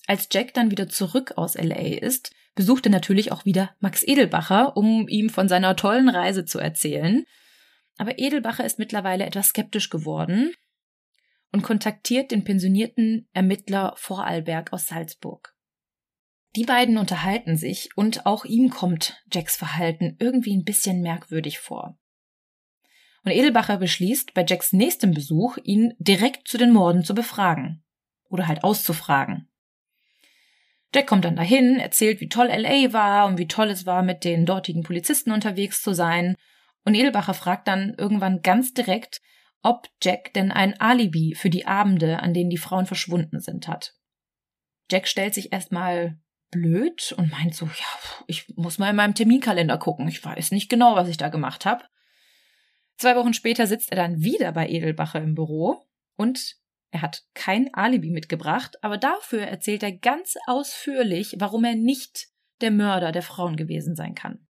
Als 0.07 0.27
Jack 0.31 0.53
dann 0.53 0.71
wieder 0.71 0.89
zurück 0.89 1.33
aus 1.37 1.55
LA 1.55 1.97
ist, 1.99 2.31
besucht 2.55 2.85
er 2.85 2.91
natürlich 2.91 3.31
auch 3.31 3.45
wieder 3.45 3.75
Max 3.79 4.03
Edelbacher, 4.03 4.75
um 4.75 5.07
ihm 5.07 5.29
von 5.29 5.47
seiner 5.47 5.75
tollen 5.75 6.09
Reise 6.09 6.45
zu 6.45 6.59
erzählen 6.59 7.25
aber 7.99 8.17
Edelbacher 8.17 8.65
ist 8.65 8.79
mittlerweile 8.79 9.25
etwas 9.25 9.49
skeptisch 9.49 9.89
geworden 9.89 10.53
und 11.51 11.63
kontaktiert 11.63 12.31
den 12.31 12.45
pensionierten 12.45 13.27
Ermittler 13.33 13.93
Vorarlberg 13.97 14.71
aus 14.71 14.87
Salzburg. 14.87 15.53
Die 16.55 16.63
beiden 16.63 16.97
unterhalten 16.97 17.57
sich 17.57 17.89
und 17.97 18.25
auch 18.25 18.45
ihm 18.45 18.69
kommt 18.69 19.21
Jacks 19.31 19.57
Verhalten 19.57 20.15
irgendwie 20.17 20.55
ein 20.55 20.63
bisschen 20.63 21.01
merkwürdig 21.01 21.59
vor. 21.59 21.99
Und 23.29 23.35
Edelbacher 23.35 23.77
beschließt, 23.77 24.33
bei 24.33 24.43
Jacks 24.43 24.73
nächstem 24.73 25.13
Besuch 25.13 25.57
ihn 25.63 25.93
direkt 25.99 26.47
zu 26.47 26.57
den 26.57 26.71
Morden 26.71 27.03
zu 27.03 27.13
befragen. 27.13 27.83
Oder 28.27 28.47
halt 28.47 28.63
auszufragen. 28.63 29.47
Jack 30.95 31.05
kommt 31.05 31.25
dann 31.25 31.35
dahin, 31.35 31.77
erzählt, 31.77 32.21
wie 32.21 32.29
toll 32.29 32.47
LA 32.47 32.91
war 32.91 33.27
und 33.27 33.37
wie 33.37 33.47
toll 33.47 33.67
es 33.67 33.85
war, 33.85 34.01
mit 34.01 34.23
den 34.23 34.47
dortigen 34.47 34.81
Polizisten 34.81 35.31
unterwegs 35.31 35.83
zu 35.83 35.93
sein 35.93 36.35
und 36.85 36.95
Edelbacher 36.95 37.35
fragt 37.35 37.67
dann 37.67 37.93
irgendwann 37.99 38.41
ganz 38.41 38.73
direkt, 38.73 39.21
ob 39.61 39.87
Jack 40.01 40.33
denn 40.33 40.51
ein 40.51 40.81
Alibi 40.81 41.35
für 41.35 41.51
die 41.51 41.67
Abende, 41.67 42.23
an 42.23 42.33
denen 42.33 42.49
die 42.49 42.57
Frauen 42.57 42.87
verschwunden 42.87 43.41
sind, 43.41 43.67
hat. 43.67 43.93
Jack 44.89 45.07
stellt 45.07 45.35
sich 45.35 45.53
erstmal 45.53 46.17
blöd 46.49 47.13
und 47.15 47.29
meint 47.29 47.53
so, 47.53 47.67
ja, 47.67 48.23
ich 48.25 48.51
muss 48.55 48.79
mal 48.79 48.89
in 48.89 48.95
meinem 48.95 49.13
Terminkalender 49.13 49.77
gucken. 49.77 50.07
Ich 50.07 50.25
weiß 50.25 50.49
nicht 50.49 50.67
genau, 50.67 50.95
was 50.95 51.09
ich 51.09 51.17
da 51.17 51.29
gemacht 51.29 51.67
habe. 51.67 51.83
Zwei 52.99 53.15
Wochen 53.15 53.33
später 53.33 53.65
sitzt 53.65 53.91
er 53.91 53.95
dann 53.95 54.21
wieder 54.23 54.51
bei 54.51 54.67
Edelbacher 54.67 55.21
im 55.21 55.33
Büro 55.33 55.85
und 56.17 56.57
er 56.91 57.01
hat 57.01 57.23
kein 57.33 57.73
Alibi 57.73 58.11
mitgebracht, 58.11 58.83
aber 58.83 58.97
dafür 58.97 59.43
erzählt 59.43 59.83
er 59.83 59.93
ganz 59.93 60.35
ausführlich, 60.47 61.37
warum 61.39 61.63
er 61.63 61.75
nicht 61.75 62.27
der 62.59 62.71
Mörder 62.71 63.13
der 63.13 63.21
Frauen 63.21 63.55
gewesen 63.55 63.95
sein 63.95 64.15
kann. 64.15 64.45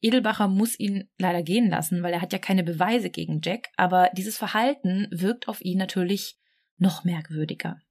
Edelbacher 0.00 0.48
muss 0.48 0.80
ihn 0.80 1.10
leider 1.18 1.42
gehen 1.42 1.68
lassen, 1.68 2.02
weil 2.02 2.14
er 2.14 2.22
hat 2.22 2.32
ja 2.32 2.38
keine 2.38 2.64
Beweise 2.64 3.10
gegen 3.10 3.42
Jack, 3.44 3.68
aber 3.76 4.08
dieses 4.14 4.38
Verhalten 4.38 5.06
wirkt 5.10 5.48
auf 5.48 5.60
ihn 5.60 5.76
natürlich 5.76 6.38
noch 6.78 7.04
merkwürdiger. 7.04 7.82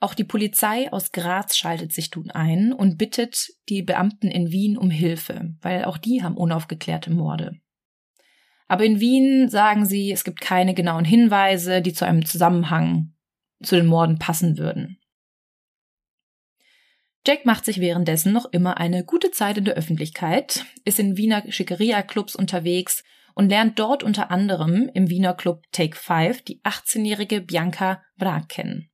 Auch 0.00 0.14
die 0.14 0.24
Polizei 0.24 0.92
aus 0.92 1.10
Graz 1.10 1.56
schaltet 1.56 1.92
sich 1.92 2.14
nun 2.14 2.30
ein 2.30 2.72
und 2.72 2.98
bittet 2.98 3.48
die 3.68 3.82
Beamten 3.82 4.28
in 4.28 4.52
Wien 4.52 4.78
um 4.78 4.90
Hilfe, 4.90 5.54
weil 5.60 5.84
auch 5.84 5.98
die 5.98 6.22
haben 6.22 6.36
unaufgeklärte 6.36 7.10
Morde. 7.10 7.60
Aber 8.68 8.84
in 8.84 9.00
Wien 9.00 9.48
sagen 9.48 9.86
sie, 9.86 10.12
es 10.12 10.24
gibt 10.24 10.40
keine 10.40 10.74
genauen 10.74 11.04
Hinweise, 11.04 11.82
die 11.82 11.94
zu 11.94 12.06
einem 12.06 12.24
Zusammenhang 12.24 13.14
zu 13.62 13.74
den 13.74 13.86
Morden 13.86 14.18
passen 14.18 14.58
würden. 14.58 15.00
Jack 17.26 17.44
macht 17.44 17.64
sich 17.64 17.80
währenddessen 17.80 18.32
noch 18.32 18.46
immer 18.52 18.78
eine 18.78 19.04
gute 19.04 19.30
Zeit 19.32 19.58
in 19.58 19.64
der 19.64 19.74
Öffentlichkeit, 19.74 20.64
ist 20.84 21.00
in 21.00 21.16
Wiener 21.16 21.42
Schickeria-Clubs 21.50 22.36
unterwegs 22.36 23.02
und 23.34 23.48
lernt 23.48 23.78
dort 23.78 24.02
unter 24.02 24.30
anderem 24.30 24.88
im 24.94 25.10
Wiener 25.10 25.34
Club 25.34 25.64
Take 25.72 25.96
Five 25.96 26.42
die 26.42 26.60
18-jährige 26.62 27.40
Bianca 27.40 28.02
Brag 28.16 28.48
kennen. 28.48 28.90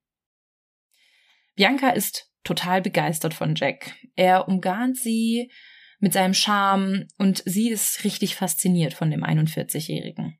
Bianca 1.55 1.91
ist 1.91 2.31
total 2.43 2.83
begeistert 2.83 3.35
von 3.35 3.55
Jack. 3.55 3.95
Er 4.17 4.49
umgarnt 4.49 4.97
sie 4.99 5.51
mit 5.99 6.13
seinem 6.13 6.35
Charme 6.35 7.07
und 7.19 7.43
sie 7.47 7.71
ist 7.71 8.05
richtig 8.05 8.37
fasziniert 8.37 8.95
von 8.95 9.11
dem 9.11 9.25
41-Jährigen. 9.25 10.39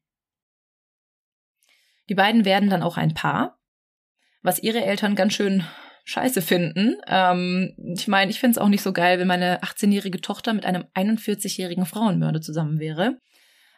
Die 2.09 2.15
beiden 2.15 2.45
werden 2.45 2.69
dann 2.69 2.83
auch 2.83 2.97
ein 2.97 3.15
Paar, 3.15 3.59
was 4.43 4.63
ihre 4.63 4.85
Eltern 4.85 5.15
ganz 5.15 5.33
schön 5.33 5.65
scheiße 6.05 6.43
finden. 6.43 6.97
Ähm, 7.07 7.75
ich 7.97 8.09
meine, 8.09 8.31
ich 8.31 8.41
finde 8.41 8.53
es 8.53 8.59
auch 8.59 8.69
nicht 8.69 8.83
so 8.83 8.93
geil, 8.93 9.19
wenn 9.19 9.27
meine 9.27 9.63
18-jährige 9.63 10.21
Tochter 10.21 10.53
mit 10.53 10.67
einem 10.67 10.85
41-jährigen 10.95 11.87
Frauenmörder 11.87 12.43
zusammen 12.43 12.79
wäre. 12.79 13.19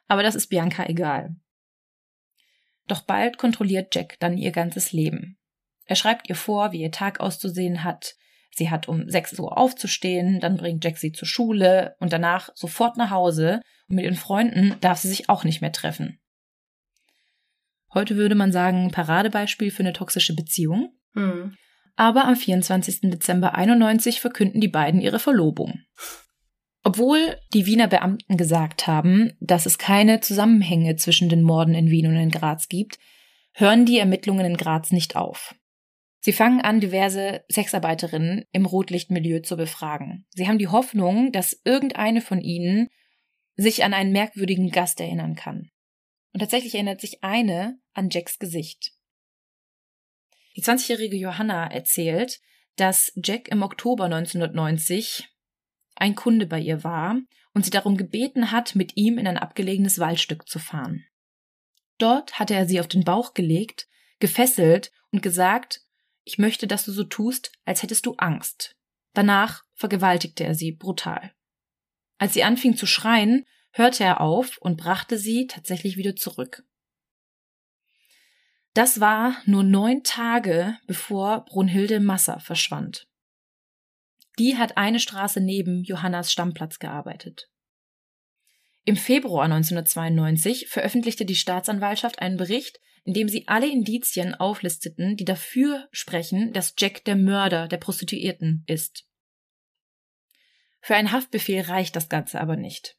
Aber 0.08 0.24
das 0.24 0.34
ist 0.34 0.48
Bianca 0.48 0.86
egal. 0.86 1.36
Doch 2.88 3.02
bald 3.02 3.38
kontrolliert 3.38 3.94
Jack 3.94 4.16
dann 4.18 4.36
ihr 4.36 4.50
ganzes 4.50 4.92
Leben. 4.92 5.38
Er 5.86 5.96
schreibt 5.96 6.28
ihr 6.28 6.34
vor, 6.34 6.72
wie 6.72 6.82
ihr 6.82 6.90
Tag 6.90 7.20
auszusehen 7.20 7.84
hat. 7.84 8.14
Sie 8.50 8.70
hat 8.70 8.88
um 8.88 9.08
6 9.08 9.38
Uhr 9.38 9.56
aufzustehen, 9.56 10.40
dann 10.40 10.56
bringt 10.56 10.84
Jack 10.84 10.98
sie 10.98 11.12
zur 11.12 11.28
Schule 11.28 11.94
und 12.00 12.12
danach 12.12 12.50
sofort 12.54 12.96
nach 12.96 13.10
Hause 13.10 13.60
und 13.88 13.96
mit 13.96 14.04
ihren 14.04 14.16
Freunden 14.16 14.76
darf 14.80 14.98
sie 14.98 15.08
sich 15.08 15.28
auch 15.28 15.44
nicht 15.44 15.60
mehr 15.60 15.72
treffen. 15.72 16.18
Heute 17.94 18.16
würde 18.16 18.34
man 18.34 18.52
sagen, 18.52 18.90
Paradebeispiel 18.90 19.70
für 19.70 19.80
eine 19.80 19.92
toxische 19.92 20.34
Beziehung. 20.34 20.92
Hm. 21.14 21.54
Aber 21.96 22.26
am 22.26 22.36
24. 22.36 23.10
Dezember 23.10 23.54
91 23.54 24.20
verkünden 24.20 24.60
die 24.60 24.68
beiden 24.68 25.00
ihre 25.00 25.18
Verlobung. 25.18 25.80
Obwohl 26.82 27.38
die 27.52 27.66
Wiener 27.66 27.88
Beamten 27.88 28.36
gesagt 28.36 28.86
haben, 28.86 29.32
dass 29.40 29.66
es 29.66 29.78
keine 29.78 30.20
Zusammenhänge 30.20 30.96
zwischen 30.96 31.28
den 31.28 31.42
Morden 31.42 31.74
in 31.74 31.90
Wien 31.90 32.06
und 32.06 32.16
in 32.16 32.30
Graz 32.30 32.68
gibt, 32.68 32.98
hören 33.54 33.86
die 33.86 33.98
Ermittlungen 33.98 34.46
in 34.46 34.56
Graz 34.56 34.92
nicht 34.92 35.16
auf. 35.16 35.54
Sie 36.20 36.32
fangen 36.32 36.60
an, 36.60 36.80
diverse 36.80 37.44
Sexarbeiterinnen 37.50 38.44
im 38.52 38.66
Rotlichtmilieu 38.66 39.40
zu 39.40 39.56
befragen. 39.56 40.26
Sie 40.30 40.48
haben 40.48 40.58
die 40.58 40.68
Hoffnung, 40.68 41.30
dass 41.32 41.60
irgendeine 41.64 42.20
von 42.20 42.40
ihnen 42.40 42.88
sich 43.56 43.84
an 43.84 43.94
einen 43.94 44.12
merkwürdigen 44.12 44.70
Gast 44.70 45.00
erinnern 45.00 45.34
kann. 45.34 45.70
Und 46.32 46.40
tatsächlich 46.40 46.74
erinnert 46.74 47.00
sich 47.00 47.22
eine 47.22 47.78
an 47.94 48.10
Jacks 48.10 48.38
Gesicht. 48.38 48.92
Die 50.56 50.62
20-jährige 50.62 51.16
Johanna 51.16 51.66
erzählt, 51.66 52.40
dass 52.76 53.12
Jack 53.16 53.48
im 53.48 53.62
Oktober 53.62 54.04
1990 54.04 55.28
ein 55.94 56.14
Kunde 56.14 56.46
bei 56.46 56.60
ihr 56.60 56.84
war 56.84 57.18
und 57.54 57.64
sie 57.64 57.70
darum 57.70 57.96
gebeten 57.96 58.52
hat, 58.52 58.74
mit 58.74 58.96
ihm 58.96 59.16
in 59.18 59.26
ein 59.26 59.38
abgelegenes 59.38 59.98
Waldstück 59.98 60.46
zu 60.46 60.58
fahren. 60.58 61.06
Dort 61.98 62.38
hatte 62.38 62.54
er 62.54 62.66
sie 62.66 62.80
auf 62.80 62.88
den 62.88 63.04
Bauch 63.04 63.32
gelegt, 63.32 63.88
gefesselt 64.18 64.92
und 65.10 65.22
gesagt, 65.22 65.85
ich 66.26 66.38
möchte, 66.38 66.66
dass 66.66 66.84
du 66.84 66.92
so 66.92 67.04
tust, 67.04 67.52
als 67.64 67.82
hättest 67.82 68.04
du 68.04 68.14
Angst. 68.18 68.74
Danach 69.14 69.62
vergewaltigte 69.74 70.44
er 70.44 70.54
sie 70.54 70.72
brutal. 70.72 71.32
Als 72.18 72.34
sie 72.34 72.42
anfing 72.42 72.76
zu 72.76 72.84
schreien, 72.84 73.46
hörte 73.70 74.02
er 74.02 74.20
auf 74.20 74.58
und 74.58 74.76
brachte 74.76 75.18
sie 75.18 75.46
tatsächlich 75.46 75.96
wieder 75.96 76.16
zurück. 76.16 76.64
Das 78.74 78.98
war 78.98 79.36
nur 79.46 79.62
neun 79.62 80.02
Tage, 80.02 80.76
bevor 80.86 81.44
Brunhilde 81.44 82.00
Masser 82.00 82.40
verschwand. 82.40 83.08
Die 84.38 84.58
hat 84.58 84.76
eine 84.76 84.98
Straße 84.98 85.40
neben 85.40 85.84
Johannas 85.84 86.32
Stammplatz 86.32 86.80
gearbeitet. 86.80 87.48
Im 88.84 88.96
Februar 88.96 89.44
1992 89.44 90.68
veröffentlichte 90.68 91.24
die 91.24 91.36
Staatsanwaltschaft 91.36 92.18
einen 92.18 92.36
Bericht, 92.36 92.80
in 93.06 93.14
dem 93.14 93.28
sie 93.28 93.46
alle 93.46 93.70
Indizien 93.70 94.34
auflisteten, 94.34 95.16
die 95.16 95.24
dafür 95.24 95.88
sprechen, 95.92 96.52
dass 96.52 96.74
Jack 96.76 97.04
der 97.04 97.14
Mörder 97.14 97.68
der 97.68 97.76
Prostituierten 97.76 98.64
ist. 98.66 99.06
Für 100.80 100.96
einen 100.96 101.12
Haftbefehl 101.12 101.60
reicht 101.62 101.94
das 101.94 102.08
Ganze 102.08 102.40
aber 102.40 102.56
nicht. 102.56 102.98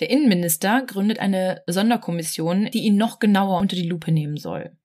Der 0.00 0.10
Innenminister 0.10 0.82
gründet 0.82 1.20
eine 1.20 1.62
Sonderkommission, 1.68 2.70
die 2.72 2.80
ihn 2.80 2.96
noch 2.96 3.20
genauer 3.20 3.60
unter 3.60 3.76
die 3.76 3.88
Lupe 3.88 4.10
nehmen 4.10 4.36
soll. 4.36 4.76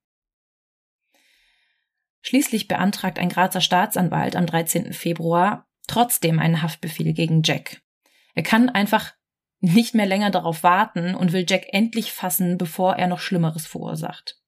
Schließlich 2.21 2.67
beantragt 2.67 3.17
ein 3.17 3.29
Grazer 3.29 3.61
Staatsanwalt 3.61 4.35
am 4.35 4.45
13. 4.45 4.93
Februar 4.93 5.67
trotzdem 5.87 6.37
einen 6.37 6.61
Haftbefehl 6.61 7.13
gegen 7.13 7.41
Jack. 7.41 7.81
Er 8.35 8.43
kann 8.43 8.69
einfach 8.69 9.15
nicht 9.59 9.95
mehr 9.95 10.05
länger 10.05 10.29
darauf 10.29 10.61
warten 10.61 11.15
und 11.15 11.33
will 11.33 11.45
Jack 11.49 11.65
endlich 11.69 12.11
fassen, 12.11 12.59
bevor 12.59 12.97
er 12.97 13.07
noch 13.07 13.19
Schlimmeres 13.19 13.65
verursacht. 13.65 14.40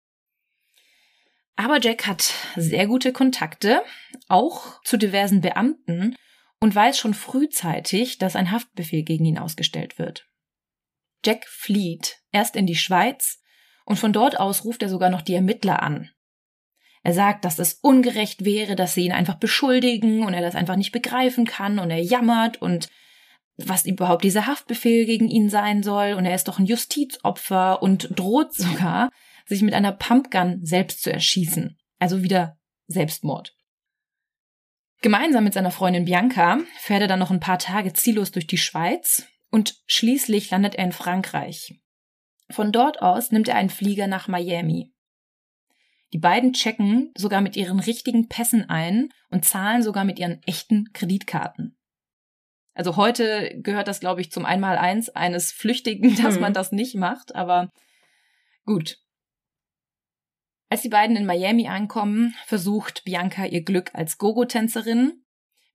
Aber 1.56 1.80
Jack 1.80 2.08
hat 2.08 2.34
sehr 2.56 2.88
gute 2.88 3.14
Kontakte, 3.14 3.84
auch 4.28 4.82
zu 4.84 4.98
diversen 4.98 5.42
Beamten, 5.42 6.16
und 6.60 6.74
weiß 6.74 6.98
schon 6.98 7.14
frühzeitig, 7.14 8.20
dass 8.20 8.38
ein 8.38 8.52
Haftbefehl 8.52 9.04
gegen 9.04 9.26
ihn 9.26 9.38
ausgestellt 9.38 10.00
wird. 10.00 10.30
Jack 11.26 11.46
flieht 11.48 12.22
erst 12.32 12.56
in 12.56 12.66
die 12.66 12.76
Schweiz 12.76 13.42
und 13.86 13.98
von 13.98 14.14
dort 14.14 14.40
aus 14.40 14.64
ruft 14.64 14.82
er 14.82 14.90
sogar 14.90 15.10
noch 15.10 15.22
die 15.22 15.36
Ermittler 15.36 15.84
an, 15.84 16.10
er 17.04 17.14
sagt, 17.14 17.44
dass 17.44 17.60
es 17.60 17.74
ungerecht 17.82 18.46
wäre, 18.46 18.76
dass 18.76 18.94
sie 18.94 19.06
ihn 19.06 19.12
einfach 19.12 19.36
beschuldigen 19.36 20.26
und 20.26 20.34
er 20.34 20.42
das 20.42 20.56
einfach 20.56 20.78
nicht 20.78 20.94
begreifen 20.94 21.46
kann 21.46 21.80
und 21.80 21.92
er 21.92 22.02
jammert 22.02 22.62
und 22.62 22.88
was 23.58 23.86
überhaupt 23.86 24.24
dieser 24.24 24.48
Haftbefehl 24.48 25.06
gegen 25.06 25.28
ihn 25.28 25.50
sein 25.50 25.84
soll 25.84 26.14
und 26.14 26.26
er 26.26 26.34
ist 26.34 26.48
doch 26.48 26.60
ein 26.60 26.66
Justizopfer 26.66 27.84
und 27.84 28.18
droht 28.18 28.54
sogar, 28.54 29.12
sich 29.46 29.62
mit 29.62 29.74
einer 29.74 29.92
Pumpgun 29.92 30.66
selbst 30.66 31.02
zu 31.02 31.12
erschießen. 31.12 31.78
Also 32.00 32.24
wieder 32.24 32.58
Selbstmord. 32.88 33.56
Gemeinsam 35.02 35.44
mit 35.44 35.54
seiner 35.54 35.72
Freundin 35.72 36.06
Bianca 36.06 36.60
fährt 36.80 37.02
er 37.02 37.08
dann 37.08 37.20
noch 37.20 37.32
ein 37.32 37.42
paar 37.42 37.60
Tage 37.60 37.92
ziellos 37.94 38.32
durch 38.32 38.48
die 38.48 38.58
Schweiz 38.58 39.28
und 39.52 39.76
schließlich 39.86 40.50
landet 40.50 40.76
er 40.76 40.86
in 40.86 40.92
Frankreich. 40.94 41.80
Von 42.50 42.72
dort 42.72 43.02
aus 43.02 43.32
nimmt 43.32 43.48
er 43.48 43.56
einen 43.56 43.70
Flieger 43.70 44.08
nach 44.08 44.28
Miami. 44.28 44.94
Die 46.14 46.20
beiden 46.20 46.54
checken 46.54 47.12
sogar 47.18 47.42
mit 47.42 47.56
ihren 47.56 47.80
richtigen 47.80 48.30
Pässen 48.30 48.70
ein 48.70 49.10
und 49.30 49.46
zahlen 49.46 49.82
sogar 49.82 50.06
mit 50.06 50.20
ihren 50.20 50.42
echten 50.44 50.92
Kreditkarten. 50.94 51.76
Also 52.76 52.96
heute 52.96 53.60
gehört 53.62 53.88
das, 53.88 54.00
glaube 54.00 54.22
ich, 54.22 54.32
zum 54.32 54.46
Einmaleins 54.46 55.10
eines 55.10 55.52
Flüchtigen, 55.52 56.16
dass 56.24 56.36
mhm. 56.36 56.42
man 56.42 56.54
das 56.54 56.72
nicht 56.72 56.96
macht, 56.96 57.36
aber 57.36 57.70
gut. 58.66 59.00
Als 60.74 60.82
die 60.82 60.90
beiden 60.90 61.16
in 61.16 61.28
Miami 61.28 61.68
ankommen, 61.68 62.34
versucht 62.48 63.04
Bianca 63.06 63.46
ihr 63.46 63.62
Glück 63.62 63.92
als 63.94 64.18
Gogo-Tänzerin, 64.18 65.24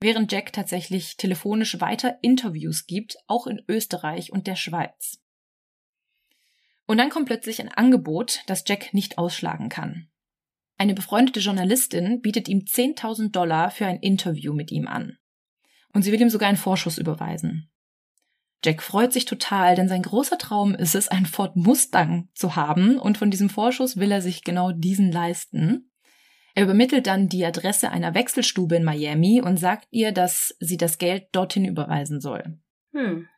während 0.00 0.32
Jack 0.32 0.52
tatsächlich 0.52 1.16
telefonisch 1.16 1.80
weiter 1.80 2.18
Interviews 2.20 2.84
gibt, 2.84 3.16
auch 3.28 3.46
in 3.46 3.62
Österreich 3.68 4.32
und 4.32 4.48
der 4.48 4.56
Schweiz. 4.56 5.22
Und 6.86 6.98
dann 6.98 7.10
kommt 7.10 7.26
plötzlich 7.26 7.60
ein 7.60 7.68
Angebot, 7.68 8.42
das 8.48 8.64
Jack 8.66 8.92
nicht 8.92 9.18
ausschlagen 9.18 9.68
kann. 9.68 10.08
Eine 10.78 10.94
befreundete 10.94 11.38
Journalistin 11.38 12.20
bietet 12.20 12.48
ihm 12.48 12.64
10.000 12.64 13.30
Dollar 13.30 13.70
für 13.70 13.86
ein 13.86 14.00
Interview 14.00 14.52
mit 14.52 14.72
ihm 14.72 14.88
an. 14.88 15.16
Und 15.92 16.02
sie 16.02 16.10
will 16.10 16.20
ihm 16.20 16.28
sogar 16.28 16.48
einen 16.48 16.58
Vorschuss 16.58 16.98
überweisen. 16.98 17.70
Jack 18.64 18.82
freut 18.82 19.12
sich 19.12 19.24
total, 19.24 19.76
denn 19.76 19.88
sein 19.88 20.02
großer 20.02 20.36
Traum 20.36 20.74
ist 20.74 20.94
es, 20.94 21.08
einen 21.08 21.26
Ford 21.26 21.54
Mustang 21.54 22.28
zu 22.34 22.56
haben 22.56 22.98
und 22.98 23.16
von 23.16 23.30
diesem 23.30 23.50
Vorschuss 23.50 23.96
will 23.96 24.10
er 24.10 24.20
sich 24.20 24.42
genau 24.42 24.72
diesen 24.72 25.12
leisten. 25.12 25.92
Er 26.54 26.64
übermittelt 26.64 27.06
dann 27.06 27.28
die 27.28 27.44
Adresse 27.44 27.90
einer 27.90 28.14
Wechselstube 28.14 28.74
in 28.76 28.82
Miami 28.82 29.40
und 29.40 29.58
sagt 29.58 29.86
ihr, 29.90 30.10
dass 30.10 30.56
sie 30.58 30.76
das 30.76 30.98
Geld 30.98 31.28
dorthin 31.30 31.64
überweisen 31.64 32.20
soll. 32.20 32.58
Hm. 32.92 33.28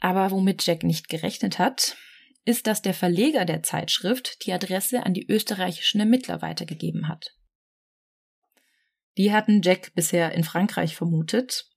Aber 0.00 0.30
womit 0.30 0.66
Jack 0.66 0.82
nicht 0.82 1.08
gerechnet 1.08 1.58
hat, 1.58 1.96
ist, 2.44 2.66
dass 2.66 2.82
der 2.82 2.92
Verleger 2.92 3.46
der 3.46 3.62
Zeitschrift 3.62 4.44
die 4.44 4.52
Adresse 4.52 5.06
an 5.06 5.14
die 5.14 5.26
österreichischen 5.30 6.00
Ermittler 6.00 6.42
weitergegeben 6.42 7.08
hat. 7.08 7.36
Die 9.16 9.32
hatten 9.32 9.62
Jack 9.62 9.94
bisher 9.94 10.32
in 10.32 10.44
Frankreich 10.44 10.96
vermutet. 10.96 11.70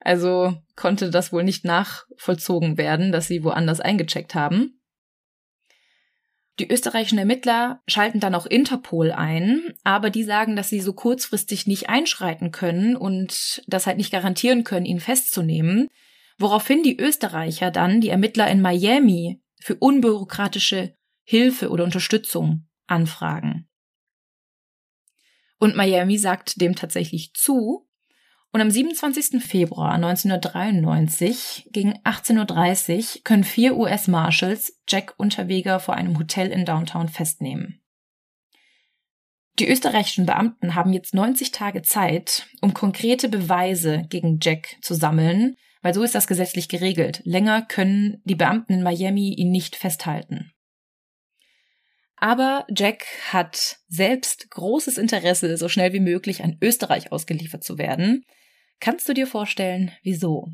Also 0.00 0.54
konnte 0.76 1.10
das 1.10 1.32
wohl 1.32 1.44
nicht 1.44 1.64
nachvollzogen 1.64 2.78
werden, 2.78 3.12
dass 3.12 3.26
sie 3.26 3.44
woanders 3.44 3.80
eingecheckt 3.80 4.34
haben. 4.34 4.80
Die 6.58 6.70
österreichischen 6.70 7.18
Ermittler 7.18 7.82
schalten 7.86 8.18
dann 8.18 8.34
auch 8.34 8.46
Interpol 8.46 9.12
ein, 9.12 9.74
aber 9.84 10.10
die 10.10 10.24
sagen, 10.24 10.56
dass 10.56 10.68
sie 10.68 10.80
so 10.80 10.92
kurzfristig 10.92 11.66
nicht 11.68 11.88
einschreiten 11.88 12.50
können 12.50 12.96
und 12.96 13.62
das 13.68 13.86
halt 13.86 13.96
nicht 13.96 14.10
garantieren 14.10 14.64
können, 14.64 14.86
ihn 14.86 14.98
festzunehmen, 14.98 15.88
woraufhin 16.36 16.82
die 16.82 16.98
Österreicher 16.98 17.70
dann 17.70 18.00
die 18.00 18.08
Ermittler 18.08 18.50
in 18.50 18.60
Miami 18.60 19.40
für 19.60 19.76
unbürokratische 19.76 20.94
Hilfe 21.22 21.68
oder 21.70 21.84
Unterstützung 21.84 22.66
anfragen. 22.86 23.68
Und 25.58 25.76
Miami 25.76 26.18
sagt 26.18 26.60
dem 26.60 26.74
tatsächlich 26.74 27.34
zu. 27.34 27.87
Und 28.50 28.62
am 28.62 28.70
27. 28.70 29.42
Februar 29.42 29.92
1993 29.92 31.68
gegen 31.70 31.98
18.30 31.98 33.16
Uhr 33.16 33.22
können 33.24 33.44
vier 33.44 33.76
US-Marshals 33.76 34.80
Jack 34.88 35.14
Unterweger 35.18 35.80
vor 35.80 35.94
einem 35.94 36.18
Hotel 36.18 36.50
in 36.50 36.64
Downtown 36.64 37.08
festnehmen. 37.08 37.80
Die 39.58 39.68
österreichischen 39.68 40.24
Beamten 40.24 40.74
haben 40.74 40.92
jetzt 40.92 41.14
90 41.14 41.50
Tage 41.50 41.82
Zeit, 41.82 42.46
um 42.62 42.74
konkrete 42.74 43.28
Beweise 43.28 44.04
gegen 44.08 44.38
Jack 44.40 44.76
zu 44.82 44.94
sammeln, 44.94 45.56
weil 45.82 45.94
so 45.94 46.02
ist 46.02 46.14
das 46.14 46.26
gesetzlich 46.26 46.68
geregelt. 46.68 47.20
Länger 47.24 47.62
können 47.62 48.22
die 48.24 48.36
Beamten 48.36 48.72
in 48.72 48.82
Miami 48.82 49.34
ihn 49.34 49.50
nicht 49.50 49.76
festhalten. 49.76 50.52
Aber 52.16 52.66
Jack 52.74 53.04
hat 53.30 53.78
selbst 53.88 54.50
großes 54.50 54.98
Interesse, 54.98 55.56
so 55.56 55.68
schnell 55.68 55.92
wie 55.92 56.00
möglich 56.00 56.42
an 56.42 56.56
Österreich 56.60 57.12
ausgeliefert 57.12 57.62
zu 57.62 57.78
werden. 57.78 58.24
Kannst 58.80 59.08
du 59.08 59.14
dir 59.14 59.26
vorstellen, 59.26 59.92
wieso? 60.02 60.48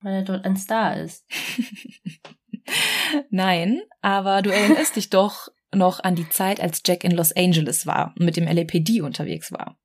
Weil 0.00 0.14
er 0.14 0.22
dort 0.22 0.44
ein 0.44 0.56
Star 0.56 0.96
ist. 0.96 1.24
Nein, 3.30 3.80
aber 4.00 4.42
du 4.42 4.50
erinnerst 4.50 4.96
dich 4.96 5.10
doch 5.10 5.48
noch 5.74 6.00
an 6.00 6.14
die 6.14 6.28
Zeit, 6.28 6.60
als 6.60 6.82
Jack 6.84 7.04
in 7.04 7.12
Los 7.12 7.32
Angeles 7.32 7.86
war 7.86 8.14
und 8.18 8.24
mit 8.24 8.36
dem 8.36 8.46
LAPD 8.46 9.02
unterwegs 9.02 9.52
war. 9.52 9.78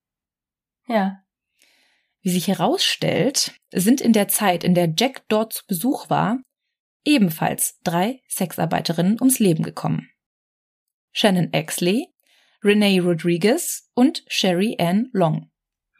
Ja. 0.87 1.23
Wie 2.21 2.29
sich 2.29 2.47
herausstellt, 2.47 3.53
sind 3.71 4.01
in 4.01 4.13
der 4.13 4.27
Zeit, 4.27 4.63
in 4.63 4.75
der 4.75 4.93
Jack 4.95 5.23
dort 5.27 5.53
zu 5.53 5.63
Besuch 5.67 6.09
war, 6.09 6.39
ebenfalls 7.03 7.79
drei 7.83 8.21
Sexarbeiterinnen 8.29 9.17
ums 9.19 9.39
Leben 9.39 9.63
gekommen. 9.63 10.09
Shannon 11.11 11.51
Exley, 11.51 12.07
Renee 12.63 12.99
Rodriguez 12.99 13.89
und 13.93 14.23
Sherry 14.27 14.77
Ann 14.79 15.09
Long. 15.11 15.51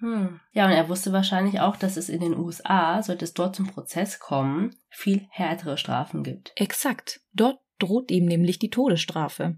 Hm. 0.03 0.39
Ja, 0.51 0.65
und 0.65 0.71
er 0.71 0.89
wusste 0.89 1.13
wahrscheinlich 1.13 1.61
auch, 1.61 1.77
dass 1.77 1.95
es 1.95 2.09
in 2.09 2.19
den 2.19 2.37
USA, 2.37 3.01
sollte 3.01 3.23
es 3.23 3.33
dort 3.33 3.55
zum 3.55 3.67
Prozess 3.67 4.19
kommen, 4.19 4.75
viel 4.89 5.25
härtere 5.29 5.77
Strafen 5.77 6.23
gibt. 6.23 6.51
Exakt. 6.55 7.21
Dort 7.33 7.59
droht 7.79 8.11
ihm 8.11 8.25
nämlich 8.25 8.59
die 8.59 8.69
Todesstrafe. 8.69 9.57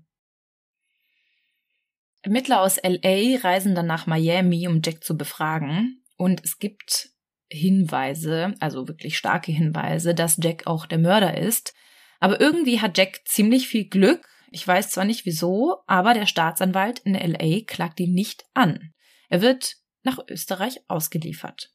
Ermittler 2.21 2.61
aus 2.61 2.79
LA 2.83 3.39
reisen 3.41 3.75
dann 3.75 3.87
nach 3.87 4.07
Miami, 4.07 4.67
um 4.67 4.81
Jack 4.83 5.03
zu 5.03 5.17
befragen. 5.17 6.03
Und 6.17 6.43
es 6.43 6.59
gibt 6.59 7.09
Hinweise, 7.49 8.53
also 8.59 8.87
wirklich 8.87 9.17
starke 9.17 9.51
Hinweise, 9.51 10.13
dass 10.13 10.37
Jack 10.41 10.67
auch 10.67 10.85
der 10.85 10.99
Mörder 10.99 11.37
ist. 11.37 11.73
Aber 12.19 12.39
irgendwie 12.39 12.81
hat 12.81 12.97
Jack 12.97 13.21
ziemlich 13.25 13.67
viel 13.67 13.85
Glück 13.89 14.27
ich 14.55 14.65
weiß 14.65 14.91
zwar 14.91 15.03
nicht 15.03 15.25
wieso, 15.25 15.79
aber 15.85 16.13
der 16.13 16.25
Staatsanwalt 16.25 16.99
in 16.99 17.13
LA 17.13 17.65
klagt 17.67 17.99
ihn 17.99 18.13
nicht 18.13 18.45
an. 18.53 18.93
Er 19.27 19.41
wird 19.41 19.75
nach 20.05 20.19
Österreich 20.29 20.81
ausgeliefert. 20.87 21.71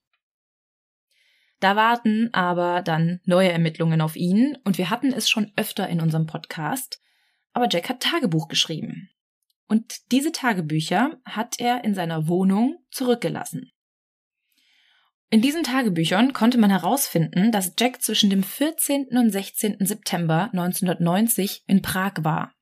Da 1.61 1.77
warten 1.77 2.33
aber 2.33 2.83
dann 2.83 3.21
neue 3.25 3.53
Ermittlungen 3.53 4.01
auf 4.01 4.17
ihn 4.17 4.57
und 4.65 4.79
wir 4.79 4.89
hatten 4.89 5.13
es 5.13 5.29
schon 5.29 5.53
öfter 5.57 5.89
in 5.89 6.01
unserem 6.01 6.27
Podcast, 6.27 7.01
aber 7.53 7.69
Jack 7.71 7.89
hat 7.89 8.01
Tagebuch 8.01 8.49
geschrieben. 8.49 9.11
Und 9.69 10.11
diese 10.11 10.33
Tagebücher 10.33 11.21
hat 11.25 11.61
er 11.61 11.85
in 11.85 11.95
seiner 11.95 12.27
Wohnung 12.29 12.79
zurückgelassen. 12.91 13.71
In 15.33 15.43
diesen 15.43 15.63
Tagebüchern 15.63 16.33
konnte 16.33 16.59
man 16.59 16.71
herausfinden, 16.71 17.53
dass 17.53 17.75
Jack 17.79 18.03
zwischen 18.03 18.31
dem 18.31 18.43
14. 18.43 19.17
und 19.17 19.31
16. 19.31 19.77
September 19.81 20.51
1990 20.53 21.63
in 21.69 21.83
Prag 21.83 22.15
war. 22.23 22.53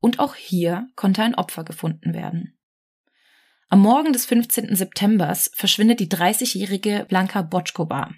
Und 0.00 0.20
auch 0.20 0.36
hier 0.36 0.88
konnte 0.96 1.22
ein 1.22 1.34
Opfer 1.34 1.64
gefunden 1.64 2.14
werden. 2.14 2.57
Am 3.70 3.80
Morgen 3.80 4.14
des 4.14 4.24
15. 4.24 4.74
Septembers 4.76 5.50
verschwindet 5.54 6.00
die 6.00 6.08
30-jährige 6.08 7.04
Blanka 7.06 7.42
Botschkova. 7.42 8.14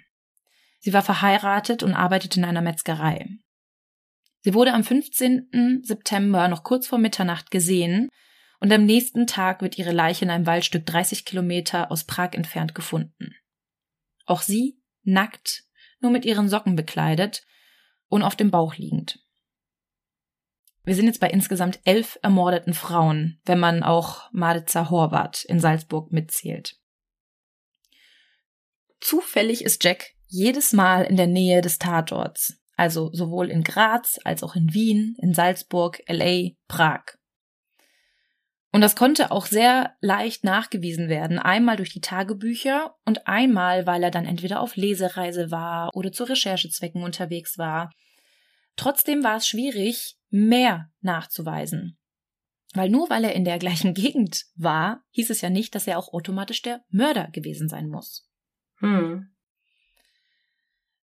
Sie 0.79 0.93
war 0.93 1.01
verheiratet 1.01 1.83
und 1.83 1.93
arbeitete 1.93 2.39
in 2.39 2.45
einer 2.45 2.61
Metzgerei. 2.61 3.27
Sie 4.39 4.53
wurde 4.53 4.73
am 4.73 4.85
15. 4.85 5.81
September 5.83 6.47
noch 6.47 6.63
kurz 6.63 6.87
vor 6.87 6.99
Mitternacht 6.99 7.51
gesehen 7.51 8.07
und 8.61 8.71
am 8.71 8.85
nächsten 8.85 9.27
Tag 9.27 9.61
wird 9.61 9.77
ihre 9.77 9.91
Leiche 9.91 10.23
in 10.23 10.31
einem 10.31 10.45
Waldstück 10.45 10.85
30 10.85 11.25
Kilometer 11.25 11.91
aus 11.91 12.05
Prag 12.05 12.31
entfernt 12.31 12.73
gefunden. 12.73 13.35
Auch 14.25 14.43
sie 14.43 14.79
nackt, 15.03 15.65
nur 15.99 16.11
mit 16.11 16.23
ihren 16.23 16.47
Socken 16.47 16.77
bekleidet 16.77 17.45
und 18.07 18.23
auf 18.23 18.37
dem 18.37 18.51
Bauch 18.51 18.75
liegend. 18.75 19.19
Wir 20.83 20.95
sind 20.95 21.05
jetzt 21.05 21.19
bei 21.19 21.29
insgesamt 21.29 21.79
elf 21.83 22.17
ermordeten 22.23 22.73
Frauen, 22.73 23.39
wenn 23.45 23.59
man 23.59 23.83
auch 23.83 24.31
Marica 24.31 24.89
Horvath 24.89 25.43
in 25.45 25.59
Salzburg 25.59 26.11
mitzählt. 26.11 26.77
Zufällig 28.99 29.63
ist 29.63 29.83
Jack 29.83 30.11
jedes 30.27 30.73
Mal 30.73 31.03
in 31.03 31.17
der 31.17 31.27
Nähe 31.27 31.61
des 31.61 31.77
Tatorts, 31.77 32.59
also 32.77 33.11
sowohl 33.13 33.49
in 33.49 33.63
Graz 33.63 34.19
als 34.23 34.43
auch 34.43 34.55
in 34.55 34.73
Wien, 34.73 35.15
in 35.21 35.33
Salzburg, 35.33 36.01
LA, 36.07 36.51
Prag. 36.67 37.01
Und 38.71 38.81
das 38.81 38.95
konnte 38.95 39.31
auch 39.31 39.45
sehr 39.45 39.95
leicht 39.99 40.45
nachgewiesen 40.45 41.09
werden, 41.09 41.39
einmal 41.39 41.75
durch 41.75 41.91
die 41.91 41.99
Tagebücher 41.99 42.95
und 43.05 43.27
einmal, 43.27 43.85
weil 43.85 44.01
er 44.01 44.11
dann 44.11 44.25
entweder 44.25 44.61
auf 44.61 44.77
Lesereise 44.77 45.51
war 45.51 45.89
oder 45.93 46.11
zu 46.11 46.23
Recherchezwecken 46.23 47.03
unterwegs 47.03 47.57
war. 47.57 47.91
Trotzdem 48.75 49.23
war 49.23 49.37
es 49.37 49.47
schwierig, 49.47 50.17
mehr 50.29 50.91
nachzuweisen. 51.01 51.97
Weil 52.73 52.89
nur 52.89 53.09
weil 53.09 53.23
er 53.23 53.33
in 53.33 53.45
der 53.45 53.59
gleichen 53.59 53.93
Gegend 53.93 54.45
war, 54.55 55.03
hieß 55.11 55.29
es 55.29 55.41
ja 55.41 55.49
nicht, 55.49 55.75
dass 55.75 55.87
er 55.87 55.97
auch 55.97 56.13
automatisch 56.13 56.61
der 56.61 56.83
Mörder 56.89 57.29
gewesen 57.31 57.69
sein 57.69 57.87
muss. 57.89 58.27
Hm. 58.77 59.27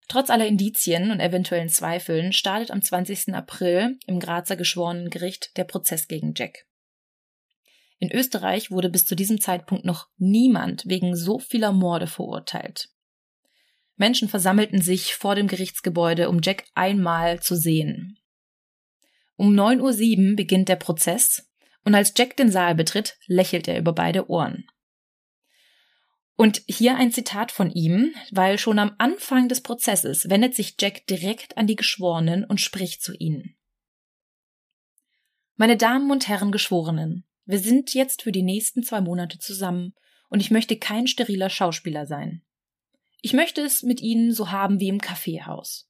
Trotz 0.07 0.29
aller 0.29 0.47
Indizien 0.47 1.11
und 1.11 1.19
eventuellen 1.19 1.67
Zweifeln 1.67 2.31
startet 2.31 2.71
am 2.71 2.81
20. 2.81 3.33
April 3.33 3.99
im 4.07 4.19
Grazer 4.19 4.55
Geschworenengericht 4.55 5.57
der 5.57 5.65
Prozess 5.65 6.07
gegen 6.07 6.33
Jack. 6.33 6.65
In 7.99 8.11
Österreich 8.11 8.71
wurde 8.71 8.89
bis 8.89 9.05
zu 9.05 9.15
diesem 9.15 9.41
Zeitpunkt 9.41 9.83
noch 9.83 10.07
niemand 10.17 10.85
wegen 10.87 11.15
so 11.15 11.39
vieler 11.39 11.73
Morde 11.73 12.07
verurteilt. 12.07 12.89
Menschen 13.97 14.29
versammelten 14.29 14.81
sich 14.81 15.15
vor 15.15 15.35
dem 15.35 15.47
Gerichtsgebäude, 15.47 16.29
um 16.29 16.39
Jack 16.41 16.65
einmal 16.75 17.41
zu 17.41 17.55
sehen. 17.55 18.17
Um 19.35 19.53
9.07 19.53 20.29
Uhr 20.29 20.35
beginnt 20.35 20.69
der 20.69 20.75
Prozess 20.77 21.49
und 21.83 21.95
als 21.95 22.13
Jack 22.15 22.37
den 22.37 22.51
Saal 22.51 22.75
betritt, 22.75 23.17
lächelt 23.27 23.67
er 23.67 23.77
über 23.77 23.93
beide 23.93 24.29
Ohren. 24.29 24.65
Und 26.35 26.61
hier 26.67 26.95
ein 26.97 27.11
Zitat 27.11 27.51
von 27.51 27.71
ihm, 27.71 28.13
weil 28.31 28.59
schon 28.59 28.77
am 28.77 28.93
Anfang 28.99 29.49
des 29.49 29.61
Prozesses 29.61 30.29
wendet 30.29 30.53
sich 30.53 30.75
Jack 30.79 31.07
direkt 31.07 31.57
an 31.57 31.65
die 31.65 31.75
Geschworenen 31.75 32.43
und 32.43 32.61
spricht 32.61 33.01
zu 33.01 33.15
ihnen. 33.15 33.55
Meine 35.55 35.77
Damen 35.77 36.11
und 36.11 36.27
Herren 36.27 36.51
Geschworenen, 36.51 37.25
wir 37.45 37.57
sind 37.57 37.95
jetzt 37.95 38.21
für 38.21 38.31
die 38.31 38.43
nächsten 38.43 38.83
zwei 38.83 39.01
Monate 39.01 39.39
zusammen 39.39 39.95
und 40.29 40.39
ich 40.39 40.51
möchte 40.51 40.77
kein 40.77 41.07
steriler 41.07 41.49
Schauspieler 41.49 42.05
sein. 42.05 42.43
Ich 43.21 43.33
möchte 43.33 43.61
es 43.61 43.83
mit 43.83 44.01
Ihnen 44.01 44.31
so 44.31 44.51
haben 44.51 44.79
wie 44.79 44.89
im 44.89 45.01
Kaffeehaus. 45.01 45.89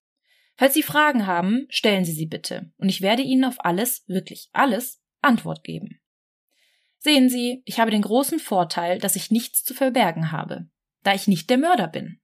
Falls 0.55 0.73
Sie 0.73 0.83
Fragen 0.83 1.27
haben, 1.27 1.67
stellen 1.69 2.03
Sie 2.03 2.13
sie 2.13 2.25
bitte, 2.25 2.71
und 2.77 2.89
ich 2.89 3.01
werde 3.01 3.21
Ihnen 3.21 3.45
auf 3.45 3.63
alles, 3.63 4.03
wirklich 4.07 4.49
alles, 4.53 5.01
Antwort 5.21 5.63
geben. 5.63 6.01
Sehen 6.97 7.29
Sie, 7.29 7.61
ich 7.65 7.79
habe 7.79 7.91
den 7.91 8.01
großen 8.01 8.39
Vorteil, 8.39 8.97
dass 8.99 9.15
ich 9.15 9.29
nichts 9.29 9.63
zu 9.63 9.73
verbergen 9.73 10.31
habe, 10.31 10.67
da 11.03 11.13
ich 11.13 11.27
nicht 11.27 11.49
der 11.49 11.57
Mörder 11.57 11.87
bin. 11.87 12.19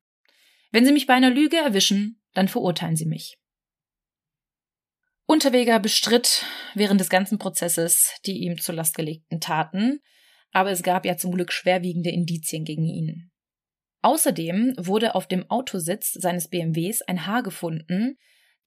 Wenn 0.72 0.86
Sie 0.86 0.92
mich 0.92 1.06
bei 1.06 1.14
einer 1.14 1.30
Lüge 1.30 1.58
erwischen, 1.58 2.22
dann 2.34 2.48
verurteilen 2.48 2.96
Sie 2.96 3.06
mich. 3.06 3.38
Unterweger 5.26 5.80
bestritt 5.80 6.46
während 6.74 7.00
des 7.00 7.10
ganzen 7.10 7.38
Prozesses 7.38 8.16
die 8.26 8.40
ihm 8.40 8.60
zur 8.60 8.76
Last 8.76 8.96
gelegten 8.96 9.40
Taten, 9.40 10.02
aber 10.52 10.72
es 10.72 10.84
gab 10.84 11.06
ja 11.06 11.18
zum 11.18 11.32
Glück 11.32 11.52
schwerwiegende 11.52 12.10
Indizien 12.10 12.66
gegen 12.66 12.86
ihn. 12.86 13.32
Außerdem 14.04 14.74
wurde 14.78 15.16
auf 15.16 15.28
dem 15.28 15.50
Autositz 15.50 16.12
seines 16.12 16.50
BMWs 16.50 17.02
ein 17.04 17.26
Haar 17.26 17.42
gefunden, 17.42 18.18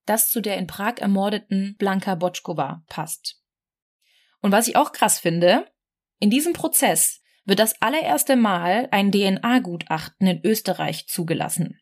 das 0.06 0.30
zu 0.30 0.40
der 0.40 0.56
in 0.56 0.66
Prag 0.66 0.94
ermordeten 0.98 1.76
Blanka 1.78 2.14
Botschkova 2.14 2.82
passt. 2.88 3.42
Und 4.40 4.50
was 4.50 4.66
ich 4.66 4.76
auch 4.76 4.92
krass 4.92 5.18
finde, 5.18 5.66
in 6.20 6.30
diesem 6.30 6.54
Prozess 6.54 7.20
wird 7.44 7.58
das 7.58 7.80
allererste 7.82 8.34
Mal 8.34 8.88
ein 8.90 9.12
DNA-Gutachten 9.12 10.26
in 10.26 10.40
Österreich 10.42 11.06
zugelassen. 11.06 11.78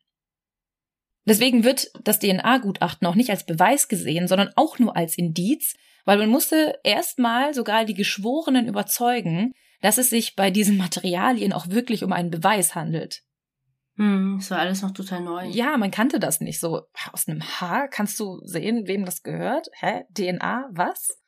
Deswegen 1.24 1.62
wird 1.62 1.90
das 2.02 2.18
DNA-Gutachten 2.18 3.06
auch 3.06 3.14
nicht 3.14 3.30
als 3.30 3.46
Beweis 3.46 3.86
gesehen, 3.86 4.26
sondern 4.26 4.50
auch 4.56 4.80
nur 4.80 4.96
als 4.96 5.16
Indiz, 5.16 5.76
weil 6.04 6.18
man 6.18 6.28
musste 6.28 6.80
erstmal 6.82 7.54
sogar 7.54 7.84
die 7.84 7.94
Geschworenen 7.94 8.66
überzeugen, 8.66 9.52
dass 9.80 9.96
es 9.96 10.10
sich 10.10 10.34
bei 10.34 10.50
diesen 10.50 10.76
Materialien 10.76 11.52
auch 11.52 11.68
wirklich 11.68 12.02
um 12.02 12.12
einen 12.12 12.30
Beweis 12.30 12.74
handelt. 12.74 13.22
Hm, 13.96 14.38
das 14.40 14.50
war 14.50 14.58
alles 14.58 14.82
noch 14.82 14.90
total 14.90 15.20
neu. 15.20 15.46
Ja, 15.46 15.76
man 15.76 15.90
kannte 15.90 16.18
das 16.18 16.40
nicht. 16.40 16.58
So, 16.58 16.82
aus 17.12 17.28
einem 17.28 17.42
Haar 17.42 17.88
kannst 17.88 18.18
du 18.18 18.40
sehen, 18.44 18.86
wem 18.88 19.04
das 19.04 19.22
gehört? 19.22 19.68
Hä? 19.74 20.04
DNA? 20.12 20.68
Was? 20.72 21.20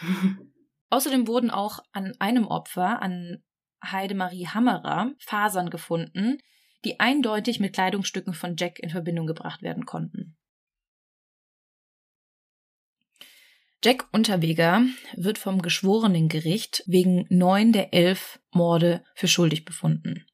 Außerdem 0.90 1.28
wurden 1.28 1.50
auch 1.50 1.78
an 1.92 2.14
einem 2.18 2.46
Opfer, 2.46 3.00
an 3.00 3.42
Heidemarie 3.84 4.48
Hammerer, 4.48 5.12
Fasern 5.18 5.70
gefunden, 5.70 6.38
die 6.84 6.98
eindeutig 6.98 7.60
mit 7.60 7.74
Kleidungsstücken 7.74 8.34
von 8.34 8.56
Jack 8.56 8.80
in 8.80 8.90
Verbindung 8.90 9.26
gebracht 9.26 9.62
werden 9.62 9.86
konnten. 9.86 10.36
Jack 13.82 14.08
Unterweger 14.12 14.82
wird 15.14 15.38
vom 15.38 15.62
Geschworenengericht 15.62 16.82
wegen 16.86 17.24
neun 17.30 17.72
der 17.72 17.94
elf 17.94 18.40
Morde 18.50 19.02
für 19.14 19.28
schuldig 19.28 19.64
befunden. 19.64 20.26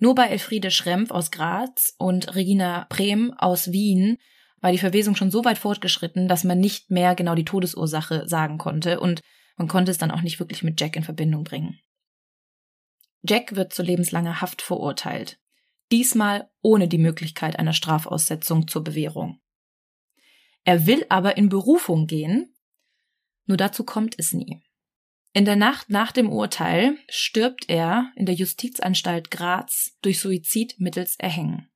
Nur 0.00 0.14
bei 0.14 0.28
Elfriede 0.28 0.70
Schrempf 0.70 1.10
aus 1.10 1.30
Graz 1.30 1.94
und 1.98 2.34
Regina 2.34 2.86
Brehm 2.88 3.34
aus 3.36 3.70
Wien 3.70 4.16
war 4.60 4.72
die 4.72 4.78
Verwesung 4.78 5.14
schon 5.14 5.30
so 5.30 5.44
weit 5.44 5.58
fortgeschritten, 5.58 6.26
dass 6.26 6.42
man 6.42 6.58
nicht 6.58 6.90
mehr 6.90 7.14
genau 7.14 7.34
die 7.34 7.44
Todesursache 7.44 8.26
sagen 8.26 8.56
konnte 8.56 8.98
und 8.98 9.20
man 9.56 9.68
konnte 9.68 9.90
es 9.90 9.98
dann 9.98 10.10
auch 10.10 10.22
nicht 10.22 10.40
wirklich 10.40 10.62
mit 10.62 10.80
Jack 10.80 10.96
in 10.96 11.02
Verbindung 11.02 11.44
bringen. 11.44 11.78
Jack 13.22 13.54
wird 13.56 13.74
zu 13.74 13.82
lebenslanger 13.82 14.40
Haft 14.40 14.62
verurteilt. 14.62 15.38
Diesmal 15.92 16.48
ohne 16.62 16.88
die 16.88 16.98
Möglichkeit 16.98 17.58
einer 17.58 17.74
Strafaussetzung 17.74 18.68
zur 18.68 18.82
Bewährung. 18.82 19.38
Er 20.64 20.86
will 20.86 21.04
aber 21.10 21.36
in 21.36 21.50
Berufung 21.50 22.06
gehen, 22.06 22.54
nur 23.44 23.58
dazu 23.58 23.84
kommt 23.84 24.14
es 24.18 24.32
nie. 24.32 24.62
In 25.32 25.44
der 25.44 25.56
Nacht 25.56 25.90
nach 25.90 26.10
dem 26.10 26.28
Urteil 26.28 26.98
stirbt 27.08 27.68
er 27.68 28.12
in 28.16 28.26
der 28.26 28.34
Justizanstalt 28.34 29.30
Graz 29.30 29.96
durch 30.02 30.18
Suizid 30.18 30.74
mittels 30.78 31.14
Erhängen. 31.18 31.70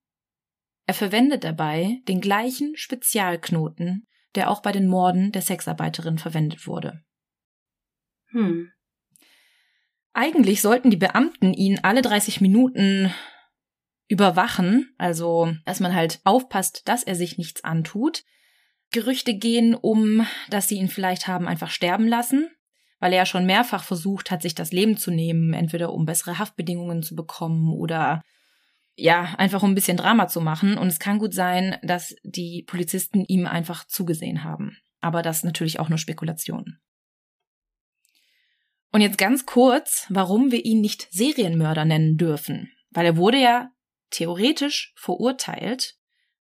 Er 0.86 0.94
verwendet 0.94 1.44
dabei 1.44 2.00
den 2.08 2.20
gleichen 2.20 2.76
Spezialknoten, 2.76 4.06
der 4.34 4.50
auch 4.50 4.60
bei 4.60 4.72
den 4.72 4.88
Morden 4.88 5.30
der 5.30 5.42
Sexarbeiterin 5.42 6.18
verwendet 6.18 6.66
wurde. 6.66 7.04
Hm. 8.30 8.72
Eigentlich 10.12 10.60
sollten 10.60 10.90
die 10.90 10.96
Beamten 10.96 11.54
ihn 11.54 11.78
alle 11.82 12.02
30 12.02 12.40
Minuten 12.40 13.14
überwachen, 14.08 14.92
also 14.98 15.52
dass 15.64 15.80
man 15.80 15.94
halt 15.94 16.20
aufpasst, 16.24 16.82
dass 16.86 17.04
er 17.04 17.14
sich 17.14 17.38
nichts 17.38 17.62
antut. 17.64 18.24
Gerüchte 18.90 19.34
gehen 19.34 19.74
um, 19.74 20.26
dass 20.50 20.68
sie 20.68 20.76
ihn 20.76 20.88
vielleicht 20.88 21.26
haben 21.26 21.48
einfach 21.48 21.70
sterben 21.70 22.06
lassen, 22.06 22.53
weil 23.04 23.12
er 23.12 23.18
ja 23.18 23.26
schon 23.26 23.44
mehrfach 23.44 23.84
versucht 23.84 24.30
hat, 24.30 24.40
sich 24.40 24.54
das 24.54 24.72
Leben 24.72 24.96
zu 24.96 25.10
nehmen, 25.10 25.52
entweder 25.52 25.92
um 25.92 26.06
bessere 26.06 26.38
Haftbedingungen 26.38 27.02
zu 27.02 27.14
bekommen 27.14 27.70
oder 27.74 28.22
ja, 28.96 29.34
einfach 29.36 29.62
um 29.62 29.72
ein 29.72 29.74
bisschen 29.74 29.98
Drama 29.98 30.26
zu 30.26 30.40
machen. 30.40 30.78
Und 30.78 30.86
es 30.86 30.98
kann 30.98 31.18
gut 31.18 31.34
sein, 31.34 31.76
dass 31.82 32.16
die 32.22 32.64
Polizisten 32.66 33.26
ihm 33.26 33.46
einfach 33.46 33.86
zugesehen 33.86 34.42
haben. 34.42 34.78
Aber 35.02 35.20
das 35.20 35.36
ist 35.36 35.44
natürlich 35.44 35.80
auch 35.80 35.90
nur 35.90 35.98
Spekulation. 35.98 36.78
Und 38.90 39.02
jetzt 39.02 39.18
ganz 39.18 39.44
kurz, 39.44 40.06
warum 40.08 40.50
wir 40.50 40.64
ihn 40.64 40.80
nicht 40.80 41.06
Serienmörder 41.10 41.84
nennen 41.84 42.16
dürfen. 42.16 42.72
Weil 42.88 43.04
er 43.04 43.18
wurde 43.18 43.38
ja 43.38 43.70
theoretisch 44.08 44.94
verurteilt, 44.96 45.98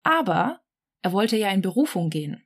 aber 0.03 0.61
er 1.01 1.13
wollte 1.13 1.39
ja 1.39 1.49
in 1.49 1.63
Berufung 1.63 2.11
gehen. 2.11 2.44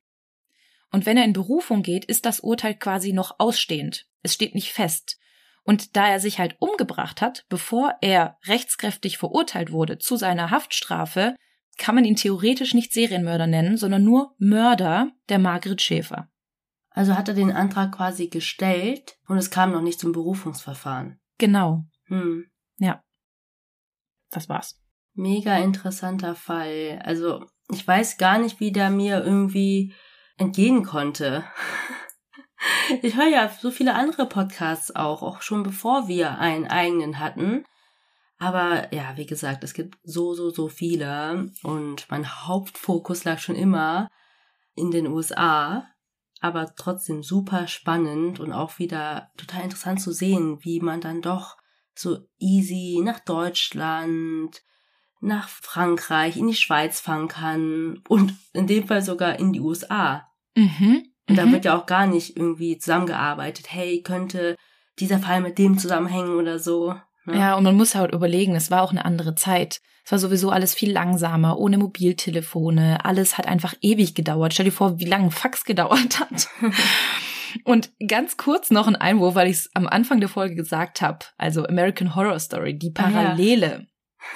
Und 0.90 1.06
wenn 1.06 1.16
er 1.16 1.24
in 1.24 1.32
Berufung 1.32 1.82
geht, 1.82 2.04
ist 2.04 2.24
das 2.24 2.40
Urteil 2.40 2.74
quasi 2.74 3.12
noch 3.12 3.38
ausstehend. 3.38 4.06
Es 4.22 4.34
steht 4.34 4.54
nicht 4.54 4.72
fest. 4.72 5.18
Und 5.62 5.96
da 5.96 6.08
er 6.08 6.18
sich 6.18 6.38
halt 6.38 6.56
umgebracht 6.60 7.20
hat, 7.20 7.44
bevor 7.48 7.94
er 8.00 8.38
rechtskräftig 8.46 9.18
verurteilt 9.18 9.70
wurde 9.70 9.98
zu 9.98 10.16
seiner 10.16 10.50
Haftstrafe, 10.50 11.36
kann 11.76 11.94
man 11.94 12.04
ihn 12.04 12.16
theoretisch 12.16 12.74
nicht 12.74 12.92
Serienmörder 12.92 13.46
nennen, 13.46 13.76
sondern 13.76 14.02
nur 14.02 14.34
Mörder 14.38 15.12
der 15.28 15.38
Margret 15.38 15.80
Schäfer. 15.82 16.28
Also 16.90 17.16
hat 17.16 17.28
er 17.28 17.34
den 17.34 17.52
Antrag 17.52 17.92
quasi 17.92 18.28
gestellt 18.28 19.18
und 19.28 19.38
es 19.38 19.50
kam 19.50 19.70
noch 19.72 19.82
nicht 19.82 20.00
zum 20.00 20.12
Berufungsverfahren. 20.12 21.20
Genau. 21.38 21.84
Hm. 22.06 22.46
Ja. 22.78 23.02
Das 24.30 24.48
war's. 24.48 24.80
Mega 25.14 25.58
interessanter 25.58 26.34
Fall. 26.34 27.00
Also 27.04 27.46
ich 27.70 27.86
weiß 27.86 28.18
gar 28.18 28.38
nicht, 28.38 28.58
wie 28.60 28.72
der 28.72 28.90
mir 28.90 29.22
irgendwie 29.22 29.94
entgehen 30.38 30.84
konnte. 30.84 31.44
Ich 33.02 33.14
höre 33.14 33.28
ja 33.28 33.48
so 33.48 33.70
viele 33.70 33.94
andere 33.94 34.26
Podcasts 34.26 34.96
auch, 34.96 35.22
auch 35.22 35.42
schon 35.42 35.62
bevor 35.62 36.08
wir 36.08 36.38
einen 36.38 36.66
eigenen 36.66 37.20
hatten. 37.20 37.64
Aber 38.38 38.92
ja, 38.92 39.16
wie 39.16 39.26
gesagt, 39.26 39.62
es 39.62 39.74
gibt 39.74 39.98
so, 40.02 40.34
so, 40.34 40.50
so 40.50 40.68
viele. 40.68 41.50
Und 41.62 42.10
mein 42.10 42.28
Hauptfokus 42.46 43.24
lag 43.24 43.38
schon 43.38 43.54
immer 43.54 44.10
in 44.74 44.90
den 44.90 45.06
USA. 45.06 45.86
Aber 46.40 46.74
trotzdem 46.76 47.22
super 47.22 47.66
spannend 47.66 48.38
und 48.38 48.52
auch 48.52 48.78
wieder 48.78 49.30
total 49.36 49.64
interessant 49.64 50.00
zu 50.00 50.12
sehen, 50.12 50.58
wie 50.62 50.80
man 50.80 51.00
dann 51.00 51.20
doch 51.20 51.56
so 51.94 52.18
easy 52.38 53.00
nach 53.02 53.18
Deutschland, 53.18 54.62
nach 55.20 55.48
Frankreich, 55.48 56.36
in 56.36 56.48
die 56.48 56.54
Schweiz 56.54 57.00
fahren 57.00 57.28
kann 57.28 58.02
und 58.08 58.34
in 58.52 58.66
dem 58.66 58.86
Fall 58.86 59.02
sogar 59.02 59.38
in 59.38 59.52
die 59.52 59.60
USA. 59.60 60.28
Mhm. 60.56 61.04
Und 61.28 61.36
da 61.36 61.46
mhm. 61.46 61.52
wird 61.52 61.64
ja 61.64 61.76
auch 61.76 61.86
gar 61.86 62.06
nicht 62.06 62.36
irgendwie 62.36 62.78
zusammengearbeitet. 62.78 63.66
Hey, 63.70 64.02
könnte 64.02 64.56
dieser 64.98 65.18
Fall 65.18 65.40
mit 65.40 65.58
dem 65.58 65.78
zusammenhängen 65.78 66.36
oder 66.36 66.58
so. 66.58 66.94
Ne? 67.24 67.38
Ja, 67.38 67.54
und 67.56 67.64
man 67.64 67.76
muss 67.76 67.94
halt 67.94 68.12
überlegen, 68.12 68.54
es 68.54 68.70
war 68.70 68.82
auch 68.82 68.90
eine 68.90 69.04
andere 69.04 69.34
Zeit. 69.34 69.80
Es 70.04 70.12
war 70.12 70.18
sowieso 70.18 70.50
alles 70.50 70.74
viel 70.74 70.90
langsamer, 70.90 71.58
ohne 71.58 71.76
Mobiltelefone. 71.76 73.04
Alles 73.04 73.36
hat 73.36 73.46
einfach 73.46 73.74
ewig 73.82 74.14
gedauert. 74.14 74.54
Stell 74.54 74.64
dir 74.64 74.72
vor, 74.72 74.98
wie 74.98 75.04
lange 75.04 75.24
ein 75.24 75.30
Fax 75.30 75.64
gedauert 75.64 76.20
hat. 76.20 76.48
Und 77.64 77.90
ganz 78.06 78.36
kurz 78.36 78.70
noch 78.70 78.86
ein 78.86 78.96
Einwurf, 78.96 79.34
weil 79.34 79.48
ich 79.48 79.56
es 79.56 79.70
am 79.74 79.86
Anfang 79.86 80.20
der 80.20 80.28
Folge 80.28 80.54
gesagt 80.54 81.00
habe, 81.00 81.20
also 81.36 81.64
American 81.66 82.14
Horror 82.14 82.38
Story, 82.38 82.78
die 82.78 82.92
Ah, 82.96 83.10
ja. 83.10 83.80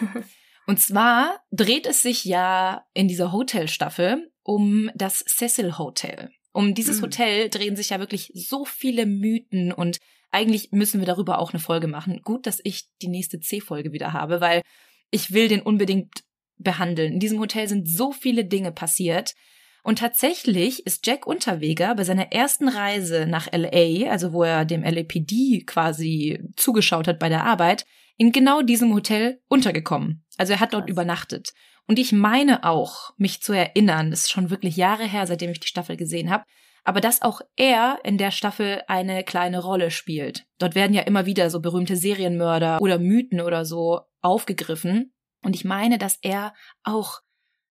Und 0.67 0.79
zwar 0.81 1.41
dreht 1.51 1.87
es 1.87 2.03
sich 2.03 2.25
ja 2.25 2.85
in 2.95 3.09
dieser 3.09 3.33
Hotelstaffel 3.33 4.31
um 4.43 4.91
das 4.95 5.25
Cecil 5.27 5.79
Hotel. 5.79 6.31
Um 6.53 6.75
dieses 6.75 6.99
Mhm. 6.99 7.05
Hotel 7.05 7.49
drehen 7.49 7.77
sich 7.77 7.91
ja 7.91 7.99
wirklich 7.99 8.31
so 8.35 8.65
viele 8.65 9.07
Mythen 9.07 9.73
und 9.73 9.99
eigentlich 10.31 10.73
müssen 10.73 11.01
wir 11.01 11.07
darüber 11.07 11.39
auch 11.39 11.53
eine 11.53 11.61
Folge 11.61 11.89
machen. 11.89 12.21
Gut, 12.23 12.47
dass 12.47 12.61
ich 12.65 12.85
die 13.03 13.09
nächste 13.09 13.41
C-Folge 13.41 13.93
wieder 13.93 14.13
habe, 14.13 14.41
weil 14.41 14.63
ich 15.11 15.33
will 15.33 15.49
den 15.49 15.63
unbedingt 15.63 16.25
behandeln. 16.57 17.15
In 17.15 17.21
diesem 17.21 17.39
Hotel 17.39 17.69
sind 17.69 17.89
so 17.89 18.13
viele 18.13 18.45
Dinge 18.45 18.73
passiert. 18.73 19.35
Und 19.83 19.99
tatsächlich 19.99 20.87
ist 20.87 21.07
Jack 21.07 21.27
Unterweger 21.27 21.95
bei 21.97 22.05
seiner 22.05 22.31
ersten 22.33 22.69
Reise 22.69 23.27
nach 23.27 23.49
LA, 23.53 24.11
also 24.11 24.33
wo 24.33 24.45
er 24.45 24.65
dem 24.65 24.85
LAPD 24.85 25.65
quasi 25.67 26.41
zugeschaut 26.57 27.09
hat 27.09 27.19
bei 27.19 27.29
der 27.29 27.45
Arbeit, 27.45 27.85
in 28.17 28.33
genau 28.33 28.63
diesem 28.63 28.93
Hotel 28.95 29.41
untergekommen. 29.49 30.25
Also 30.37 30.55
er 30.55 30.61
hat 30.61 30.73
dort 30.73 30.87
Krass. 30.87 30.93
übernachtet. 30.93 31.53
Und 31.87 31.99
ich 31.99 32.13
meine 32.13 32.65
auch, 32.65 33.13
mich 33.17 33.43
zu 33.43 33.53
erinnern, 33.53 34.11
das 34.11 34.23
ist 34.23 34.31
schon 34.31 34.51
wirklich 34.51 34.77
Jahre 34.77 35.05
her, 35.05 35.27
seitdem 35.27 35.51
ich 35.51 35.61
die 35.61 35.69
Staffel 35.69 35.97
gesehen 35.97 36.31
habe, 36.31 36.45
aber 36.85 37.01
dass 37.01 37.23
auch 37.23 37.41
er 37.57 37.99
in 38.05 38.19
der 38.19 38.31
Staffel 38.31 38.83
eine 38.89 39.25
kleine 39.25 39.63
Rolle 39.63 39.91
spielt. 39.91 40.47
Dort 40.59 40.75
werden 40.75 40.95
ja 40.95 41.03
immer 41.03 41.27
wieder 41.27 41.51
so 41.51 41.61
berühmte 41.61 41.97
Serienmörder 41.97 42.81
oder 42.81 42.99
Mythen 42.99 43.41
oder 43.41 43.65
so 43.65 44.01
aufgegriffen. 44.21 45.13
Und 45.45 45.55
ich 45.55 45.65
meine, 45.65 45.99
dass 45.99 46.19
er 46.23 46.55
auch 46.83 47.21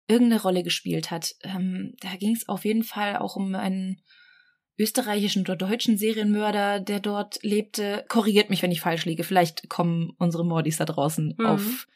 irgendeine 0.08 0.42
Rolle 0.42 0.64
gespielt 0.64 1.12
hat. 1.12 1.36
Ähm, 1.44 1.94
da 2.00 2.16
ging 2.16 2.34
es 2.34 2.48
auf 2.48 2.66
jeden 2.66 2.84
Fall 2.84 3.18
auch 3.18 3.36
um 3.36 3.56
einen 3.56 4.02
österreichischen 4.80 5.42
oder 5.42 5.56
deutschen 5.56 5.98
Serienmörder, 5.98 6.80
der 6.80 7.00
dort 7.00 7.40
lebte. 7.42 8.06
Korrigiert 8.10 8.50
mich, 8.50 8.62
wenn 8.62 8.72
ich 8.72 8.82
falsch 8.82 9.06
liege. 9.06 9.24
Vielleicht 9.24 9.70
kommen 9.70 10.12
unsere 10.18 10.46
Mordis 10.46 10.78
da 10.78 10.86
draußen 10.86 11.36
Mhm. 11.38 11.46
auf, 11.46 11.88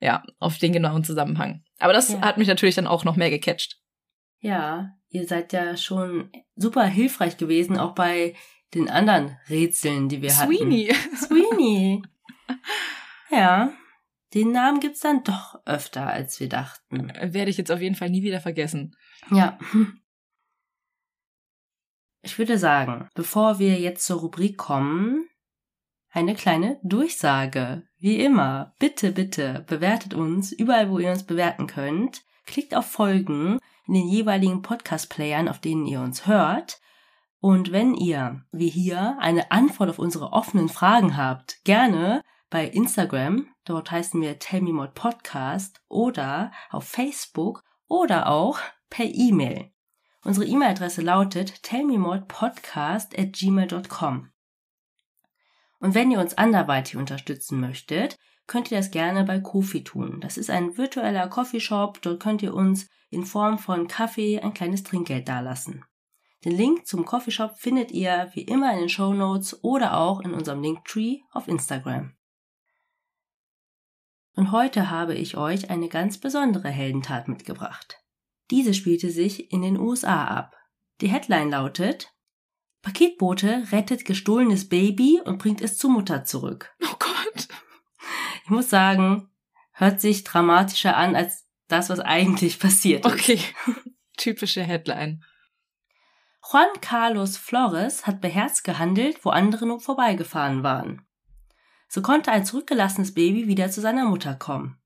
ja, 0.00 0.22
auf 0.38 0.58
den 0.58 0.72
genauen 0.72 1.04
Zusammenhang. 1.04 1.62
Aber 1.78 1.92
das 1.92 2.12
Ja. 2.12 2.20
hat 2.20 2.38
mich 2.38 2.48
natürlich 2.48 2.74
dann 2.76 2.86
auch 2.86 3.04
noch 3.04 3.16
mehr 3.16 3.30
gecatcht. 3.30 3.80
Ja, 4.40 4.90
ihr 5.08 5.26
seid 5.26 5.52
ja 5.52 5.76
schon 5.76 6.30
super 6.54 6.84
hilfreich 6.84 7.36
gewesen, 7.36 7.78
auch 7.78 7.94
bei 7.94 8.34
den 8.74 8.88
anderen 8.90 9.36
Rätseln, 9.48 10.08
die 10.08 10.20
wir 10.22 10.30
Sweeney. 10.30 10.86
hatten. 10.88 11.16
Sweeney. 11.16 12.02
Ja, 13.30 13.72
den 14.34 14.52
Namen 14.52 14.80
gibt's 14.80 15.00
dann 15.00 15.22
doch 15.24 15.60
öfter, 15.64 16.06
als 16.08 16.40
wir 16.40 16.48
dachten. 16.48 17.12
Werde 17.32 17.50
ich 17.50 17.56
jetzt 17.56 17.70
auf 17.72 17.80
jeden 17.80 17.94
Fall 17.94 18.10
nie 18.10 18.22
wieder 18.22 18.40
vergessen. 18.40 18.96
Ja. 19.30 19.58
Ich 22.24 22.38
würde 22.38 22.56
sagen, 22.56 23.10
bevor 23.14 23.58
wir 23.58 23.78
jetzt 23.78 24.06
zur 24.06 24.20
Rubrik 24.20 24.56
kommen, 24.56 25.28
eine 26.10 26.34
kleine 26.34 26.80
Durchsage. 26.82 27.82
Wie 27.98 28.18
immer, 28.18 28.72
bitte, 28.78 29.12
bitte 29.12 29.62
bewertet 29.68 30.14
uns 30.14 30.50
überall, 30.50 30.90
wo 30.90 30.98
ihr 30.98 31.10
uns 31.10 31.26
bewerten 31.26 31.66
könnt. 31.66 32.22
Klickt 32.46 32.74
auf 32.74 32.86
Folgen 32.86 33.58
in 33.86 33.92
den 33.92 34.08
jeweiligen 34.08 34.62
Podcast-Playern, 34.62 35.48
auf 35.48 35.58
denen 35.60 35.84
ihr 35.84 36.00
uns 36.00 36.26
hört. 36.26 36.80
Und 37.40 37.72
wenn 37.72 37.94
ihr, 37.94 38.42
wie 38.52 38.70
hier, 38.70 39.18
eine 39.20 39.50
Antwort 39.50 39.90
auf 39.90 39.98
unsere 39.98 40.32
offenen 40.32 40.70
Fragen 40.70 41.18
habt, 41.18 41.62
gerne 41.64 42.22
bei 42.48 42.64
Instagram, 42.66 43.48
dort 43.66 43.90
heißen 43.90 44.18
wir 44.22 44.38
Tell 44.38 44.62
Me 44.62 44.72
More 44.72 44.92
Podcast, 44.94 45.82
oder 45.90 46.52
auf 46.70 46.84
Facebook 46.84 47.64
oder 47.86 48.28
auch 48.28 48.60
per 48.88 49.04
E-Mail. 49.04 49.73
Unsere 50.24 50.46
E-Mail-Adresse 50.46 51.02
lautet 51.02 51.62
tellmemodpodcast 51.62 53.18
at 53.18 53.34
gmail.com. 53.34 54.30
Und 55.80 55.94
wenn 55.94 56.10
ihr 56.10 56.18
uns 56.18 56.38
anderweitig 56.38 56.96
unterstützen 56.96 57.60
möchtet, 57.60 58.18
könnt 58.46 58.70
ihr 58.70 58.78
das 58.78 58.90
gerne 58.90 59.24
bei 59.24 59.38
Kofi 59.38 59.84
tun. 59.84 60.20
Das 60.20 60.38
ist 60.38 60.48
ein 60.48 60.78
virtueller 60.78 61.28
Coffeeshop. 61.28 62.00
Dort 62.00 62.20
könnt 62.20 62.42
ihr 62.42 62.54
uns 62.54 62.88
in 63.10 63.26
Form 63.26 63.58
von 63.58 63.86
Kaffee 63.86 64.40
ein 64.40 64.54
kleines 64.54 64.82
Trinkgeld 64.82 65.28
dalassen. 65.28 65.84
Den 66.44 66.52
Link 66.52 66.86
zum 66.86 67.04
Coffeeshop 67.04 67.58
findet 67.58 67.90
ihr 67.90 68.30
wie 68.32 68.42
immer 68.42 68.72
in 68.72 68.80
den 68.80 68.88
Show 68.88 69.12
Notes 69.12 69.62
oder 69.62 69.96
auch 69.98 70.20
in 70.20 70.32
unserem 70.32 70.62
Linktree 70.62 71.20
auf 71.32 71.48
Instagram. 71.48 72.14
Und 74.36 74.52
heute 74.52 74.90
habe 74.90 75.14
ich 75.14 75.36
euch 75.36 75.70
eine 75.70 75.88
ganz 75.88 76.18
besondere 76.18 76.68
Heldentat 76.68 77.28
mitgebracht. 77.28 78.03
Diese 78.50 78.74
spielte 78.74 79.10
sich 79.10 79.52
in 79.52 79.62
den 79.62 79.78
USA 79.78 80.24
ab. 80.24 80.56
Die 81.00 81.08
Headline 81.08 81.50
lautet 81.50 82.14
Paketbote 82.84 83.64
rettet 83.72 84.04
gestohlenes 84.04 84.68
Baby 84.68 85.20
und 85.24 85.38
bringt 85.38 85.62
es 85.62 85.78
zur 85.78 85.90
Mutter 85.90 86.24
zurück. 86.24 86.76
Oh 86.82 86.96
Gott. 86.98 87.48
Ich 88.44 88.50
muss 88.50 88.68
sagen, 88.68 89.30
hört 89.72 90.02
sich 90.02 90.22
dramatischer 90.22 90.94
an 90.94 91.16
als 91.16 91.46
das, 91.66 91.88
was 91.88 91.98
eigentlich 91.98 92.60
passiert 92.60 93.06
ist. 93.06 93.12
Okay. 93.12 93.40
Typische 94.18 94.62
Headline. 94.62 95.24
Juan 96.52 96.68
Carlos 96.82 97.38
Flores 97.38 98.06
hat 98.06 98.20
beherzt 98.20 98.64
gehandelt, 98.64 99.24
wo 99.24 99.30
andere 99.30 99.66
nur 99.66 99.80
vorbeigefahren 99.80 100.62
waren. 100.62 101.06
So 101.88 102.02
konnte 102.02 102.32
ein 102.32 102.44
zurückgelassenes 102.44 103.14
Baby 103.14 103.48
wieder 103.48 103.70
zu 103.70 103.80
seiner 103.80 104.04
Mutter 104.04 104.34
kommen. 104.34 104.78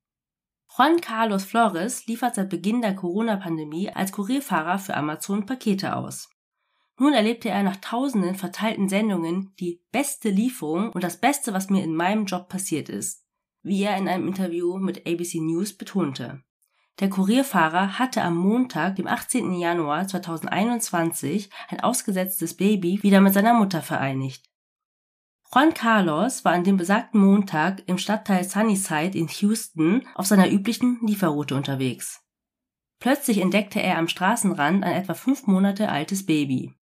Juan 0.78 1.00
Carlos 1.00 1.42
Flores 1.42 2.06
liefert 2.06 2.36
seit 2.36 2.50
Beginn 2.50 2.82
der 2.82 2.94
Corona-Pandemie 2.94 3.90
als 3.90 4.12
Kurierfahrer 4.12 4.78
für 4.78 4.96
Amazon 4.96 5.44
Pakete 5.44 5.96
aus. 5.96 6.30
Nun 7.00 7.14
erlebte 7.14 7.48
er 7.48 7.64
nach 7.64 7.78
tausenden 7.78 8.36
verteilten 8.36 8.88
Sendungen 8.88 9.52
die 9.58 9.82
beste 9.90 10.30
Lieferung 10.30 10.92
und 10.92 11.02
das 11.02 11.16
Beste, 11.16 11.52
was 11.52 11.68
mir 11.68 11.82
in 11.82 11.96
meinem 11.96 12.26
Job 12.26 12.48
passiert 12.48 12.88
ist, 12.88 13.24
wie 13.64 13.82
er 13.82 13.96
in 13.96 14.06
einem 14.06 14.28
Interview 14.28 14.78
mit 14.78 15.04
ABC 15.04 15.40
News 15.40 15.76
betonte. 15.76 16.44
Der 17.00 17.10
Kurierfahrer 17.10 17.98
hatte 17.98 18.22
am 18.22 18.36
Montag, 18.36 18.94
dem 18.94 19.08
18. 19.08 19.54
Januar 19.54 20.06
2021, 20.06 21.50
ein 21.70 21.80
ausgesetztes 21.80 22.56
Baby 22.56 23.02
wieder 23.02 23.20
mit 23.20 23.34
seiner 23.34 23.54
Mutter 23.54 23.82
vereinigt. 23.82 24.47
Juan 25.50 25.72
Carlos 25.72 26.44
war 26.44 26.52
an 26.52 26.64
dem 26.64 26.76
besagten 26.76 27.20
Montag 27.20 27.82
im 27.86 27.96
Stadtteil 27.96 28.44
Sunnyside 28.44 29.16
in 29.16 29.28
Houston 29.28 30.06
auf 30.14 30.26
seiner 30.26 30.50
üblichen 30.50 30.98
Lieferroute 31.00 31.54
unterwegs. 31.54 32.22
Plötzlich 33.00 33.38
entdeckte 33.38 33.80
er 33.80 33.96
am 33.96 34.08
Straßenrand 34.08 34.84
ein 34.84 34.92
etwa 34.92 35.14
fünf 35.14 35.46
Monate 35.46 35.88
altes 35.88 36.26
Baby. 36.26 36.74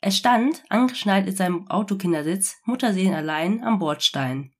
Es 0.00 0.16
stand, 0.16 0.64
angeschnallt 0.70 1.28
in 1.28 1.36
seinem 1.36 1.68
Autokindersitz, 1.68 2.56
mutterseelenallein 2.64 3.62
am 3.62 3.78
Bordstein. 3.78 4.52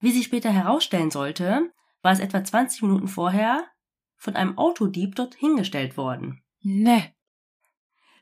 Wie 0.00 0.10
sich 0.10 0.24
später 0.24 0.50
herausstellen 0.50 1.10
sollte, 1.10 1.72
war 2.02 2.12
es 2.12 2.20
etwa 2.20 2.44
20 2.44 2.82
Minuten 2.82 3.08
vorher 3.08 3.64
von 4.16 4.36
einem 4.36 4.58
Autodieb 4.58 5.14
dort 5.14 5.34
hingestellt 5.34 5.96
worden. 5.96 6.42
Ne. 6.60 7.12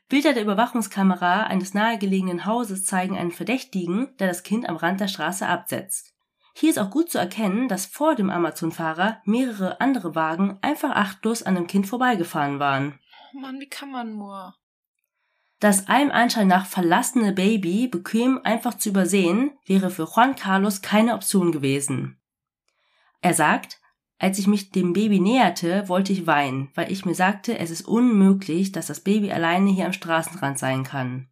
Bilder 0.09 0.33
der 0.33 0.43
Überwachungskamera 0.43 1.43
eines 1.43 1.73
nahegelegenen 1.73 2.45
Hauses 2.45 2.85
zeigen 2.85 3.17
einen 3.17 3.31
Verdächtigen, 3.31 4.15
der 4.19 4.27
das 4.27 4.43
Kind 4.43 4.69
am 4.69 4.77
Rand 4.77 5.01
der 5.01 5.09
Straße 5.09 5.45
absetzt. 5.45 6.13
Hier 6.53 6.69
ist 6.69 6.79
auch 6.79 6.89
gut 6.89 7.11
zu 7.11 7.17
erkennen, 7.17 7.67
dass 7.67 7.85
vor 7.85 8.15
dem 8.15 8.29
Amazon-Fahrer 8.29 9.21
mehrere 9.25 9.81
andere 9.81 10.15
Wagen 10.15 10.57
einfach 10.61 10.91
achtlos 10.91 11.43
an 11.43 11.55
dem 11.55 11.67
Kind 11.67 11.87
vorbeigefahren 11.87 12.59
waren. 12.59 12.99
Oh 13.33 13.39
Mann, 13.39 13.59
wie 13.59 13.69
kann 13.69 13.91
man 13.91 14.15
nur? 14.15 14.55
Das 15.59 15.87
allem 15.87 16.11
Anschein 16.11 16.47
nach 16.47 16.65
verlassene 16.65 17.33
Baby 17.33 17.87
bequem 17.87 18.39
einfach 18.43 18.75
zu 18.75 18.89
übersehen, 18.89 19.57
wäre 19.65 19.89
für 19.89 20.05
Juan 20.05 20.35
Carlos 20.35 20.81
keine 20.81 21.15
Option 21.15 21.51
gewesen. 21.51 22.19
Er 23.21 23.33
sagt, 23.33 23.79
als 24.19 24.39
ich 24.39 24.47
mich 24.47 24.71
dem 24.71 24.93
Baby 24.93 25.19
näherte, 25.19 25.87
wollte 25.87 26.11
ich 26.11 26.25
weinen, 26.25 26.69
weil 26.73 26.91
ich 26.91 27.05
mir 27.05 27.13
sagte, 27.13 27.59
es 27.59 27.69
ist 27.69 27.87
unmöglich, 27.87 28.71
dass 28.71 28.87
das 28.87 29.01
Baby 29.01 29.31
alleine 29.31 29.69
hier 29.69 29.85
am 29.85 29.93
Straßenrand 29.93 30.57
sein 30.57 30.83
kann. 30.83 31.27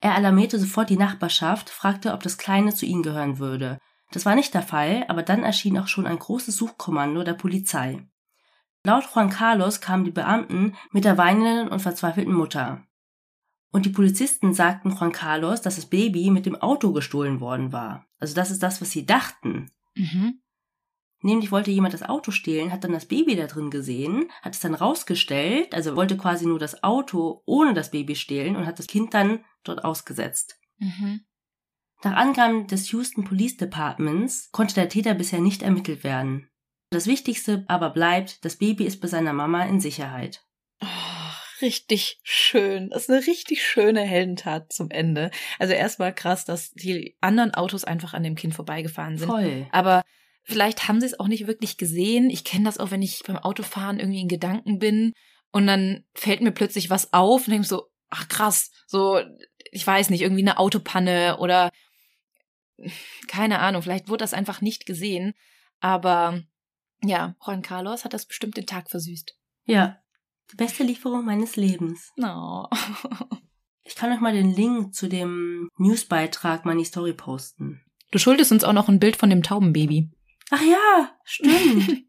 Er 0.00 0.14
alarmierte 0.14 0.58
sofort 0.58 0.90
die 0.90 0.96
Nachbarschaft, 0.96 1.70
fragte, 1.70 2.12
ob 2.12 2.22
das 2.22 2.38
Kleine 2.38 2.74
zu 2.74 2.86
ihnen 2.86 3.02
gehören 3.02 3.38
würde. 3.38 3.78
Das 4.10 4.26
war 4.26 4.34
nicht 4.34 4.54
der 4.54 4.62
Fall, 4.62 5.04
aber 5.08 5.22
dann 5.22 5.42
erschien 5.42 5.78
auch 5.78 5.88
schon 5.88 6.06
ein 6.06 6.18
großes 6.18 6.56
Suchkommando 6.56 7.22
der 7.22 7.34
Polizei. 7.34 8.06
Laut 8.84 9.04
Juan 9.12 9.28
Carlos 9.28 9.80
kamen 9.80 10.04
die 10.04 10.10
Beamten 10.10 10.74
mit 10.92 11.04
der 11.04 11.18
weinenden 11.18 11.68
und 11.68 11.80
verzweifelten 11.80 12.32
Mutter. 12.32 12.84
Und 13.70 13.84
die 13.84 13.90
Polizisten 13.90 14.54
sagten 14.54 14.90
Juan 14.90 15.12
Carlos, 15.12 15.60
dass 15.60 15.76
das 15.76 15.86
Baby 15.86 16.30
mit 16.30 16.46
dem 16.46 16.56
Auto 16.56 16.92
gestohlen 16.92 17.40
worden 17.40 17.72
war. 17.72 18.06
Also 18.18 18.34
das 18.34 18.50
ist 18.50 18.62
das, 18.62 18.80
was 18.80 18.90
sie 18.90 19.04
dachten. 19.04 19.70
Mhm. 19.94 20.40
Nämlich 21.20 21.50
wollte 21.50 21.70
jemand 21.70 21.94
das 21.94 22.04
Auto 22.04 22.30
stehlen, 22.30 22.72
hat 22.72 22.84
dann 22.84 22.92
das 22.92 23.06
Baby 23.06 23.34
da 23.34 23.46
drin 23.46 23.70
gesehen, 23.70 24.30
hat 24.42 24.54
es 24.54 24.60
dann 24.60 24.74
rausgestellt, 24.74 25.74
also 25.74 25.96
wollte 25.96 26.16
quasi 26.16 26.46
nur 26.46 26.60
das 26.60 26.84
Auto 26.84 27.42
ohne 27.44 27.74
das 27.74 27.90
Baby 27.90 28.14
stehlen 28.14 28.54
und 28.54 28.66
hat 28.66 28.78
das 28.78 28.86
Kind 28.86 29.14
dann 29.14 29.44
dort 29.64 29.84
ausgesetzt. 29.84 30.60
Mhm. 30.78 31.22
Nach 32.04 32.14
Angaben 32.14 32.68
des 32.68 32.92
Houston 32.92 33.24
Police 33.24 33.56
Departments 33.56 34.50
konnte 34.52 34.74
der 34.74 34.88
Täter 34.88 35.14
bisher 35.14 35.40
nicht 35.40 35.62
ermittelt 35.62 36.04
werden. 36.04 36.48
Das 36.90 37.06
Wichtigste 37.06 37.64
aber 37.66 37.90
bleibt, 37.90 38.44
das 38.44 38.56
Baby 38.56 38.84
ist 38.84 39.00
bei 39.00 39.08
seiner 39.08 39.32
Mama 39.32 39.64
in 39.64 39.80
Sicherheit. 39.80 40.44
Oh, 40.80 40.86
richtig 41.60 42.20
schön. 42.22 42.90
Das 42.90 43.02
ist 43.02 43.10
eine 43.10 43.26
richtig 43.26 43.66
schöne 43.66 44.02
Heldentat 44.02 44.72
zum 44.72 44.90
Ende. 44.90 45.32
Also 45.58 45.74
erstmal 45.74 46.14
krass, 46.14 46.44
dass 46.44 46.70
die 46.70 47.16
anderen 47.20 47.52
Autos 47.52 47.82
einfach 47.82 48.14
an 48.14 48.22
dem 48.22 48.36
Kind 48.36 48.54
vorbeigefahren 48.54 49.18
sind. 49.18 49.28
Voll. 49.28 49.66
Aber 49.72 50.04
vielleicht 50.48 50.88
haben 50.88 51.00
sie 51.00 51.06
es 51.06 51.20
auch 51.20 51.28
nicht 51.28 51.46
wirklich 51.46 51.76
gesehen. 51.76 52.30
Ich 52.30 52.42
kenne 52.42 52.64
das 52.64 52.78
auch, 52.78 52.90
wenn 52.90 53.02
ich 53.02 53.22
beim 53.26 53.36
Autofahren 53.36 54.00
irgendwie 54.00 54.20
in 54.20 54.28
Gedanken 54.28 54.78
bin 54.78 55.12
und 55.50 55.66
dann 55.66 56.04
fällt 56.14 56.40
mir 56.40 56.52
plötzlich 56.52 56.90
was 56.90 57.12
auf 57.12 57.46
und 57.46 57.52
denke 57.52 57.68
so, 57.68 57.88
ach 58.08 58.28
krass, 58.28 58.70
so, 58.86 59.20
ich 59.70 59.86
weiß 59.86 60.10
nicht, 60.10 60.22
irgendwie 60.22 60.42
eine 60.42 60.58
Autopanne 60.58 61.36
oder 61.38 61.70
keine 63.26 63.58
Ahnung, 63.58 63.82
vielleicht 63.82 64.08
wurde 64.08 64.22
das 64.22 64.34
einfach 64.34 64.60
nicht 64.60 64.86
gesehen. 64.86 65.34
Aber 65.80 66.42
ja, 67.02 67.36
Juan 67.44 67.62
Carlos 67.62 68.04
hat 68.04 68.14
das 68.14 68.26
bestimmt 68.26 68.56
den 68.56 68.66
Tag 68.66 68.90
versüßt. 68.90 69.36
Ja, 69.66 69.98
die 70.50 70.56
beste 70.56 70.82
Lieferung 70.82 71.24
meines 71.24 71.56
Lebens. 71.56 72.12
No. 72.16 72.68
Ich 73.90 73.96
kann 73.96 74.12
euch 74.12 74.20
mal 74.20 74.34
den 74.34 74.52
Link 74.52 74.94
zu 74.94 75.08
dem 75.08 75.70
Newsbeitrag 75.78 76.64
die 76.64 76.84
Story 76.84 77.14
posten. 77.14 77.80
Du 78.10 78.18
schuldest 78.18 78.52
uns 78.52 78.62
auch 78.62 78.74
noch 78.74 78.90
ein 78.90 79.00
Bild 79.00 79.16
von 79.16 79.30
dem 79.30 79.42
Taubenbaby. 79.42 80.10
Ach 80.50 80.62
ja, 80.62 81.10
stimmt. 81.24 82.04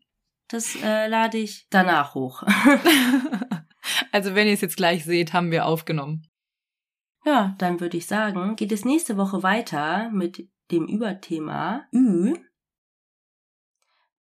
Das 0.48 0.76
äh, 0.82 1.08
lade 1.08 1.38
ich 1.38 1.68
danach 1.70 2.16
hoch. 2.16 2.42
also 4.12 4.34
wenn 4.34 4.48
ihr 4.48 4.54
es 4.54 4.62
jetzt 4.62 4.78
gleich 4.78 5.06
seht, 5.06 5.32
haben 5.34 5.52
wir 5.52 5.66
aufgenommen. 5.66 6.28
Ja, 7.26 7.56
dann 7.60 7.80
würde 7.80 7.98
ich 7.98 8.08
sagen, 8.08 8.56
geht 8.56 8.72
es 8.72 8.86
nächste 8.86 9.18
Woche 9.18 9.44
weiter 9.44 10.10
mit 10.10 10.50
dem 10.72 10.88
Überthema 10.88 11.86
Ü. 11.94 12.34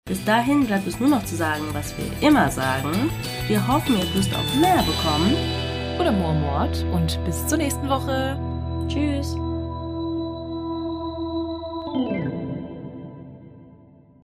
Bis 0.06 0.24
dahin 0.24 0.66
bleibt 0.66 0.88
es 0.88 0.98
nur 0.98 1.08
noch 1.08 1.24
zu 1.24 1.36
sagen, 1.36 1.62
was 1.72 1.94
wir 1.96 2.28
immer 2.28 2.50
sagen. 2.50 3.10
Wir 3.46 3.64
hoffen, 3.68 3.94
ihr 3.94 4.02
habt 4.02 4.16
Lust 4.16 4.34
auf 4.34 4.54
mehr 4.56 4.82
bekommen. 4.82 5.36
Oder 6.00 6.10
more 6.10 6.34
Moormord 6.34 6.84
und 6.92 7.24
bis 7.24 7.46
zur 7.46 7.58
nächsten 7.58 7.88
Woche. 7.88 8.36
Tschüss. 8.88 9.36